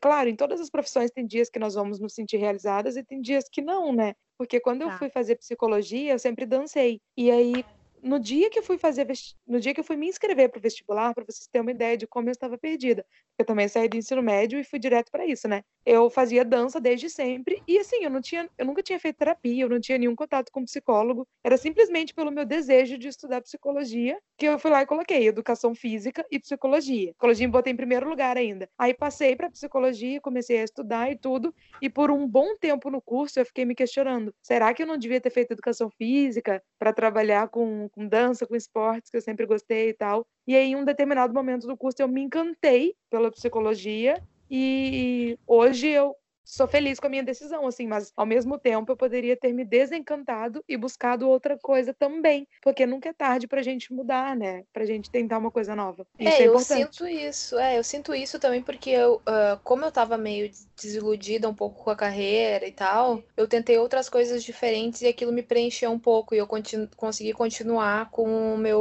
claro, 0.00 0.28
em 0.28 0.36
todas 0.36 0.60
as 0.60 0.70
profissões 0.70 1.10
tem 1.10 1.26
dias 1.26 1.50
que 1.50 1.58
nós 1.58 1.74
vamos 1.74 1.98
nos 1.98 2.14
sentir 2.14 2.36
realizadas 2.36 2.96
e 2.96 3.02
tem 3.04 3.20
dias 3.20 3.48
que 3.50 3.60
não, 3.60 3.92
né? 3.92 4.14
Porque 4.38 4.60
quando 4.60 4.82
eu 4.82 4.88
Tá. 4.88 4.98
fui 4.98 5.10
fazer 5.10 5.36
psicologia, 5.36 6.12
eu 6.12 6.18
sempre 6.18 6.46
dancei. 6.46 7.00
E 7.16 7.30
aí, 7.30 7.64
no 8.02 8.18
dia 8.18 8.50
que 8.50 8.58
eu 8.58 8.62
fui 8.62 8.78
fazer, 8.78 9.06
no 9.46 9.60
dia 9.60 9.74
que 9.74 9.80
eu 9.80 9.84
fui 9.84 9.96
me 9.96 10.08
inscrever 10.08 10.50
para 10.50 10.58
o 10.58 10.62
vestibular, 10.62 11.14
para 11.14 11.24
vocês 11.24 11.48
terem 11.48 11.62
uma 11.62 11.70
ideia 11.70 11.96
de 11.96 12.06
como 12.06 12.28
eu 12.28 12.32
estava 12.32 12.56
perdida. 12.58 13.04
Eu 13.38 13.44
também 13.44 13.68
saí 13.68 13.88
do 13.88 13.96
ensino 13.96 14.22
médio 14.22 14.58
e 14.58 14.64
fui 14.64 14.78
direto 14.78 15.10
para 15.10 15.26
isso, 15.26 15.46
né? 15.46 15.62
Eu 15.84 16.08
fazia 16.08 16.44
dança 16.44 16.80
desde 16.80 17.10
sempre 17.10 17.62
e 17.66 17.78
assim, 17.78 18.02
eu 18.02 18.10
não 18.10 18.20
tinha, 18.20 18.48
eu 18.56 18.64
nunca 18.64 18.82
tinha 18.82 18.98
feito 18.98 19.16
terapia, 19.16 19.64
eu 19.64 19.68
não 19.68 19.80
tinha 19.80 19.98
nenhum 19.98 20.16
contato 20.16 20.50
com 20.50 20.64
psicólogo. 20.64 21.26
Era 21.44 21.56
simplesmente 21.56 22.14
pelo 22.14 22.30
meu 22.30 22.44
desejo 22.44 22.98
de 22.98 23.08
estudar 23.08 23.40
psicologia 23.42 24.18
que 24.38 24.46
eu 24.46 24.58
fui 24.58 24.70
lá 24.70 24.82
e 24.82 24.86
coloquei 24.86 25.26
educação 25.26 25.74
física 25.74 26.24
e 26.30 26.38
psicologia. 26.38 27.12
Psicologia 27.12 27.46
eu 27.46 27.50
botei 27.50 27.72
em 27.72 27.76
primeiro 27.76 28.08
lugar 28.08 28.36
ainda. 28.36 28.68
Aí 28.78 28.94
passei 28.94 29.36
para 29.36 29.50
psicologia, 29.50 30.20
comecei 30.20 30.60
a 30.60 30.64
estudar 30.64 31.10
e 31.10 31.16
tudo, 31.16 31.54
e 31.80 31.88
por 31.88 32.10
um 32.10 32.26
bom 32.26 32.56
tempo 32.56 32.90
no 32.90 33.00
curso 33.00 33.38
eu 33.40 33.46
fiquei 33.46 33.64
me 33.64 33.74
questionando: 33.74 34.34
será 34.42 34.72
que 34.74 34.82
eu 34.82 34.86
não 34.86 34.96
devia 34.96 35.20
ter 35.20 35.30
feito 35.30 35.52
educação 35.52 35.90
física 35.90 36.62
para 36.78 36.92
trabalhar 36.92 37.48
com, 37.48 37.85
com 37.88 38.06
dança, 38.06 38.46
com 38.46 38.56
esportes 38.56 39.10
que 39.10 39.16
eu 39.16 39.22
sempre 39.22 39.46
gostei 39.46 39.90
e 39.90 39.94
tal? 39.94 40.26
E 40.46 40.54
aí, 40.54 40.70
em 40.70 40.76
um 40.76 40.84
determinado 40.84 41.32
momento 41.32 41.66
do 41.66 41.76
curso, 41.76 42.00
eu 42.00 42.08
me 42.08 42.22
encantei 42.22 42.94
pela 43.10 43.30
psicologia 43.30 44.22
e 44.50 45.38
hoje 45.46 45.88
eu 45.88 46.14
sou 46.46 46.68
feliz 46.68 46.98
com 47.00 47.06
a 47.06 47.10
minha 47.10 47.22
decisão, 47.24 47.66
assim, 47.66 47.86
mas 47.86 48.12
ao 48.16 48.24
mesmo 48.26 48.58
tempo 48.58 48.92
eu 48.92 48.96
poderia 48.96 49.36
ter 49.36 49.52
me 49.52 49.64
desencantado 49.64 50.64
e 50.68 50.76
buscado 50.76 51.28
outra 51.28 51.58
coisa 51.58 51.92
também, 51.92 52.48
porque 52.62 52.86
nunca 52.86 53.08
é 53.10 53.12
tarde 53.12 53.46
pra 53.48 53.62
gente 53.62 53.92
mudar, 53.92 54.36
né? 54.36 54.64
Pra 54.72 54.84
gente 54.86 55.10
tentar 55.10 55.38
uma 55.38 55.50
coisa 55.50 55.74
nova. 55.76 56.06
Isso 56.18 56.40
é, 56.42 56.44
É, 56.44 56.48
eu 56.48 56.58
sinto 56.58 57.06
isso. 57.06 57.58
É, 57.58 57.78
eu 57.78 57.84
sinto 57.84 58.14
isso 58.14 58.38
também 58.40 58.62
porque 58.62 58.90
eu, 58.90 59.20
ah, 59.26 59.60
como 59.62 59.84
eu 59.84 59.92
tava 59.92 60.16
meio 60.16 60.48
des- 60.48 60.66
desiludida 60.74 61.48
um 61.48 61.54
pouco 61.54 61.82
com 61.84 61.90
a 61.90 61.96
carreira 61.96 62.66
e 62.66 62.72
tal, 62.72 63.22
eu 63.36 63.46
tentei 63.46 63.76
outras 63.78 64.08
coisas 64.08 64.42
diferentes 64.42 65.02
e 65.02 65.06
aquilo 65.08 65.32
me 65.32 65.42
preencheu 65.42 65.90
um 65.90 65.98
pouco 65.98 66.34
e 66.34 66.38
eu 66.38 66.46
continu- 66.46 66.88
consegui 66.96 67.32
continuar 67.34 68.10
com 68.10 68.54
o 68.54 68.58
meu, 68.58 68.80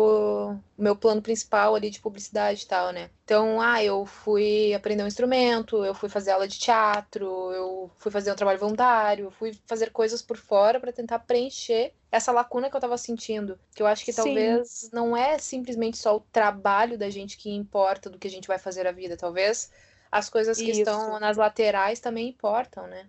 o 0.78 0.82
meu 0.82 0.96
plano 0.96 1.22
principal 1.22 1.76
ali 1.76 1.90
de 1.90 2.00
publicidade 2.00 2.64
e 2.64 2.68
tal, 2.68 2.92
né? 2.94 3.10
Então, 3.24 3.60
ah, 3.62 3.84
eu 3.84 4.06
fui 4.06 4.74
aprender 4.74 5.04
um 5.04 5.08
instrumento, 5.08 5.84
eu 5.84 5.94
fui 5.96 6.08
fazer 6.10 6.32
aula 6.32 6.48
de 6.48 6.60
teatro, 6.60 7.26
eu 7.56 7.92
fui 7.98 8.12
fazer 8.12 8.32
um 8.32 8.36
trabalho 8.36 8.60
voluntário, 8.60 9.26
eu 9.26 9.32
fui 9.32 9.58
fazer 9.66 9.92
coisas 9.92 10.22
por 10.22 10.38
fora 10.38 10.80
para 10.80 10.92
tentar 10.92 11.20
preencher 11.20 11.94
essa 12.12 12.32
lacuna 12.32 12.70
que 12.70 12.76
eu 12.76 12.80
tava 12.80 12.98
sentindo. 12.98 13.60
Que 13.76 13.82
eu 13.82 13.88
acho 13.88 14.06
que 14.06 14.14
Sim. 14.14 14.24
talvez 14.24 14.90
não 14.92 15.16
é 15.16 15.38
simplesmente 15.38 15.98
só 15.98 16.16
o 16.16 16.20
trabalho 16.20 16.98
da 16.98 17.10
gente 17.10 17.38
que 17.38 17.50
importa 17.50 18.10
do 18.10 18.20
que 18.20 18.28
a 18.28 18.32
gente 18.32 18.48
vai 18.48 18.58
fazer 18.58 18.86
a 18.88 18.92
vida. 18.92 19.18
Talvez 19.18 19.72
as 20.12 20.30
coisas 20.30 20.58
que 20.58 20.72
Isso. 20.72 20.82
estão 20.82 21.20
nas 21.20 21.38
laterais 21.38 22.00
também 22.00 22.30
importam, 22.30 22.88
né? 22.88 23.08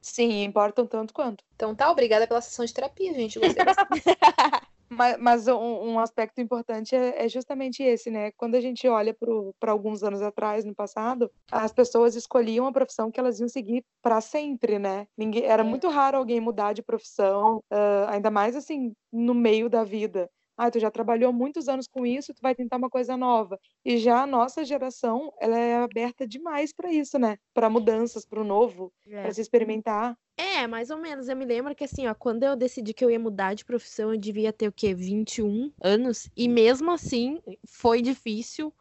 Sim, 0.00 0.44
importam 0.44 0.86
tanto 0.86 1.14
quanto. 1.14 1.42
Então 1.56 1.74
tá, 1.74 1.90
obrigada 1.90 2.26
pela 2.26 2.40
sessão 2.40 2.64
de 2.64 2.74
terapia, 2.74 3.14
gente. 3.14 3.38
Gostei. 3.38 3.64
Mas, 4.96 5.16
mas 5.18 5.48
um, 5.48 5.54
um 5.94 5.98
aspecto 5.98 6.40
importante 6.40 6.94
é, 6.94 7.24
é 7.24 7.28
justamente 7.28 7.82
esse, 7.82 8.10
né? 8.10 8.30
Quando 8.36 8.54
a 8.54 8.60
gente 8.60 8.86
olha 8.88 9.14
para 9.58 9.72
alguns 9.72 10.02
anos 10.02 10.22
atrás, 10.22 10.64
no 10.64 10.74
passado, 10.74 11.30
as 11.50 11.72
pessoas 11.72 12.14
escolhiam 12.14 12.66
a 12.66 12.72
profissão 12.72 13.10
que 13.10 13.18
elas 13.18 13.40
iam 13.40 13.48
seguir 13.48 13.82
para 14.02 14.20
sempre, 14.20 14.78
né? 14.78 15.06
Ninguém, 15.16 15.44
era 15.44 15.62
É. 15.62 15.64
muito 15.64 15.88
raro 15.88 16.18
alguém 16.18 16.40
mudar 16.40 16.72
de 16.74 16.82
profissão, 16.82 17.60
ah, 17.70 18.06
ainda 18.10 18.30
mais 18.30 18.54
assim, 18.56 18.92
no 19.12 19.34
meio 19.34 19.68
da 19.68 19.84
vida. 19.84 20.28
Ah, 20.56 20.70
tu 20.70 20.78
já 20.78 20.90
trabalhou 20.90 21.32
muitos 21.32 21.68
anos 21.68 21.86
com 21.88 22.06
isso, 22.06 22.32
tu 22.32 22.40
vai 22.40 22.54
tentar 22.54 22.76
uma 22.76 22.88
coisa 22.90 23.16
nova. 23.16 23.58
E 23.84 23.98
já 23.98 24.22
a 24.22 24.26
nossa 24.26 24.64
geração, 24.64 25.32
ela 25.40 25.58
é 25.58 25.76
aberta 25.76 26.26
demais 26.26 26.72
para 26.72 26.92
isso, 26.92 27.18
né? 27.18 27.36
Para 27.52 27.68
mudanças, 27.68 28.24
para 28.24 28.40
o 28.40 28.44
novo, 28.44 28.92
É. 29.06 29.22
para 29.22 29.32
se 29.34 29.40
experimentar. 29.40 30.16
É, 30.36 30.66
mais 30.66 30.90
ou 30.90 30.98
menos. 30.98 31.28
Eu 31.28 31.36
me 31.36 31.44
lembro 31.44 31.74
que 31.74 31.84
assim, 31.84 32.06
ó, 32.06 32.14
quando 32.14 32.42
eu 32.42 32.56
decidi 32.56 32.92
que 32.94 33.04
eu 33.04 33.10
ia 33.10 33.18
mudar 33.18 33.54
de 33.54 33.64
profissão, 33.64 34.12
eu 34.12 34.18
devia 34.18 34.52
ter 34.52 34.68
o 34.68 34.72
quê? 34.72 34.94
21 34.94 35.72
anos. 35.82 36.28
E 36.36 36.48
mesmo 36.48 36.90
assim, 36.90 37.40
foi 37.66 38.00
difícil 38.02 38.72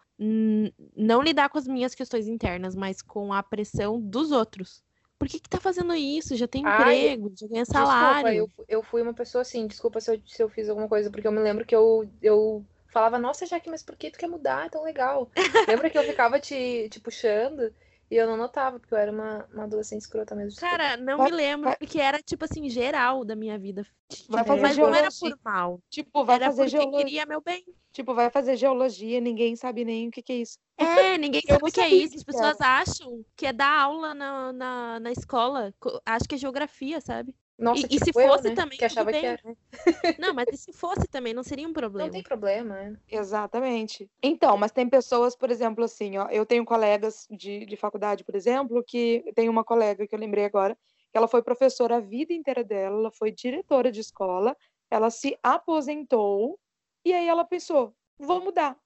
não 0.95 1.21
lidar 1.21 1.49
com 1.49 1.57
as 1.57 1.67
minhas 1.67 1.93
questões 1.95 2.27
internas, 2.27 2.75
mas 2.75 3.01
com 3.01 3.33
a 3.33 3.41
pressão 3.43 3.99
dos 3.99 4.31
outros. 4.31 4.83
Por 5.23 5.29
que 5.29 5.39
que 5.39 5.49
tá 5.49 5.59
fazendo 5.59 5.93
isso? 5.93 6.35
Já 6.35 6.47
tem 6.47 6.65
Ai, 6.65 6.95
emprego, 6.99 7.33
já 7.39 7.47
ganha 7.47 7.63
Desculpa, 7.63 7.73
salário. 7.73 8.39
eu, 8.39 8.47
fu- 8.49 8.65
eu 8.67 8.83
fui 8.83 9.01
uma 9.01 9.13
pessoa 9.13 9.41
assim, 9.41 9.65
desculpa 9.67 10.01
se 10.01 10.11
eu, 10.11 10.21
se 10.25 10.43
eu 10.43 10.49
fiz 10.49 10.69
alguma 10.69 10.87
coisa, 10.89 11.09
porque 11.09 11.25
eu 11.27 11.31
me 11.31 11.39
lembro 11.39 11.65
que 11.65 11.75
eu, 11.75 12.09
eu 12.21 12.65
falava, 12.91 13.17
nossa, 13.17 13.45
Jaque, 13.45 13.69
mas 13.69 13.81
por 13.81 13.95
que 13.95 14.11
tu 14.11 14.19
quer 14.19 14.27
mudar? 14.27 14.65
É 14.65 14.69
tão 14.69 14.83
legal. 14.83 15.29
Lembra 15.67 15.89
que 15.89 15.97
eu 15.97 16.03
ficava 16.03 16.39
te, 16.39 16.89
te 16.89 16.99
puxando 16.99 17.73
e 18.11 18.15
eu 18.15 18.27
não 18.27 18.35
notava, 18.37 18.79
porque 18.79 18.93
eu 18.93 18.97
era 18.97 19.11
uma, 19.11 19.45
uma 19.53 19.63
adolescente 19.63 20.01
escrota 20.01 20.35
mesmo. 20.35 20.49
desculpa. 20.51 20.77
Cara, 20.77 20.97
não 20.97 21.17
Vai- 21.17 21.31
me 21.31 21.35
lembro, 21.37 21.69
vai- 21.69 21.77
porque 21.77 21.99
era 21.99 22.19
tipo 22.21 22.45
assim, 22.45 22.69
geral 22.69 23.23
da 23.23 23.35
minha 23.35 23.57
vida. 23.57 23.85
Vai 24.29 24.43
fazer 24.43 24.61
Mas 24.61 24.77
não 24.77 24.93
era 24.93 25.09
geologia. 25.09 25.35
por 25.35 25.39
mal. 25.43 25.79
Tipo, 25.89 26.25
vai 26.25 26.35
Era 26.35 26.45
fazer 26.47 26.63
porque 26.63 26.77
geologia. 26.77 27.05
queria 27.05 27.25
meu 27.25 27.41
bem. 27.41 27.63
Tipo, 27.93 28.13
vai 28.15 28.29
fazer 28.31 28.55
geologia, 28.57 29.21
ninguém 29.21 29.55
sabe 29.55 29.85
nem 29.85 30.07
o 30.07 30.11
que, 30.11 30.21
que 30.21 30.33
é 30.33 30.35
isso. 30.37 30.57
É, 30.77 30.85
ninguém 31.19 31.41
Eu 31.43 31.53
sabe 31.53 31.61
não 31.63 31.69
o 31.69 31.71
que 31.71 31.79
é 31.79 31.89
isso. 31.89 32.15
As 32.17 32.23
pessoas 32.23 32.59
acham 32.59 33.23
que 33.35 33.45
é 33.45 33.53
dar 33.53 33.81
aula 33.83 34.13
na, 34.13 34.51
na, 34.51 34.99
na 34.99 35.11
escola. 35.11 35.73
Co- 35.79 36.01
Acho 36.05 36.27
que 36.27 36.35
é 36.35 36.37
geografia, 36.37 36.99
sabe? 36.99 37.35
Nossa, 37.57 37.85
e- 37.87 37.95
e 37.95 37.99
se 37.99 38.05
tipo 38.05 38.19
eu, 38.19 38.27
fosse 38.29 38.49
né, 38.49 38.55
também, 38.55 38.77
que 38.79 38.85
achava 38.85 39.11
que 39.11 39.25
era. 39.25 39.39
Não, 40.19 40.33
mas 40.33 40.47
e 40.51 40.57
se 40.57 40.73
fosse 40.73 41.07
também, 41.07 41.33
não 41.33 41.43
seria 41.43 41.67
um 41.67 41.71
Não 41.71 41.81
problema. 41.81 42.11
tem 42.11 42.23
problema, 42.23 42.75
né? 42.75 42.97
Exatamente. 43.09 44.09
Então, 44.23 44.57
mas 44.57 44.71
tem 44.71 44.89
pessoas, 44.89 45.35
por 45.35 45.51
exemplo, 45.51 45.83
assim, 45.83 46.17
ó, 46.17 46.27
eu 46.29 46.45
tenho 46.45 46.65
colegas 46.65 47.27
de, 47.29 47.65
de 47.65 47.75
faculdade, 47.77 48.23
por 48.23 48.35
exemplo, 48.35 48.83
que 48.83 49.23
tem 49.35 49.49
uma 49.49 49.63
colega 49.63 50.07
que 50.07 50.15
eu 50.15 50.19
lembrei 50.19 50.45
agora, 50.45 50.75
que 51.11 51.17
ela 51.17 51.27
foi 51.27 51.43
professora 51.43 51.97
a 51.97 51.99
vida 51.99 52.33
inteira 52.33 52.63
dela, 52.63 52.97
ela 52.97 53.11
foi 53.11 53.31
diretora 53.31 53.91
de 53.91 53.99
escola, 53.99 54.57
ela 54.89 55.09
se 55.11 55.37
aposentou 55.43 56.59
e 57.05 57.13
aí 57.13 57.27
ela 57.27 57.43
pensou, 57.43 57.95
vou 58.17 58.41
mudar, 58.41 58.77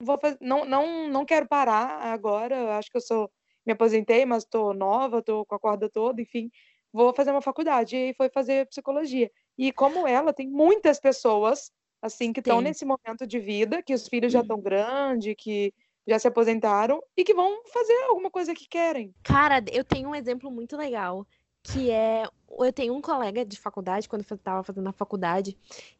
vou 0.00 0.18
faz... 0.18 0.36
não, 0.40 0.64
não, 0.64 1.08
não 1.08 1.24
quero 1.24 1.46
parar 1.46 2.02
agora, 2.02 2.76
acho 2.76 2.90
que 2.90 2.96
eu 2.96 3.00
sou, 3.00 3.30
me 3.64 3.72
aposentei, 3.72 4.24
mas 4.26 4.44
estou 4.44 4.74
nova, 4.74 5.18
estou 5.18 5.46
com 5.46 5.54
a 5.54 5.60
corda 5.60 5.88
toda, 5.88 6.20
enfim, 6.20 6.50
vou 6.92 7.14
fazer 7.14 7.30
uma 7.30 7.40
faculdade. 7.40 7.96
E 7.96 8.14
foi 8.14 8.28
fazer 8.28 8.66
psicologia. 8.66 9.30
E 9.56 9.72
como 9.72 10.06
ela, 10.06 10.32
tem 10.32 10.48
muitas 10.48 11.00
pessoas 11.00 11.70
assim 12.00 12.32
que 12.32 12.40
estão 12.40 12.60
nesse 12.60 12.84
momento 12.84 13.26
de 13.26 13.38
vida, 13.38 13.82
que 13.82 13.94
os 13.94 14.08
filhos 14.08 14.32
já 14.32 14.40
estão 14.40 14.60
grandes, 14.60 15.34
que 15.38 15.72
já 16.06 16.18
se 16.18 16.26
aposentaram 16.26 17.00
e 17.16 17.22
que 17.22 17.32
vão 17.32 17.62
fazer 17.72 17.94
alguma 18.08 18.28
coisa 18.28 18.54
que 18.54 18.68
querem. 18.68 19.14
Cara, 19.22 19.64
eu 19.70 19.84
tenho 19.84 20.08
um 20.08 20.14
exemplo 20.14 20.50
muito 20.50 20.76
legal, 20.76 21.24
que 21.62 21.90
é. 21.90 22.24
Eu 22.58 22.72
tenho 22.72 22.94
um 22.94 23.00
colega 23.00 23.44
de 23.44 23.58
faculdade, 23.58 24.08
quando 24.08 24.24
eu 24.28 24.34
estava 24.34 24.62
fazendo 24.62 24.88
a 24.88 24.92
faculdade, 24.92 25.56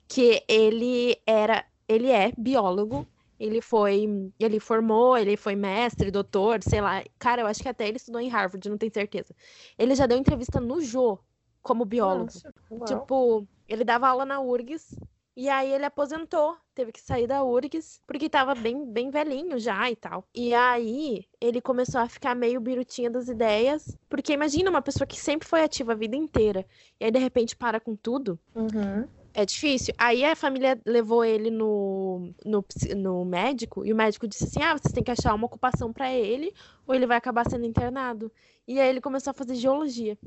que 0.08 0.42
ele 0.48 1.16
era. 1.26 1.64
Ele 1.88 2.10
é 2.10 2.32
biólogo, 2.38 3.06
Ele 3.38 3.60
foi, 3.60 4.32
ele 4.38 4.60
formou, 4.60 5.16
ele 5.18 5.36
foi 5.36 5.56
mestre, 5.56 6.10
doutor, 6.12 6.62
sei 6.62 6.80
lá. 6.80 7.02
Cara, 7.18 7.42
eu 7.42 7.46
acho 7.46 7.60
que 7.62 7.68
até 7.68 7.88
ele 7.88 7.96
estudou 7.96 8.20
em 8.20 8.28
Harvard, 8.28 8.68
não 8.70 8.78
tenho 8.78 8.92
certeza. 8.92 9.34
Ele 9.76 9.94
já 9.96 10.06
deu 10.06 10.16
entrevista 10.18 10.60
no 10.60 10.80
Jô 10.80 11.18
como 11.60 11.84
biólogo. 11.84 12.26
Nossa, 12.26 12.52
Tipo, 12.86 13.46
ele 13.68 13.84
dava 13.84 14.08
aula 14.08 14.24
na 14.24 14.40
URGS 14.40 14.96
e 15.36 15.48
aí 15.48 15.72
ele 15.72 15.84
aposentou, 15.84 16.56
teve 16.74 16.92
que 16.92 17.00
sair 17.00 17.26
da 17.26 17.42
URGS 17.42 18.02
porque 18.06 18.28
tava 18.28 18.54
bem, 18.54 18.84
bem 18.84 19.10
velhinho 19.10 19.58
já 19.58 19.90
e 19.90 19.96
tal. 19.96 20.24
E 20.34 20.52
aí 20.52 21.24
ele 21.40 21.60
começou 21.60 22.00
a 22.00 22.08
ficar 22.08 22.34
meio 22.34 22.60
birutinha 22.60 23.10
das 23.10 23.28
ideias, 23.28 23.96
porque 24.08 24.32
imagina 24.32 24.70
uma 24.70 24.82
pessoa 24.82 25.06
que 25.06 25.18
sempre 25.18 25.48
foi 25.48 25.62
ativa 25.62 25.92
a 25.92 25.96
vida 25.96 26.16
inteira 26.16 26.66
e 27.00 27.04
aí 27.04 27.10
de 27.10 27.18
repente 27.18 27.56
para 27.56 27.80
com 27.80 27.96
tudo. 27.96 28.38
Uhum. 28.54 29.08
É 29.34 29.46
difícil. 29.46 29.94
Aí 29.96 30.22
a 30.24 30.36
família 30.36 30.78
levou 30.84 31.24
ele 31.24 31.50
no, 31.50 32.34
no, 32.44 32.62
no 32.94 33.24
médico 33.24 33.86
e 33.86 33.92
o 33.92 33.96
médico 33.96 34.28
disse 34.28 34.44
assim: 34.44 34.62
ah, 34.62 34.76
vocês 34.76 34.92
têm 34.92 35.02
que 35.02 35.10
achar 35.10 35.34
uma 35.34 35.46
ocupação 35.46 35.90
pra 35.90 36.12
ele 36.12 36.52
ou 36.86 36.94
ele 36.94 37.06
vai 37.06 37.16
acabar 37.16 37.48
sendo 37.48 37.64
internado. 37.64 38.30
E 38.68 38.78
aí 38.78 38.88
ele 38.90 39.00
começou 39.00 39.30
a 39.30 39.34
fazer 39.34 39.54
geologia. 39.54 40.18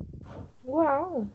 Uau! 0.66 1.28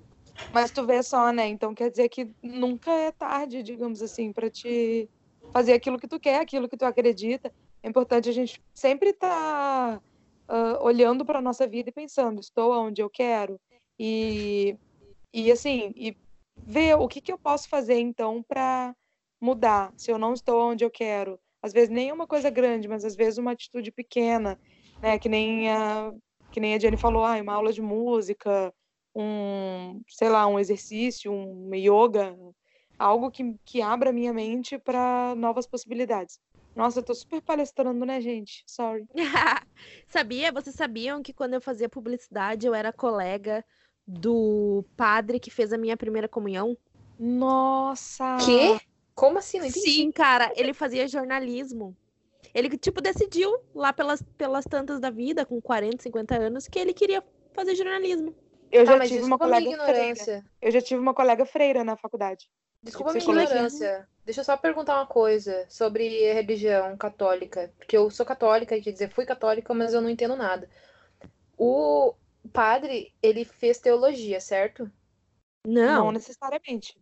Mas 0.52 0.70
tu 0.70 0.84
vê 0.84 1.02
só, 1.02 1.32
né? 1.32 1.46
Então 1.48 1.74
quer 1.74 1.90
dizer 1.90 2.08
que 2.08 2.30
nunca 2.42 2.90
é 2.90 3.12
tarde, 3.12 3.62
digamos 3.62 4.02
assim, 4.02 4.32
para 4.32 4.50
te 4.50 5.08
fazer 5.52 5.72
aquilo 5.72 5.98
que 5.98 6.08
tu 6.08 6.18
quer, 6.18 6.40
aquilo 6.40 6.68
que 6.68 6.76
tu 6.76 6.84
acredita. 6.84 7.52
É 7.82 7.88
importante 7.88 8.28
a 8.28 8.32
gente 8.32 8.60
sempre 8.74 9.10
estar 9.10 10.00
olhando 10.80 11.24
para 11.24 11.40
nossa 11.40 11.66
vida 11.66 11.90
e 11.90 11.92
pensando, 11.92 12.40
estou 12.40 12.72
onde 12.72 13.00
eu 13.00 13.08
quero 13.08 13.60
e 13.98 14.76
e 15.32 15.52
assim, 15.52 15.92
e 15.94 16.16
ver 16.56 16.96
o 16.96 17.06
que 17.06 17.20
que 17.20 17.32
eu 17.32 17.38
posso 17.38 17.68
fazer 17.68 17.98
então 18.00 18.42
para 18.42 18.94
mudar, 19.40 19.92
se 19.96 20.10
eu 20.10 20.18
não 20.18 20.34
estou 20.34 20.60
onde 20.60 20.84
eu 20.84 20.90
quero. 20.90 21.38
Às 21.62 21.72
vezes 21.72 21.88
nem 21.88 22.08
é 22.08 22.12
uma 22.12 22.26
coisa 22.26 22.50
grande, 22.50 22.88
mas 22.88 23.04
às 23.04 23.14
vezes 23.14 23.38
uma 23.38 23.52
atitude 23.52 23.92
pequena, 23.92 24.58
né, 25.00 25.18
que 25.18 25.28
nem 25.28 25.70
a 25.70 26.12
que 26.50 26.58
nem 26.58 26.74
a 26.74 26.78
Jenny 26.80 26.96
falou, 26.96 27.24
ah, 27.24 27.40
uma 27.40 27.54
aula 27.54 27.72
de 27.72 27.80
música, 27.80 28.74
um, 29.14 30.00
sei 30.08 30.28
lá, 30.28 30.46
um 30.46 30.58
exercício, 30.58 31.32
um 31.32 31.74
yoga, 31.74 32.36
algo 32.98 33.30
que, 33.30 33.54
que 33.64 33.82
abra 33.82 34.10
a 34.10 34.12
minha 34.12 34.32
mente 34.32 34.78
para 34.78 35.34
novas 35.36 35.66
possibilidades. 35.66 36.38
Nossa, 36.74 37.00
eu 37.00 37.02
tô 37.02 37.14
super 37.14 37.40
palestrando, 37.42 38.04
né, 38.06 38.20
gente? 38.20 38.62
Sorry. 38.66 39.06
Sabia? 40.06 40.52
Vocês 40.52 40.76
sabiam 40.76 41.22
que 41.22 41.32
quando 41.32 41.54
eu 41.54 41.60
fazia 41.60 41.88
publicidade 41.88 42.66
eu 42.66 42.74
era 42.74 42.92
colega 42.92 43.64
do 44.06 44.84
padre 44.96 45.40
que 45.40 45.50
fez 45.50 45.72
a 45.72 45.78
minha 45.78 45.96
primeira 45.96 46.28
comunhão? 46.28 46.76
Nossa! 47.18 48.38
Quê? 48.44 48.80
Como 49.14 49.38
assim? 49.38 49.58
Não 49.58 49.66
entendi. 49.66 49.90
Sim, 49.90 50.10
cara, 50.12 50.52
ele 50.56 50.72
fazia 50.72 51.08
jornalismo. 51.08 51.96
Ele, 52.54 52.76
tipo, 52.76 53.00
decidiu 53.00 53.58
lá 53.74 53.92
pelas, 53.92 54.22
pelas 54.36 54.64
tantas 54.64 54.98
da 54.98 55.10
vida, 55.10 55.44
com 55.44 55.60
40, 55.60 56.02
50 56.02 56.34
anos, 56.36 56.66
que 56.66 56.78
ele 56.78 56.92
queria 56.92 57.22
fazer 57.52 57.74
jornalismo. 57.74 58.34
Eu 58.70 58.84
Tá, 58.84 58.98
já 58.98 59.06
tive 59.06 59.24
uma 59.24 59.38
colega 59.38 59.84
freira. 59.84 60.44
Eu 60.62 60.70
já 60.70 60.80
tive 60.80 61.00
uma 61.00 61.14
colega 61.14 61.44
freira 61.44 61.84
na 61.84 61.96
faculdade. 61.96 62.48
Desculpa 62.82 63.10
a 63.10 63.14
minha 63.14 63.24
ignorância. 63.24 64.08
Deixa 64.24 64.40
eu 64.40 64.44
só 64.44 64.56
perguntar 64.56 64.96
uma 64.96 65.06
coisa 65.06 65.66
sobre 65.68 66.30
a 66.30 66.34
religião 66.34 66.96
católica. 66.96 67.72
Porque 67.76 67.96
eu 67.96 68.08
sou 68.10 68.24
católica, 68.24 68.80
quer 68.80 68.92
dizer, 68.92 69.10
fui 69.10 69.26
católica, 69.26 69.74
mas 69.74 69.92
eu 69.92 70.00
não 70.00 70.08
entendo 70.08 70.36
nada. 70.36 70.68
O 71.58 72.14
padre, 72.52 73.12
ele 73.22 73.44
fez 73.44 73.78
teologia, 73.78 74.40
certo? 74.40 74.90
Não, 75.66 76.04
Não, 76.04 76.12
necessariamente. 76.12 76.98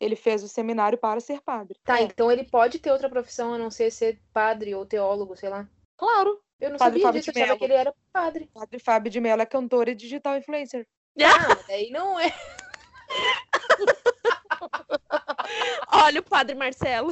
Ele 0.00 0.16
fez 0.16 0.42
o 0.42 0.48
seminário 0.48 0.98
para 0.98 1.20
ser 1.20 1.40
padre. 1.42 1.78
Tá, 1.84 2.00
É, 2.00 2.04
então 2.04 2.32
ele 2.32 2.44
pode 2.44 2.78
ter 2.78 2.90
outra 2.90 3.08
profissão 3.08 3.54
a 3.54 3.58
não 3.58 3.70
ser 3.70 3.90
ser 3.92 4.18
padre 4.32 4.74
ou 4.74 4.86
teólogo, 4.86 5.36
sei 5.36 5.50
lá. 5.50 5.68
Claro. 5.96 6.40
Eu 6.58 6.70
não 6.70 6.78
Padre 6.78 7.00
sabia 7.00 7.02
Fábio 7.02 7.20
disso, 7.20 7.30
eu 7.30 7.42
achava 7.42 7.46
Mello. 7.46 7.58
que 7.58 7.64
ele 7.64 7.74
era 7.74 7.94
padre. 8.12 8.50
Padre 8.52 8.78
Fábio 8.78 9.10
de 9.10 9.20
Mello 9.20 9.42
é 9.42 9.46
cantor 9.46 9.88
e 9.88 9.94
digital 9.94 10.36
influencer. 10.36 10.86
Ah, 11.24 11.48
mas 11.48 11.66
daí 11.66 11.90
não 11.90 12.18
é. 12.18 12.32
olha 15.92 16.20
o 16.20 16.24
padre 16.24 16.54
Marcelo. 16.54 17.10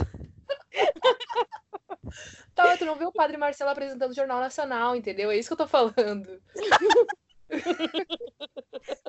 Tá, 2.54 2.76
tu 2.76 2.84
não 2.84 2.96
viu 2.96 3.08
o 3.08 3.12
padre 3.12 3.36
Marcelo 3.36 3.70
apresentando 3.70 4.10
o 4.10 4.14
Jornal 4.14 4.40
Nacional, 4.40 4.96
entendeu? 4.96 5.30
É 5.30 5.36
isso 5.36 5.48
que 5.48 5.52
eu 5.52 5.58
tô 5.58 5.68
falando. 5.68 6.42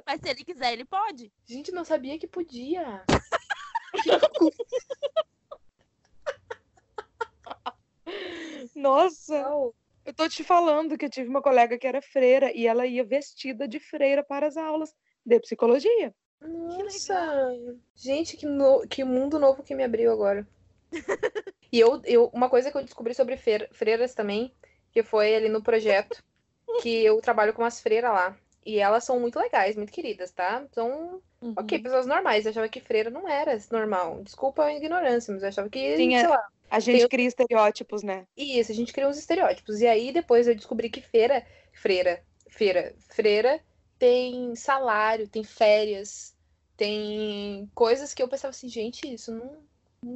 Mas 0.05 0.21
se 0.21 0.29
ele 0.29 0.43
quiser, 0.43 0.73
ele 0.73 0.85
pode. 0.85 1.31
Gente, 1.45 1.71
não 1.71 1.83
sabia 1.83 2.19
que 2.19 2.27
podia. 2.27 3.03
Nossa, 8.75 9.33
Uau. 9.33 9.75
Eu 10.05 10.13
tô 10.13 10.27
te 10.27 10.43
falando 10.43 10.97
que 10.97 11.05
eu 11.05 11.09
tive 11.09 11.29
uma 11.29 11.41
colega 11.41 11.77
que 11.77 11.87
era 11.87 12.01
freira 12.01 12.51
e 12.55 12.67
ela 12.67 12.85
ia 12.85 13.03
vestida 13.03 13.67
de 13.67 13.79
freira 13.79 14.23
para 14.23 14.47
as 14.47 14.57
aulas 14.57 14.93
de 15.25 15.39
psicologia. 15.39 16.13
Nossa! 16.41 17.51
Gente, 17.95 18.37
que, 18.37 18.45
no- 18.45 18.87
que 18.87 19.03
mundo 19.03 19.37
novo 19.39 19.63
que 19.63 19.75
me 19.75 19.83
abriu 19.83 20.11
agora. 20.11 20.47
E 21.71 21.79
eu, 21.79 22.01
eu, 22.05 22.25
uma 22.33 22.49
coisa 22.49 22.71
que 22.71 22.77
eu 22.77 22.83
descobri 22.83 23.13
sobre 23.13 23.37
freiras 23.37 24.15
também, 24.15 24.51
que 24.91 25.03
foi 25.03 25.35
ali 25.35 25.49
no 25.49 25.61
projeto, 25.61 26.23
que 26.81 27.03
eu 27.05 27.21
trabalho 27.21 27.53
com 27.53 27.61
umas 27.61 27.79
freiras 27.79 28.11
lá. 28.11 28.35
E 28.65 28.79
elas 28.79 29.03
são 29.03 29.19
muito 29.19 29.37
legais, 29.39 29.75
muito 29.75 29.91
queridas, 29.91 30.31
tá? 30.31 30.65
São, 30.71 31.21
ok, 31.55 31.77
Uhum. 31.77 31.83
pessoas 31.83 32.07
normais. 32.07 32.45
Eu 32.45 32.51
achava 32.51 32.67
que 32.69 32.79
freira 32.81 33.09
não 33.11 33.27
era 33.27 33.55
normal. 33.71 34.23
Desculpa 34.23 34.63
a 34.65 34.73
ignorância, 34.73 35.31
mas 35.31 35.43
eu 35.43 35.49
achava 35.49 35.69
que, 35.69 35.95
Sim, 35.95 36.15
é- 36.15 36.19
sei 36.21 36.29
lá. 36.29 36.43
A 36.69 36.79
gente 36.79 36.99
Tem- 36.99 37.09
cria 37.09 37.27
estereótipos, 37.27 38.03
né? 38.03 38.25
Isso, 38.35 38.71
a 38.71 38.75
gente 38.75 38.93
cria 38.93 39.07
uns 39.07 39.17
estereótipos. 39.17 39.81
E 39.81 39.87
aí 39.87 40.11
depois 40.11 40.47
eu 40.47 40.55
descobri 40.55 40.89
que 40.89 41.01
feira, 41.01 41.45
freira, 41.73 42.23
feira, 42.49 42.95
freira 43.09 43.61
tem 43.97 44.55
salário, 44.55 45.27
tem 45.27 45.43
férias, 45.43 46.35
tem 46.77 47.69
coisas 47.75 48.13
que 48.13 48.23
eu 48.23 48.29
pensava 48.29 48.51
assim, 48.51 48.69
gente, 48.69 49.13
isso 49.13 49.33
não. 49.33 49.67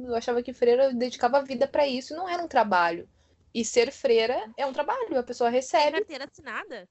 Eu 0.06 0.14
achava 0.14 0.42
que 0.42 0.54
freira 0.54 0.92
dedicava 0.94 1.38
a 1.38 1.42
vida 1.42 1.68
pra 1.68 1.86
isso, 1.86 2.14
e 2.14 2.16
não 2.16 2.28
era 2.28 2.42
um 2.42 2.48
trabalho. 2.48 3.06
E 3.52 3.64
ser 3.64 3.92
freira 3.92 4.50
é 4.56 4.64
um 4.66 4.72
trabalho, 4.72 5.18
a 5.18 5.22
pessoa 5.22 5.50
Tem 5.50 5.56
recebe. 5.58 5.98
carteira 5.98 6.24
assinada? 6.24 6.88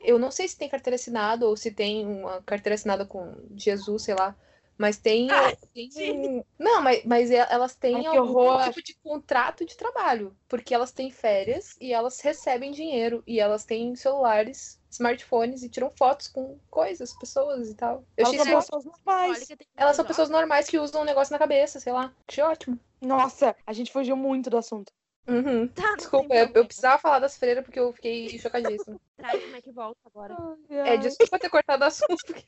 Eu 0.00 0.18
não 0.18 0.30
sei 0.30 0.46
se 0.48 0.56
tem 0.56 0.68
carteira 0.68 0.94
assinada 0.94 1.46
ou 1.46 1.56
se 1.56 1.70
tem 1.70 2.06
uma 2.06 2.40
carteira 2.42 2.74
assinada 2.74 3.04
com 3.04 3.34
Jesus, 3.56 4.02
sei 4.04 4.14
lá. 4.14 4.36
Mas 4.78 4.98
tem. 4.98 5.30
Ah, 5.30 5.56
tem 5.74 5.90
sim. 5.90 6.44
Não, 6.58 6.82
mas, 6.82 7.02
mas 7.04 7.30
elas 7.30 7.74
têm 7.74 8.06
Ai, 8.06 8.16
algum 8.16 8.36
horror. 8.38 8.64
tipo 8.64 8.82
de 8.82 8.94
contrato 8.94 9.64
de 9.64 9.76
trabalho. 9.76 10.36
Porque 10.48 10.74
elas 10.74 10.92
têm 10.92 11.10
férias 11.10 11.76
e 11.80 11.92
elas 11.92 12.20
recebem 12.20 12.72
dinheiro. 12.72 13.22
E 13.26 13.40
elas 13.40 13.64
têm 13.64 13.96
celulares, 13.96 14.78
smartphones 14.90 15.62
e 15.62 15.68
tiram 15.68 15.90
fotos 15.96 16.28
com 16.28 16.58
coisas, 16.70 17.12
pessoas 17.18 17.70
e 17.70 17.74
tal. 17.74 18.04
Eu 18.16 18.26
Elas 18.26 18.28
achei 18.40 18.44
são 18.44 18.58
isso- 18.58 18.66
pessoas 18.70 18.84
normais. 18.84 19.48
Elas 19.76 19.96
são 19.96 20.04
pessoas 20.04 20.28
normais 20.30 20.66
que 20.68 20.78
usam 20.78 21.02
um 21.02 21.04
negócio 21.06 21.32
na 21.32 21.38
cabeça, 21.38 21.80
sei 21.80 21.92
lá. 21.92 22.12
Achei 22.28 22.44
ótimo. 22.44 22.78
Nossa, 23.00 23.56
a 23.66 23.72
gente 23.72 23.90
fugiu 23.92 24.16
muito 24.16 24.50
do 24.50 24.58
assunto. 24.58 24.92
Uhum. 25.28 25.66
Tá, 25.68 25.96
Desculpa, 25.96 26.34
eu, 26.34 26.48
eu 26.54 26.64
precisava 26.66 26.98
falar 26.98 27.18
das 27.18 27.36
freiras 27.36 27.64
porque 27.64 27.80
eu 27.80 27.92
fiquei 27.92 28.38
chocadíssima. 28.38 29.00
Traz 29.16 29.42
como 29.42 29.56
é 29.56 29.60
que 29.60 29.72
volta 29.72 29.98
agora. 30.06 30.36
É, 30.70 30.96
desculpa 30.98 31.38
ter 31.38 31.48
cortado 31.50 31.82
o 31.82 31.86
assunto. 31.86 32.16
porque- 32.26 32.44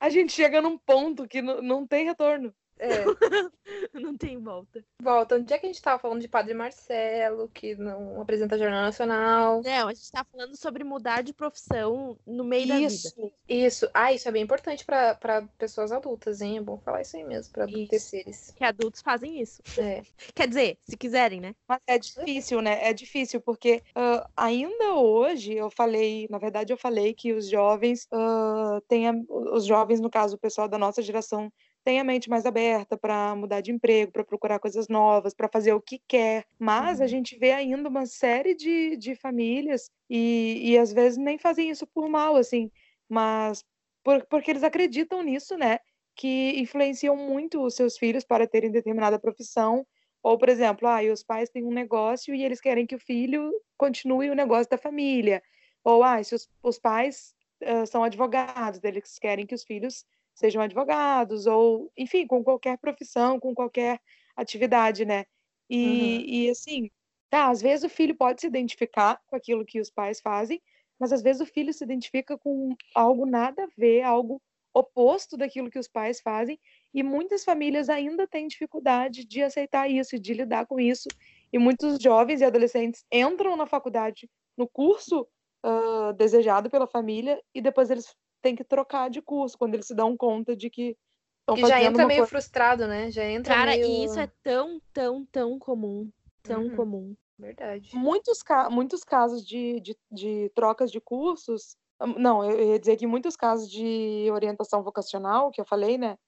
A 0.00 0.08
gente 0.10 0.32
chega 0.32 0.60
num 0.62 0.78
ponto 0.78 1.26
que 1.26 1.42
não- 1.42 1.62
tem 1.86 2.04
retorno. 2.04 2.54
É. 2.78 3.04
Não 3.92 4.16
tem 4.16 4.38
volta. 4.38 4.84
Volta, 5.02 5.36
onde 5.36 5.52
é 5.52 5.58
que 5.58 5.66
a 5.66 5.68
gente 5.68 5.82
tava 5.82 5.98
falando 5.98 6.20
de 6.20 6.28
Padre 6.28 6.54
Marcelo, 6.54 7.48
que 7.48 7.74
não 7.74 8.20
apresenta 8.20 8.58
Jornal 8.58 8.82
Nacional? 8.82 9.62
Não, 9.62 9.88
a 9.88 9.94
gente 9.94 10.10
tá 10.12 10.24
falando 10.24 10.56
sobre 10.56 10.84
mudar 10.84 11.22
de 11.22 11.32
profissão 11.32 12.16
no 12.26 12.44
meio 12.44 12.68
da 12.68 12.74
vida. 12.76 12.86
Isso. 12.86 13.32
Isso. 13.48 13.90
Ah, 13.92 14.12
isso 14.12 14.28
é 14.28 14.32
bem 14.32 14.42
importante 14.42 14.84
pra 14.84 15.14
pra 15.14 15.42
pessoas 15.58 15.90
adultas, 15.92 16.40
hein? 16.40 16.58
É 16.58 16.60
bom 16.60 16.78
falar 16.78 17.02
isso 17.02 17.16
aí 17.16 17.24
mesmo, 17.24 17.52
pra 17.52 17.64
Isso. 17.64 17.74
adulteceres. 17.74 18.52
Que 18.56 18.64
adultos 18.64 19.02
fazem 19.02 19.40
isso. 19.40 19.62
É. 19.78 20.02
Quer 20.34 20.48
dizer, 20.48 20.78
se 20.82 20.96
quiserem, 20.96 21.40
né? 21.40 21.54
Mas 21.68 21.80
é 21.86 21.98
difícil, 21.98 22.60
né? 22.60 22.78
É 22.88 22.92
difícil, 22.92 23.40
porque 23.40 23.82
ah, 23.94 24.28
ainda 24.36 24.94
hoje 24.94 25.54
eu 25.54 25.70
falei, 25.70 26.26
na 26.30 26.38
verdade, 26.38 26.72
eu 26.72 26.76
falei 26.76 27.14
que 27.14 27.32
os 27.32 27.48
jovens 27.48 28.06
ah, 28.12 28.80
têm, 28.88 29.08
a- 29.08 29.14
os 29.28 29.64
jovens, 29.64 30.00
no 30.00 30.10
caso, 30.10 30.36
o 30.36 30.38
pessoal 30.40 30.68
da 30.68 30.78
nossa 30.78 31.02
geração, 31.02 31.50
tem 31.86 32.00
a 32.00 32.04
mente 32.04 32.28
mais 32.28 32.44
aberta 32.46 32.98
para 32.98 33.36
mudar 33.36 33.60
de 33.62 33.72
emprego, 33.72 34.12
para 34.12 34.24
procurar 34.24 34.58
coisas 34.58 34.88
novas, 34.88 35.34
para 35.34 35.48
fazer 35.48 35.72
o 35.72 35.80
que 35.80 36.00
quer. 36.08 36.44
Mas 36.58 37.00
a 37.00 37.06
Uhum. 37.06 37.08
gente 37.08 37.38
vê 37.38 37.52
ainda 37.52 37.88
uma 37.88 38.06
série 38.06 38.56
de, 38.56 38.96
de 38.96 39.14
famílias 39.14 39.88
e, 40.10 40.72
e 40.72 40.78
às 40.78 40.92
vezes 40.92 41.16
nem 41.18 41.38
fazem 41.38 41.70
isso 41.70 41.86
por 41.86 42.08
mal, 42.10 42.36
assim, 42.36 42.70
mas 43.08 43.64
por- 44.04 44.26
porque 44.28 44.50
eles 44.50 44.64
acreditam 44.64 45.22
nisso, 45.22 45.56
né? 45.56 45.78
Que 46.16 46.58
influenciam 46.60 47.16
muito 47.16 47.62
os 47.64 47.74
seus 47.76 47.96
filhos 47.98 48.24
para 48.24 48.48
terem 48.48 48.70
determinada 48.72 49.18
profissão. 49.18 49.86
Ou, 50.24 50.38
por 50.38 50.48
exemplo, 50.48 50.88
ah, 50.88 51.00
os 51.12 51.22
pais 51.22 51.50
têm 51.50 51.64
um 51.64 51.72
negócio 51.72 52.34
e 52.34 52.42
eles 52.44 52.60
querem 52.60 52.86
que 52.86 52.96
o 52.96 52.98
filho 53.00 53.52
continue 53.76 54.30
o 54.30 54.34
negócio 54.34 54.68
da 54.70 54.78
família. 54.78 55.42
Ou, 55.84 56.02
ah, 56.02 56.22
se 56.24 56.34
os, 56.34 56.48
os 56.62 56.78
pais 56.80 57.34
ah, 57.64 57.86
são 57.86 58.02
advogados, 58.02 58.80
eles 58.82 59.18
querem 59.18 59.46
que 59.46 59.54
os 59.54 59.62
filhos 59.64 60.04
sejam 60.36 60.62
advogados, 60.62 61.46
ou, 61.46 61.90
enfim, 61.96 62.26
com 62.26 62.44
qualquer 62.44 62.78
profissão, 62.78 63.40
com 63.40 63.54
qualquer 63.54 63.98
atividade, 64.36 65.04
né? 65.04 65.24
E, 65.68 65.86
uhum. 65.86 66.24
e 66.26 66.50
assim, 66.50 66.90
tá, 67.30 67.48
às 67.48 67.60
vezes 67.60 67.84
o 67.84 67.88
filho 67.88 68.14
pode 68.14 68.42
se 68.42 68.46
identificar 68.46 69.20
com 69.26 69.34
aquilo 69.34 69.64
que 69.64 69.80
os 69.80 69.90
pais 69.90 70.20
fazem, 70.20 70.62
mas 71.00 71.10
às 71.10 71.22
vezes 71.22 71.40
o 71.40 71.46
filho 71.46 71.72
se 71.72 71.82
identifica 71.82 72.36
com 72.36 72.76
algo 72.94 73.24
nada 73.26 73.64
a 73.64 73.68
ver, 73.76 74.02
algo 74.02 74.40
oposto 74.74 75.38
daquilo 75.38 75.70
que 75.70 75.78
os 75.78 75.88
pais 75.88 76.20
fazem, 76.20 76.60
e 76.92 77.02
muitas 77.02 77.42
famílias 77.42 77.88
ainda 77.88 78.26
têm 78.26 78.46
dificuldade 78.46 79.24
de 79.24 79.42
aceitar 79.42 79.90
isso, 79.90 80.18
de 80.18 80.34
lidar 80.34 80.66
com 80.66 80.78
isso, 80.78 81.08
e 81.50 81.58
muitos 81.58 81.98
jovens 81.98 82.42
e 82.42 82.44
adolescentes 82.44 83.04
entram 83.10 83.56
na 83.56 83.66
faculdade 83.66 84.28
no 84.54 84.68
curso 84.68 85.26
uh, 85.64 86.12
desejado 86.12 86.68
pela 86.68 86.86
família 86.86 87.40
e 87.54 87.62
depois 87.62 87.90
eles 87.90 88.14
têm 88.46 88.54
que 88.54 88.64
trocar 88.64 89.10
de 89.10 89.20
curso 89.20 89.58
quando 89.58 89.74
eles 89.74 89.86
se 89.86 89.94
dão 89.94 90.16
conta 90.16 90.54
de 90.54 90.70
que 90.70 90.96
estão 91.40 91.56
fazendo 91.56 91.68
já 91.68 91.82
entra 91.82 92.06
meio 92.06 92.20
coisa... 92.20 92.30
frustrado, 92.30 92.86
né? 92.86 93.10
Já 93.10 93.24
entra 93.24 93.54
Cara, 93.54 93.70
meio... 93.72 93.84
e 93.84 94.04
isso 94.04 94.20
é 94.20 94.30
tão, 94.42 94.80
tão, 94.92 95.24
tão 95.26 95.58
comum, 95.58 96.08
tão 96.42 96.64
uhum. 96.64 96.76
comum. 96.76 97.16
Verdade. 97.38 97.94
Muitos, 97.94 98.42
ca... 98.42 98.70
muitos 98.70 99.02
casos 99.02 99.44
de, 99.44 99.80
de, 99.80 99.96
de 100.10 100.50
trocas 100.54 100.90
de 100.90 101.00
cursos 101.00 101.76
não, 102.18 102.44
eu 102.44 102.72
ia 102.72 102.78
dizer 102.78 102.96
que 102.96 103.06
muitos 103.06 103.36
casos 103.36 103.70
de 103.70 104.28
orientação 104.30 104.82
vocacional, 104.82 105.50
que 105.50 105.60
eu 105.60 105.64
falei, 105.64 105.96
né, 105.96 106.18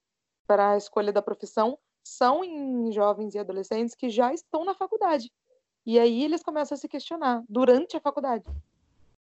para 0.47 0.71
a 0.71 0.77
escolha 0.79 1.13
da 1.13 1.21
profissão, 1.21 1.79
são 2.03 2.43
em 2.43 2.91
jovens 2.91 3.35
e 3.35 3.39
adolescentes 3.39 3.95
que 3.95 4.09
já 4.09 4.33
estão 4.33 4.65
na 4.65 4.75
faculdade. 4.75 5.31
E 5.85 5.99
aí 5.99 6.25
eles 6.25 6.43
começam 6.43 6.75
a 6.75 6.79
se 6.79 6.89
questionar 6.89 7.45
durante 7.49 7.97
a 7.97 8.01
faculdade. 8.01 8.45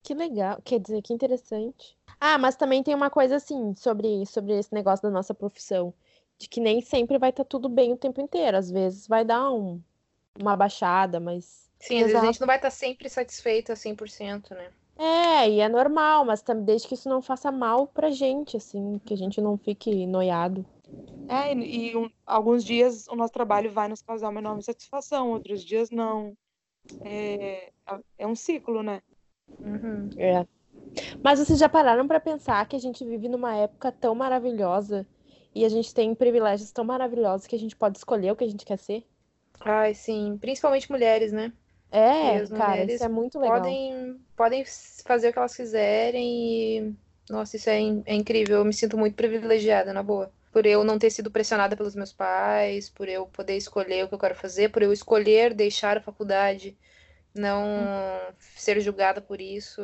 Que 0.08 0.14
legal, 0.14 0.62
quer 0.64 0.80
dizer, 0.80 1.02
que 1.02 1.14
interessante. 1.14 1.98
Ah, 2.18 2.38
mas 2.38 2.56
também 2.56 2.82
tem 2.82 2.96
uma 2.96 3.10
coisa 3.10 3.36
assim 3.36 3.76
sobre, 3.76 4.26
sobre 4.26 4.58
esse 4.58 4.74
negócio 4.74 5.04
da 5.04 5.10
nossa 5.10 5.34
profissão, 5.34 5.94
de 6.38 6.48
que 6.48 6.62
nem 6.62 6.80
sempre 6.80 7.18
vai 7.18 7.30
estar 7.30 7.44
tá 7.44 7.50
tudo 7.50 7.68
bem 7.68 7.92
o 7.92 7.98
tempo 7.98 8.22
inteiro. 8.22 8.56
Às 8.56 8.72
vezes 8.72 9.06
vai 9.06 9.26
dar 9.26 9.52
um, 9.52 9.82
uma 10.40 10.56
baixada, 10.56 11.20
mas. 11.20 11.70
Sim, 11.78 12.04
às 12.04 12.12
vezes 12.12 12.24
a 12.24 12.26
gente 12.26 12.40
não 12.40 12.48
vai 12.48 12.56
estar 12.56 12.70
tá 12.70 12.74
sempre 12.74 13.10
satisfeita 13.10 13.76
100%, 13.76 14.52
né? 14.52 14.70
É, 14.98 15.50
e 15.50 15.60
é 15.60 15.68
normal, 15.68 16.24
mas 16.24 16.42
também 16.42 16.64
desde 16.64 16.88
que 16.88 16.94
isso 16.94 17.10
não 17.10 17.22
faça 17.22 17.52
mal 17.52 17.86
pra 17.86 18.10
gente, 18.10 18.56
assim, 18.56 19.02
que 19.06 19.14
a 19.14 19.18
gente 19.18 19.42
não 19.42 19.58
fique 19.58 20.08
noiado. 20.08 20.66
É, 21.28 21.54
e, 21.54 21.90
e 21.90 21.98
um, 21.98 22.10
alguns 22.26 22.64
dias 22.64 23.10
o 23.10 23.16
nosso 23.18 23.34
trabalho 23.34 23.74
vai 23.74 23.90
nos 23.90 24.02
causar 24.02 24.30
uma 24.30 24.40
enorme 24.40 24.64
satisfação, 24.64 25.32
outros 25.32 25.62
dias 25.66 25.92
não. 25.92 26.34
É, 27.04 27.74
é 28.18 28.26
um 28.26 28.36
ciclo, 28.36 28.82
né? 28.82 29.02
Uhum. 29.60 30.10
É. 30.18 30.46
Mas 31.24 31.40
vocês 31.40 31.60
já 31.60 31.70
pararam 31.70 32.08
para 32.08 32.20
pensar 32.20 32.68
que 32.68 32.76
a 32.76 32.80
gente 32.80 33.06
vive 33.06 33.28
numa 33.28 33.56
época 33.56 33.92
tão 33.92 34.16
maravilhosa 34.16 35.06
e 35.54 35.66
a 35.66 35.70
gente 35.70 35.94
tem 35.94 36.14
privilégios 36.14 36.72
tão 36.72 36.86
maravilhosos 36.86 37.48
que 37.48 37.56
a 37.56 37.60
gente 37.60 37.76
pode 37.76 37.98
escolher 37.98 38.32
o 38.32 38.36
que 38.36 38.44
a 38.44 38.50
gente 38.50 38.66
quer 38.66 38.78
ser? 38.78 39.04
Ai, 39.60 39.94
sim. 39.94 40.38
Principalmente 40.40 40.92
mulheres, 40.92 41.32
né? 41.32 41.52
É, 41.92 42.46
cara, 42.48 42.84
isso 42.84 43.04
é 43.04 43.08
muito 43.08 43.40
legal. 43.40 43.58
Podem, 43.58 44.20
podem 44.36 44.64
fazer 45.06 45.30
o 45.30 45.34
que 45.34 45.40
elas 45.40 45.56
quiserem 45.56 46.28
e. 46.28 46.94
Nossa, 47.30 47.56
isso 47.56 47.70
é, 47.70 47.80
é 48.06 48.14
incrível. 48.14 48.60
Eu 48.60 48.66
me 48.66 48.74
sinto 48.74 48.98
muito 48.98 49.16
privilegiada, 49.16 49.94
na 49.94 50.04
boa. 50.04 50.32
Por 50.52 50.66
eu 50.66 50.84
não 50.84 50.98
ter 50.98 51.10
sido 51.10 51.32
pressionada 51.32 51.76
pelos 51.76 51.96
meus 51.96 52.12
pais, 52.12 52.90
por 52.90 53.08
eu 53.08 53.26
poder 53.28 53.56
escolher 53.58 54.04
o 54.04 54.08
que 54.08 54.14
eu 54.16 54.20
quero 54.20 54.36
fazer, 54.36 54.70
por 54.70 54.82
eu 54.82 54.92
escolher 54.92 55.54
deixar 55.54 55.98
a 55.98 56.02
faculdade, 56.02 56.78
não 57.38 57.64
hum. 57.66 58.34
ser 58.56 58.80
julgada 58.82 59.22
por 59.22 59.40
isso, 59.40 59.82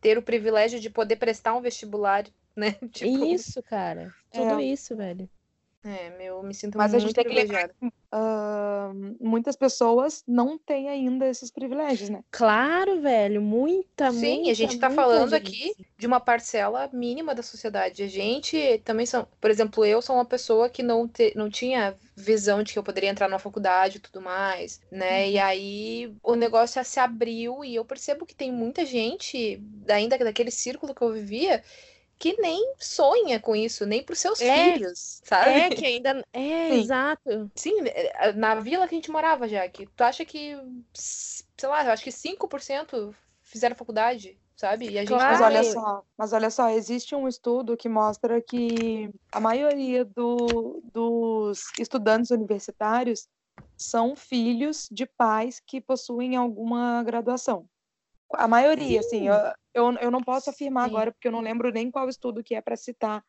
ter 0.00 0.16
o 0.16 0.22
privilégio 0.22 0.80
de 0.80 0.88
poder 0.88 1.16
prestar 1.16 1.54
um 1.54 1.60
vestibular, 1.60 2.24
né? 2.56 2.72
Tipo... 2.92 3.26
Isso, 3.26 3.62
cara. 3.62 4.14
Tudo 4.32 4.60
é. 4.60 4.64
isso, 4.64 4.96
velho. 4.96 5.28
É, 5.88 6.16
meu, 6.18 6.42
me 6.42 6.54
sinto 6.54 6.76
Mas 6.76 6.92
muito 6.92 7.02
a 7.02 7.06
gente 7.06 7.14
tem 7.14 7.24
que 7.24 7.34
lembrar 7.34 7.70
uh, 8.12 9.16
muitas 9.20 9.56
pessoas 9.56 10.22
não 10.26 10.58
têm 10.58 10.88
ainda 10.88 11.26
esses 11.28 11.50
privilégios, 11.50 12.08
né? 12.08 12.22
Claro, 12.30 13.00
velho, 13.00 13.40
muita, 13.40 14.10
Sim, 14.10 14.36
muita, 14.36 14.50
a 14.50 14.54
gente 14.54 14.78
tá 14.78 14.90
falando 14.90 15.30
gente. 15.30 15.48
aqui 15.48 15.86
de 15.96 16.06
uma 16.06 16.20
parcela 16.20 16.88
mínima 16.92 17.34
da 17.34 17.42
sociedade. 17.42 18.02
A 18.02 18.08
gente 18.08 18.80
também 18.84 19.06
são, 19.06 19.26
por 19.40 19.50
exemplo, 19.50 19.84
eu 19.84 20.00
sou 20.00 20.16
uma 20.16 20.24
pessoa 20.24 20.68
que 20.68 20.82
não, 20.82 21.06
te, 21.06 21.32
não 21.36 21.50
tinha 21.50 21.96
visão 22.16 22.62
de 22.62 22.72
que 22.72 22.78
eu 22.78 22.82
poderia 22.82 23.10
entrar 23.10 23.28
na 23.28 23.38
faculdade 23.38 23.98
e 23.98 24.00
tudo 24.00 24.20
mais, 24.20 24.80
né? 24.90 25.24
Uhum. 25.24 25.30
E 25.30 25.38
aí 25.38 26.14
o 26.22 26.34
negócio 26.34 26.82
se 26.84 27.00
abriu 27.00 27.64
e 27.64 27.74
eu 27.74 27.84
percebo 27.84 28.26
que 28.26 28.34
tem 28.34 28.50
muita 28.50 28.84
gente, 28.84 29.62
ainda 29.88 30.18
daquele 30.18 30.50
círculo 30.50 30.94
que 30.94 31.02
eu 31.02 31.12
vivia, 31.12 31.62
que 32.18 32.36
nem 32.40 32.74
sonha 32.78 33.38
com 33.40 33.54
isso, 33.54 33.86
nem 33.86 34.02
para 34.02 34.12
os 34.12 34.18
seus 34.18 34.40
é, 34.40 34.74
filhos, 34.74 35.20
sabe? 35.24 35.50
É, 35.52 35.70
que 35.70 35.84
ainda. 35.84 36.24
É, 36.32 36.68
Sim. 36.74 36.80
exato. 36.82 37.50
Sim, 37.54 37.80
é, 37.86 38.32
na 38.32 38.56
vila 38.56 38.88
que 38.88 38.94
a 38.94 38.98
gente 38.98 39.10
morava, 39.10 39.48
já, 39.48 39.68
que 39.68 39.86
tu 39.86 40.02
acha 40.02 40.24
que, 40.24 40.56
sei 40.92 41.68
lá, 41.68 41.84
eu 41.84 41.92
acho 41.92 42.02
que 42.04 42.12
5% 42.12 43.14
fizeram 43.42 43.76
faculdade, 43.76 44.38
sabe? 44.56 44.90
E 44.90 44.98
a 44.98 45.02
gente 45.02 45.08
claro. 45.08 45.32
Mas 45.32 45.40
olha 45.40 45.62
só, 45.62 46.02
mas 46.16 46.32
olha 46.32 46.50
só, 46.50 46.68
existe 46.70 47.14
um 47.14 47.28
estudo 47.28 47.76
que 47.76 47.88
mostra 47.88 48.42
que 48.42 49.10
a 49.32 49.40
maioria 49.40 50.04
do, 50.04 50.82
dos 50.92 51.72
estudantes 51.78 52.30
universitários 52.30 53.28
são 53.76 54.16
filhos 54.16 54.88
de 54.90 55.06
pais 55.06 55.60
que 55.64 55.80
possuem 55.80 56.36
alguma 56.36 57.02
graduação. 57.04 57.68
A 58.34 58.48
maioria, 58.48 59.00
assim, 59.00 59.20
Sim. 59.20 59.28
assim, 59.28 59.52
eu, 59.74 59.84
eu, 59.92 59.98
eu 60.00 60.10
não 60.10 60.22
posso 60.22 60.50
afirmar 60.50 60.84
Sim. 60.84 60.90
agora, 60.90 61.12
porque 61.12 61.28
eu 61.28 61.32
não 61.32 61.40
lembro 61.40 61.70
nem 61.70 61.90
qual 61.90 62.08
estudo 62.08 62.42
que 62.42 62.54
é 62.54 62.60
para 62.60 62.76
citar, 62.76 63.24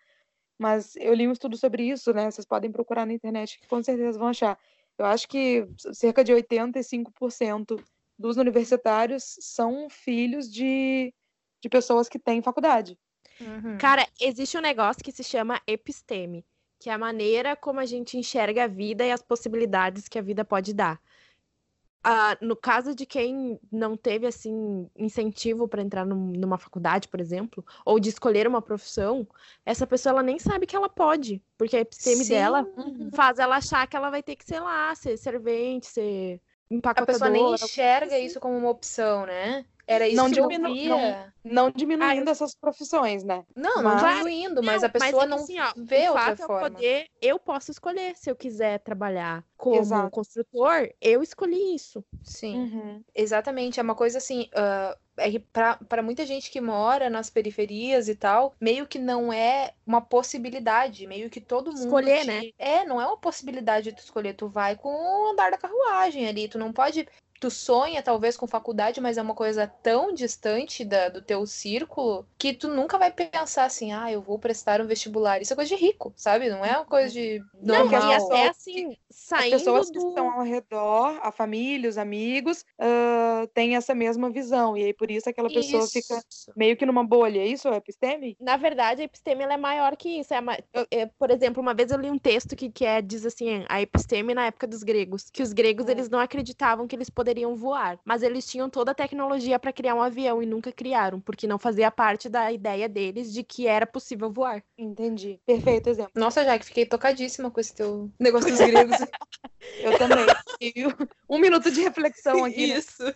mas 0.60 0.96
eu 0.98 1.14
li 1.14 1.28
um 1.28 1.32
estudo 1.32 1.56
sobre 1.58 1.84
isso, 1.84 2.14
né? 2.14 2.30
Vocês 2.30 2.46
podem 2.46 2.72
procurar 2.72 3.06
na 3.06 3.14
internet, 3.14 3.60
que 3.60 3.68
com 3.68 3.82
certeza 3.82 4.20
vão 4.20 4.28
achar. 4.28 4.60
Eu 4.98 5.06
acho 5.06 5.28
que 5.28 5.66
cerca 5.94 6.24
de 6.24 6.34
85% 6.34 7.82
dos 8.18 8.36
universitários 8.36 9.38
são 9.40 9.90
filhos 9.90 10.52
de, 10.52 11.14
de 11.62 11.70
pessoas 11.70 12.10
que 12.10 12.20
têm 12.20 12.42
faculdade. 12.42 13.00
Uhum. 13.40 13.78
Cara, 13.78 14.06
existe 14.20 14.58
um 14.58 14.62
negócio 14.62 15.02
que 15.02 15.12
se 15.14 15.24
chama 15.24 15.62
episteme, 15.66 16.46
que 16.78 16.90
é 16.90 16.94
a 16.94 16.98
maneira 16.98 17.56
como 17.56 17.80
a 17.80 17.86
gente 17.86 18.18
enxerga 18.18 18.66
a 18.66 18.68
vida 18.68 19.06
e 19.06 19.12
as 19.12 19.22
possibilidades 19.22 20.10
que 20.10 20.20
a 20.20 20.22
vida 20.22 20.44
pode 20.44 20.74
dar. 20.74 21.02
Uh, 22.06 22.46
no 22.46 22.56
caso 22.56 22.96
de 22.96 23.06
quem 23.06 23.60
não 23.70 23.98
teve 23.98 24.26
assim 24.26 24.90
incentivo 24.98 25.68
para 25.68 25.82
entrar 25.82 26.06
num, 26.06 26.28
numa 26.28 26.58
faculdade, 26.58 27.10
por 27.10 27.20
exemplo, 27.20 27.66
ou 27.86 28.00
de 28.00 28.08
escolher 28.08 28.48
uma 28.48 28.62
profissão, 28.62 29.28
essa 29.66 29.86
pessoa 29.86 30.12
ela 30.12 30.24
nem 30.24 30.40
sabe 30.40 30.66
que 30.66 30.78
ela 30.78 30.88
pode, 30.88 31.44
porque 31.58 31.76
a 31.76 31.82
episteme 31.82 32.24
Sim. 32.24 32.30
dela 32.30 32.66
uhum. 32.78 33.10
faz 33.14 33.38
ela 33.38 33.58
achar 33.58 33.86
que 33.86 33.98
ela 33.98 34.10
vai 34.10 34.24
ter 34.24 34.38
que, 34.38 34.46
sei 34.46 34.62
lá, 34.62 34.96
ser 34.96 35.18
servente, 35.18 35.88
ser 35.88 36.42
empacotadora. 36.72 37.12
A 37.12 37.14
pessoa 37.14 37.30
nem 37.30 37.54
enxerga 37.54 38.16
assim. 38.16 38.26
isso 38.26 38.40
como 38.40 38.58
uma 38.58 38.70
opção, 38.70 39.26
né? 39.26 39.66
Era 39.90 40.08
isso 40.08 40.18
não 40.18 40.30
que 40.30 40.40
diminu... 40.40 40.68
eu 40.68 40.74
via. 40.76 41.34
Não, 41.44 41.64
não 41.64 41.72
diminuindo 41.72 42.30
ah, 42.30 42.32
essas 42.32 42.54
profissões, 42.54 43.24
né? 43.24 43.44
Não, 43.56 43.78
não 43.78 43.96
mas... 43.96 44.20
diminuindo, 44.20 44.62
mas 44.62 44.84
a 44.84 44.90
pessoa 44.90 45.12
mas, 45.12 45.24
é 45.24 45.28
não 45.28 45.38
assim, 45.38 45.60
ó, 45.60 45.74
vê 45.76 46.10
outra 46.10 46.38
forma. 46.38 46.68
É 46.68 46.70
poder, 46.70 47.08
eu 47.20 47.40
posso 47.40 47.72
escolher 47.72 48.16
se 48.16 48.30
eu 48.30 48.36
quiser 48.36 48.78
trabalhar 48.82 49.44
como 49.58 49.78
Exato. 49.78 50.12
construtor, 50.12 50.94
eu 51.02 51.24
escolhi 51.24 51.74
isso. 51.74 52.06
Sim, 52.24 52.56
uhum. 52.56 53.04
exatamente. 53.16 53.80
É 53.80 53.84
uma 53.84 53.96
coisa 53.96 54.20
assim, 54.20 54.48
uh, 54.54 54.96
é 55.18 55.32
que 55.32 55.40
para 55.40 56.04
muita 56.04 56.24
gente 56.24 56.52
que 56.52 56.62
mora 56.62 57.10
nas 57.10 57.32
periferias 57.32 58.08
e 58.08 58.16
tal, 58.16 58.54
meio 58.62 58.86
que 58.86 59.00
não 59.00 59.34
é 59.34 59.74
uma 59.88 60.02
possibilidade, 60.02 61.08
meio 61.08 61.32
que 61.32 61.42
todo 61.42 61.72
mundo 61.72 61.80
escolher, 61.80 62.22
te... 62.22 62.28
né? 62.28 62.50
É, 62.60 62.86
não 62.86 63.02
é 63.02 63.08
uma 63.08 63.18
possibilidade 63.18 63.90
de 63.90 63.98
tu 63.98 64.04
escolher, 64.04 64.36
tu 64.36 64.48
vai 64.48 64.76
com 64.76 64.90
o 64.90 65.32
andar 65.32 65.50
da 65.50 65.58
carruagem 65.58 66.28
ali, 66.28 66.48
tu 66.48 66.60
não 66.60 66.72
pode 66.72 67.08
tu 67.40 67.50
sonha 67.50 68.04
talvez 68.04 68.36
com 68.36 68.46
faculdade, 68.46 69.00
mas 69.00 69.18
é 69.18 69.22
uma 69.22 69.34
coisa 69.34 69.66
tão 69.68 70.14
distante 70.14 70.84
da, 70.84 71.10
do 71.10 71.22
teu 71.22 71.46
círculo 71.46 72.26
que 72.38 72.54
tu 72.54 72.68
nunca 72.68 72.98
vai 72.98 73.12
pensar 73.12 73.66
assim, 73.66 73.94
ah, 73.94 74.12
eu 74.12 74.22
vou 74.22 74.38
prestar 74.38 74.82
um 74.82 74.88
vestibular. 74.88 75.42
Isso 75.42 75.54
é 75.54 75.56
coisa 75.56 75.76
de 75.76 75.82
rico, 75.82 76.14
sabe? 76.16 76.50
Não 76.50 76.66
é 76.66 76.76
uma 76.76 76.86
coisa 76.86 77.14
de 77.14 77.42
normal. 77.62 78.02
Não, 78.02 78.12
e 78.12 78.14
até 78.14 78.50
assim, 78.50 78.98
saindo 79.10 79.56
As 79.56 79.62
pessoas 79.62 79.88
do... 79.88 79.94
que 79.94 80.00
estão 80.00 80.32
ao 80.32 80.44
redor, 80.44 81.20
a 81.22 81.32
família, 81.32 81.90
os 81.90 81.98
amigos, 81.98 82.66
uh, 82.80 83.48
têm 83.54 83.76
essa 83.76 83.96
mesma 83.96 84.30
visão. 84.30 84.76
E 84.76 84.84
aí, 84.84 84.94
por 84.94 85.10
isso, 85.10 85.30
aquela 85.30 85.50
pessoa 85.50 85.84
isso. 85.84 85.94
fica 85.94 86.22
meio 86.56 86.76
que 86.76 86.86
numa 86.86 87.04
bolha. 87.04 87.40
É 87.40 87.46
isso 87.46 87.68
é 87.70 87.78
episteme? 87.78 88.36
Na 88.40 88.58
verdade, 88.58 89.02
a 89.02 89.06
episteme 89.06 89.44
é 89.44 89.58
maior 89.58 89.96
que 89.96 90.20
isso. 90.20 90.34
É, 90.34 90.42
é, 90.92 91.06
por 91.06 91.32
exemplo, 91.32 91.62
uma 91.62 91.74
vez 91.74 91.92
eu 91.92 92.00
li 92.00 92.12
um 92.12 92.20
texto 92.20 92.56
que, 92.56 92.70
que 92.70 92.86
é, 92.86 93.02
diz 93.02 93.26
assim, 93.26 93.66
a 93.70 93.82
episteme 93.82 94.34
na 94.34 94.48
época 94.48 94.68
dos 94.68 94.84
gregos. 94.84 95.30
Que 95.32 95.42
os 95.42 95.54
gregos, 95.54 95.88
é. 95.88 95.92
eles 95.92 96.10
não 96.10 96.20
acreditavam 96.20 96.88
que 96.88 96.96
eles 96.96 97.10
poderiam 97.10 97.29
poderiam 97.30 97.56
voar, 97.56 98.00
mas 98.04 98.24
eles 98.24 98.46
tinham 98.46 98.70
toda 98.70 98.92
a 98.92 98.96
tecnologia 98.96 99.60
para 99.60 99.72
criar 99.72 99.94
um 99.94 100.02
avião 100.02 100.42
e 100.42 100.46
nunca 100.46 100.72
criaram, 100.72 101.22
porque 101.22 101.46
não 101.46 101.60
fazia 101.60 101.92
parte 101.92 102.28
da 102.28 102.52
ideia 102.52 102.90
deles 102.90 103.32
de 103.32 103.44
que 103.44 103.68
era 103.68 103.86
possível 103.86 104.32
voar. 104.32 104.64
Entendi. 104.78 105.40
Perfeito 105.46 105.90
exemplo. 105.90 106.12
Nossa, 106.16 106.44
Jaque, 106.44 106.66
fiquei 106.66 106.86
tocadíssima 106.86 107.52
com 107.52 107.60
esse 107.60 107.76
teu 107.76 108.10
negócio 108.20 108.50
dos 108.50 108.60
gregos. 108.60 108.98
eu 109.80 109.98
também. 109.98 110.26
um 111.30 111.38
minuto 111.38 111.70
de 111.70 111.82
reflexão 111.82 112.44
aqui. 112.46 112.68
Né? 112.68 112.78
Isso. 112.80 113.04
Né? 113.04 113.14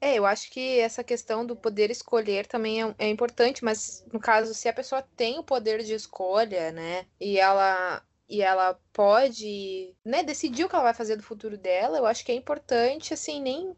É, 0.00 0.18
eu 0.18 0.26
acho 0.26 0.50
que 0.50 0.80
essa 0.80 1.04
questão 1.04 1.46
do 1.46 1.54
poder 1.54 1.90
escolher 1.90 2.46
também 2.46 2.82
é, 2.82 2.94
é 2.98 3.08
importante, 3.08 3.64
mas 3.64 4.04
no 4.12 4.18
caso, 4.18 4.52
se 4.52 4.68
a 4.68 4.72
pessoa 4.72 5.02
tem 5.16 5.38
o 5.38 5.44
poder 5.44 5.82
de 5.82 5.94
escolha, 5.94 6.72
né, 6.72 7.06
e 7.20 7.38
ela 7.38 8.02
e 8.28 8.42
ela 8.42 8.78
pode, 8.92 9.94
né, 10.04 10.22
decidir 10.22 10.64
o 10.64 10.68
que 10.68 10.74
ela 10.74 10.84
vai 10.84 10.94
fazer 10.94 11.16
do 11.16 11.22
futuro 11.22 11.58
dela, 11.58 11.98
eu 11.98 12.06
acho 12.06 12.24
que 12.24 12.32
é 12.32 12.34
importante, 12.34 13.12
assim, 13.12 13.40
nem, 13.40 13.76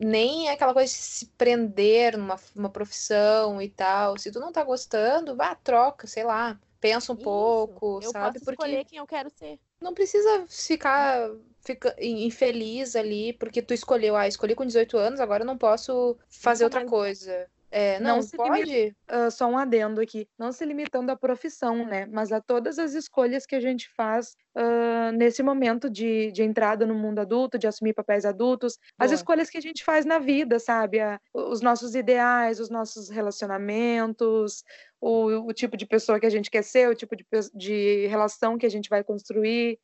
nem 0.00 0.48
aquela 0.48 0.72
coisa 0.72 0.92
de 0.92 0.98
se 0.98 1.26
prender 1.36 2.16
numa 2.16 2.38
uma 2.54 2.70
profissão 2.70 3.60
e 3.60 3.68
tal. 3.68 4.16
Se 4.18 4.30
tu 4.30 4.38
não 4.38 4.52
tá 4.52 4.62
gostando, 4.62 5.36
vá, 5.36 5.54
troca, 5.54 6.06
sei 6.06 6.24
lá, 6.24 6.58
pensa 6.80 7.12
um 7.12 7.16
Isso. 7.16 7.24
pouco, 7.24 8.00
eu 8.02 8.12
sabe? 8.12 8.34
Posso 8.34 8.44
Porque 8.44 8.62
escolher 8.62 8.84
quem 8.84 8.98
eu 8.98 9.06
quero 9.06 9.30
ser. 9.30 9.58
Não 9.80 9.94
precisa 9.94 10.46
ficar 10.48 11.30
fica 11.62 11.94
infeliz 12.00 12.96
ali 12.96 13.32
porque 13.34 13.60
tu 13.60 13.74
escolheu, 13.74 14.16
ah, 14.16 14.26
escolhi 14.26 14.54
com 14.54 14.64
18 14.64 14.96
anos, 14.96 15.20
agora 15.20 15.42
eu 15.42 15.46
não 15.46 15.58
posso 15.58 16.16
fazer 16.28 16.64
outra 16.64 16.84
coisa. 16.86 17.48
É, 17.70 18.00
não, 18.00 18.16
não 18.16 18.22
se 18.22 18.36
pode. 18.36 18.64
Limita, 18.64 18.96
uh, 19.10 19.30
só 19.30 19.46
um 19.46 19.56
adendo 19.56 20.00
aqui. 20.00 20.28
Não 20.38 20.50
se 20.50 20.64
limitando 20.64 21.10
à 21.10 21.16
profissão, 21.16 21.86
né? 21.86 22.06
Mas 22.06 22.32
a 22.32 22.40
todas 22.40 22.78
as 22.78 22.94
escolhas 22.94 23.46
que 23.46 23.54
a 23.54 23.60
gente 23.60 23.88
faz 23.94 24.34
uh, 24.56 25.12
nesse 25.16 25.42
momento 25.42 25.88
de, 25.88 26.32
de 26.32 26.42
entrada 26.42 26.84
no 26.84 26.94
mundo 26.94 27.20
adulto, 27.20 27.58
de 27.58 27.68
assumir 27.68 27.94
papéis 27.94 28.24
adultos, 28.24 28.76
Boa. 28.76 29.06
as 29.06 29.12
escolhas 29.12 29.48
que 29.48 29.58
a 29.58 29.62
gente 29.62 29.84
faz 29.84 30.04
na 30.04 30.18
vida, 30.18 30.58
sabe? 30.58 30.98
A, 30.98 31.20
os 31.32 31.60
nossos 31.60 31.94
ideais, 31.94 32.58
os 32.58 32.70
nossos 32.70 33.08
relacionamentos, 33.08 34.64
o, 35.00 35.48
o, 35.48 35.52
tipo 35.52 35.76
de 35.76 35.86
pessoa 35.86 36.18
que 36.18 36.26
a 36.26 36.30
gente 36.30 36.50
quer 36.50 36.64
ser, 36.64 36.88
o 36.88 36.94
tipo 36.94 37.14
de, 37.14 37.24
de 37.54 38.06
relação 38.08 38.58
que 38.58 38.66
a 38.66 38.70
gente 38.70 38.88
vai 38.88 39.04
construir 39.04 39.78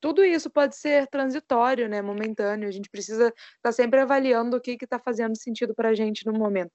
tudo 0.00 0.24
isso 0.24 0.50
pode 0.50 0.74
ser 0.74 1.06
transitório, 1.06 1.88
né, 1.88 2.02
momentâneo. 2.02 2.68
A 2.68 2.72
gente 2.72 2.90
precisa 2.90 3.28
estar 3.28 3.34
tá 3.62 3.72
sempre 3.72 4.00
avaliando 4.00 4.56
o 4.56 4.60
que 4.60 4.72
está 4.72 4.98
fazendo 4.98 5.36
sentido 5.36 5.72
para 5.76 5.90
a 5.90 5.94
gente 5.94 6.26
no 6.26 6.32
momento. 6.32 6.72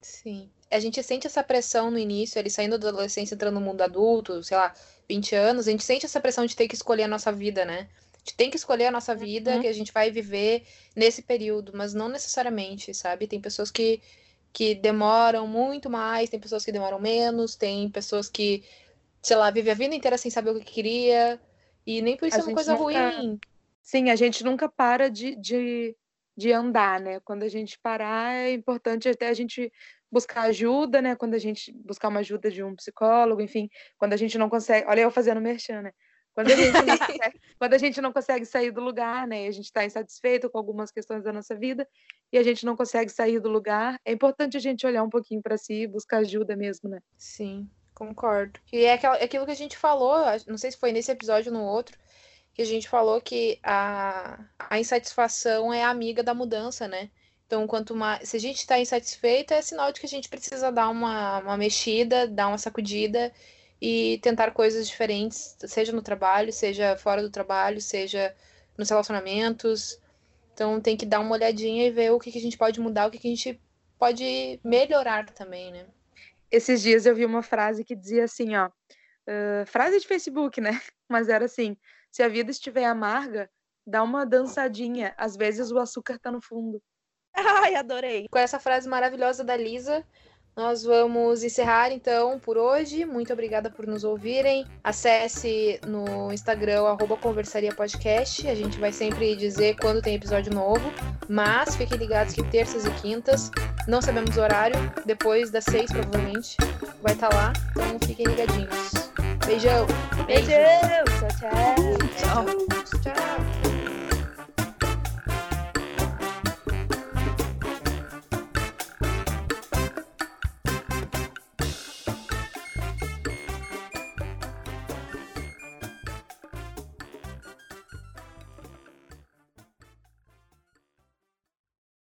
Sim. 0.00 0.50
A 0.70 0.78
gente 0.78 1.02
sente 1.02 1.26
essa 1.26 1.42
pressão 1.42 1.90
no 1.90 1.98
início, 1.98 2.38
ele 2.38 2.48
saindo 2.48 2.78
da 2.78 2.88
adolescência, 2.88 3.34
entrando 3.34 3.54
no 3.54 3.60
mundo 3.60 3.82
adulto, 3.82 4.42
sei 4.42 4.56
lá, 4.56 4.72
20 5.08 5.34
anos, 5.34 5.66
a 5.66 5.70
gente 5.70 5.84
sente 5.84 6.06
essa 6.06 6.20
pressão 6.20 6.46
de 6.46 6.56
ter 6.56 6.68
que 6.68 6.74
escolher 6.74 7.04
a 7.04 7.08
nossa 7.08 7.32
vida, 7.32 7.64
né? 7.64 7.88
A 8.14 8.18
gente 8.18 8.36
tem 8.36 8.50
que 8.50 8.56
escolher 8.56 8.86
a 8.86 8.90
nossa 8.90 9.14
vida, 9.14 9.56
uhum. 9.56 9.60
que 9.60 9.66
a 9.66 9.72
gente 9.72 9.92
vai 9.92 10.10
viver 10.10 10.64
nesse 10.94 11.22
período, 11.22 11.72
mas 11.74 11.92
não 11.92 12.08
necessariamente, 12.08 12.94
sabe? 12.94 13.26
Tem 13.26 13.40
pessoas 13.40 13.70
que, 13.70 14.00
que 14.52 14.74
demoram 14.74 15.46
muito 15.46 15.90
mais, 15.90 16.30
tem 16.30 16.38
pessoas 16.38 16.64
que 16.64 16.72
demoram 16.72 17.00
menos, 17.00 17.56
tem 17.56 17.90
pessoas 17.90 18.28
que, 18.28 18.62
sei 19.22 19.36
lá, 19.36 19.50
vivem 19.50 19.72
a 19.72 19.76
vida 19.76 19.94
inteira 19.94 20.16
sem 20.16 20.30
saber 20.30 20.50
o 20.50 20.60
que 20.60 20.72
queria, 20.72 21.40
e 21.86 22.00
nem 22.00 22.16
por 22.16 22.28
isso 22.28 22.36
a 22.36 22.40
é 22.40 22.44
uma 22.44 22.54
coisa 22.54 22.72
nunca... 22.76 23.10
ruim. 23.10 23.40
Sim, 23.82 24.10
a 24.10 24.16
gente 24.16 24.44
nunca 24.44 24.68
para 24.68 25.10
de, 25.10 25.34
de 25.34 25.96
de 26.40 26.52
andar, 26.52 26.98
né? 26.98 27.20
Quando 27.20 27.42
a 27.42 27.48
gente 27.48 27.78
parar, 27.78 28.34
é 28.34 28.52
importante 28.52 29.08
até 29.08 29.28
a 29.28 29.34
gente 29.34 29.70
buscar 30.10 30.42
ajuda, 30.42 31.02
né? 31.02 31.14
Quando 31.14 31.34
a 31.34 31.38
gente 31.38 31.70
buscar 31.84 32.08
uma 32.08 32.20
ajuda 32.20 32.50
de 32.50 32.64
um 32.64 32.74
psicólogo, 32.74 33.42
enfim, 33.42 33.68
quando 33.98 34.14
a 34.14 34.16
gente 34.16 34.38
não 34.38 34.48
consegue. 34.48 34.86
Olha, 34.88 35.02
eu 35.02 35.10
fazendo 35.10 35.40
merchan, 35.40 35.82
né? 35.82 35.92
Quando 36.34 36.50
a 36.52 36.56
gente 36.56 36.72
não 36.72 36.96
consegue, 36.96 37.40
quando 37.58 37.74
a 37.74 37.78
gente 37.78 38.00
não 38.00 38.12
consegue 38.12 38.46
sair 38.46 38.70
do 38.70 38.80
lugar, 38.80 39.26
né? 39.26 39.44
E 39.44 39.48
a 39.48 39.50
gente 39.50 39.66
está 39.66 39.84
insatisfeito 39.84 40.48
com 40.48 40.56
algumas 40.56 40.90
questões 40.90 41.22
da 41.22 41.32
nossa 41.32 41.54
vida 41.54 41.86
e 42.32 42.38
a 42.38 42.42
gente 42.42 42.64
não 42.64 42.74
consegue 42.74 43.10
sair 43.10 43.38
do 43.38 43.50
lugar, 43.50 44.00
é 44.04 44.12
importante 44.12 44.56
a 44.56 44.60
gente 44.60 44.86
olhar 44.86 45.02
um 45.02 45.10
pouquinho 45.10 45.42
para 45.42 45.58
si 45.58 45.82
e 45.82 45.86
buscar 45.86 46.18
ajuda 46.18 46.56
mesmo, 46.56 46.88
né? 46.88 47.00
Sim, 47.18 47.68
concordo. 47.94 48.58
E 48.72 48.84
é 48.84 48.94
aquilo 48.94 49.44
que 49.44 49.52
a 49.52 49.56
gente 49.56 49.76
falou, 49.76 50.24
não 50.46 50.56
sei 50.56 50.70
se 50.70 50.78
foi 50.78 50.92
nesse 50.92 51.10
episódio 51.10 51.52
ou 51.52 51.58
no 51.58 51.64
outro, 51.64 51.98
que 52.54 52.62
a 52.62 52.66
gente 52.66 52.88
falou 52.88 53.20
que 53.20 53.58
a, 53.62 54.44
a 54.58 54.78
insatisfação 54.78 55.72
é 55.72 55.82
amiga 55.84 56.22
da 56.22 56.34
mudança, 56.34 56.88
né? 56.88 57.10
Então, 57.46 57.66
quanto 57.66 57.96
mais. 57.96 58.28
Se 58.28 58.36
a 58.36 58.40
gente 58.40 58.58
está 58.58 58.78
insatisfeito, 58.78 59.52
é 59.52 59.60
sinal 59.60 59.92
de 59.92 60.00
que 60.00 60.06
a 60.06 60.08
gente 60.08 60.28
precisa 60.28 60.70
dar 60.70 60.88
uma, 60.88 61.38
uma 61.40 61.56
mexida, 61.56 62.28
dar 62.28 62.48
uma 62.48 62.58
sacudida 62.58 63.32
e 63.80 64.18
tentar 64.22 64.52
coisas 64.52 64.86
diferentes, 64.88 65.56
seja 65.66 65.90
no 65.92 66.02
trabalho, 66.02 66.52
seja 66.52 66.96
fora 66.96 67.22
do 67.22 67.30
trabalho, 67.30 67.80
seja 67.80 68.34
nos 68.78 68.88
relacionamentos. 68.88 69.98
Então, 70.54 70.80
tem 70.80 70.96
que 70.96 71.06
dar 71.06 71.20
uma 71.20 71.32
olhadinha 71.32 71.86
e 71.86 71.90
ver 71.90 72.12
o 72.12 72.20
que, 72.20 72.30
que 72.30 72.38
a 72.38 72.42
gente 72.42 72.58
pode 72.58 72.78
mudar, 72.78 73.08
o 73.08 73.10
que, 73.10 73.18
que 73.18 73.26
a 73.26 73.34
gente 73.34 73.60
pode 73.98 74.60
melhorar 74.62 75.26
também, 75.30 75.72
né? 75.72 75.86
Esses 76.50 76.82
dias 76.82 77.06
eu 77.06 77.14
vi 77.14 77.24
uma 77.24 77.42
frase 77.42 77.84
que 77.84 77.96
dizia 77.96 78.24
assim, 78.24 78.56
ó. 78.56 78.68
Uh, 79.26 79.66
frase 79.66 80.00
de 80.00 80.06
Facebook, 80.06 80.60
né? 80.60 80.80
Mas 81.08 81.28
era 81.28 81.44
assim: 81.44 81.76
se 82.10 82.22
a 82.22 82.28
vida 82.28 82.50
estiver 82.50 82.84
amarga, 82.84 83.50
dá 83.86 84.02
uma 84.02 84.26
dançadinha. 84.26 85.14
Às 85.16 85.36
vezes 85.36 85.70
o 85.70 85.78
açúcar 85.78 86.18
tá 86.18 86.30
no 86.30 86.40
fundo. 86.40 86.82
Ai, 87.34 87.74
adorei. 87.74 88.26
Com 88.30 88.38
essa 88.38 88.58
frase 88.58 88.88
maravilhosa 88.88 89.44
da 89.44 89.56
Lisa, 89.56 90.04
nós 90.56 90.82
vamos 90.82 91.42
encerrar 91.42 91.90
então 91.92 92.38
por 92.38 92.58
hoje. 92.58 93.04
Muito 93.04 93.32
obrigada 93.32 93.70
por 93.70 93.86
nos 93.86 94.04
ouvirem. 94.04 94.66
Acesse 94.82 95.80
no 95.86 96.32
Instagram 96.32 96.82
arroba 96.82 97.16
Conversaria 97.16 97.74
Podcast. 97.74 98.46
A 98.48 98.54
gente 98.54 98.78
vai 98.78 98.92
sempre 98.92 99.36
dizer 99.36 99.76
quando 99.80 100.02
tem 100.02 100.16
episódio 100.16 100.52
novo. 100.52 100.92
Mas 101.28 101.76
fiquem 101.76 101.96
ligados 101.96 102.34
que 102.34 102.42
terças 102.50 102.84
e 102.84 102.90
quintas, 102.94 103.52
não 103.86 104.02
sabemos 104.02 104.36
o 104.36 104.40
horário, 104.40 104.74
depois 105.06 105.48
das 105.50 105.64
seis 105.64 105.90
provavelmente, 105.90 106.56
vai 107.00 107.14
estar 107.14 107.28
tá 107.28 107.36
lá. 107.36 107.52
Então 107.70 107.98
fiquem 108.06 108.26
ligadinhos. 108.26 108.90
Beijão. 109.46 109.86
Beijão. 110.26 111.04
Tchau, 111.20 111.28
tchau. 111.38 111.50
Tchau. 111.76 111.99
Tchau. 112.30 113.49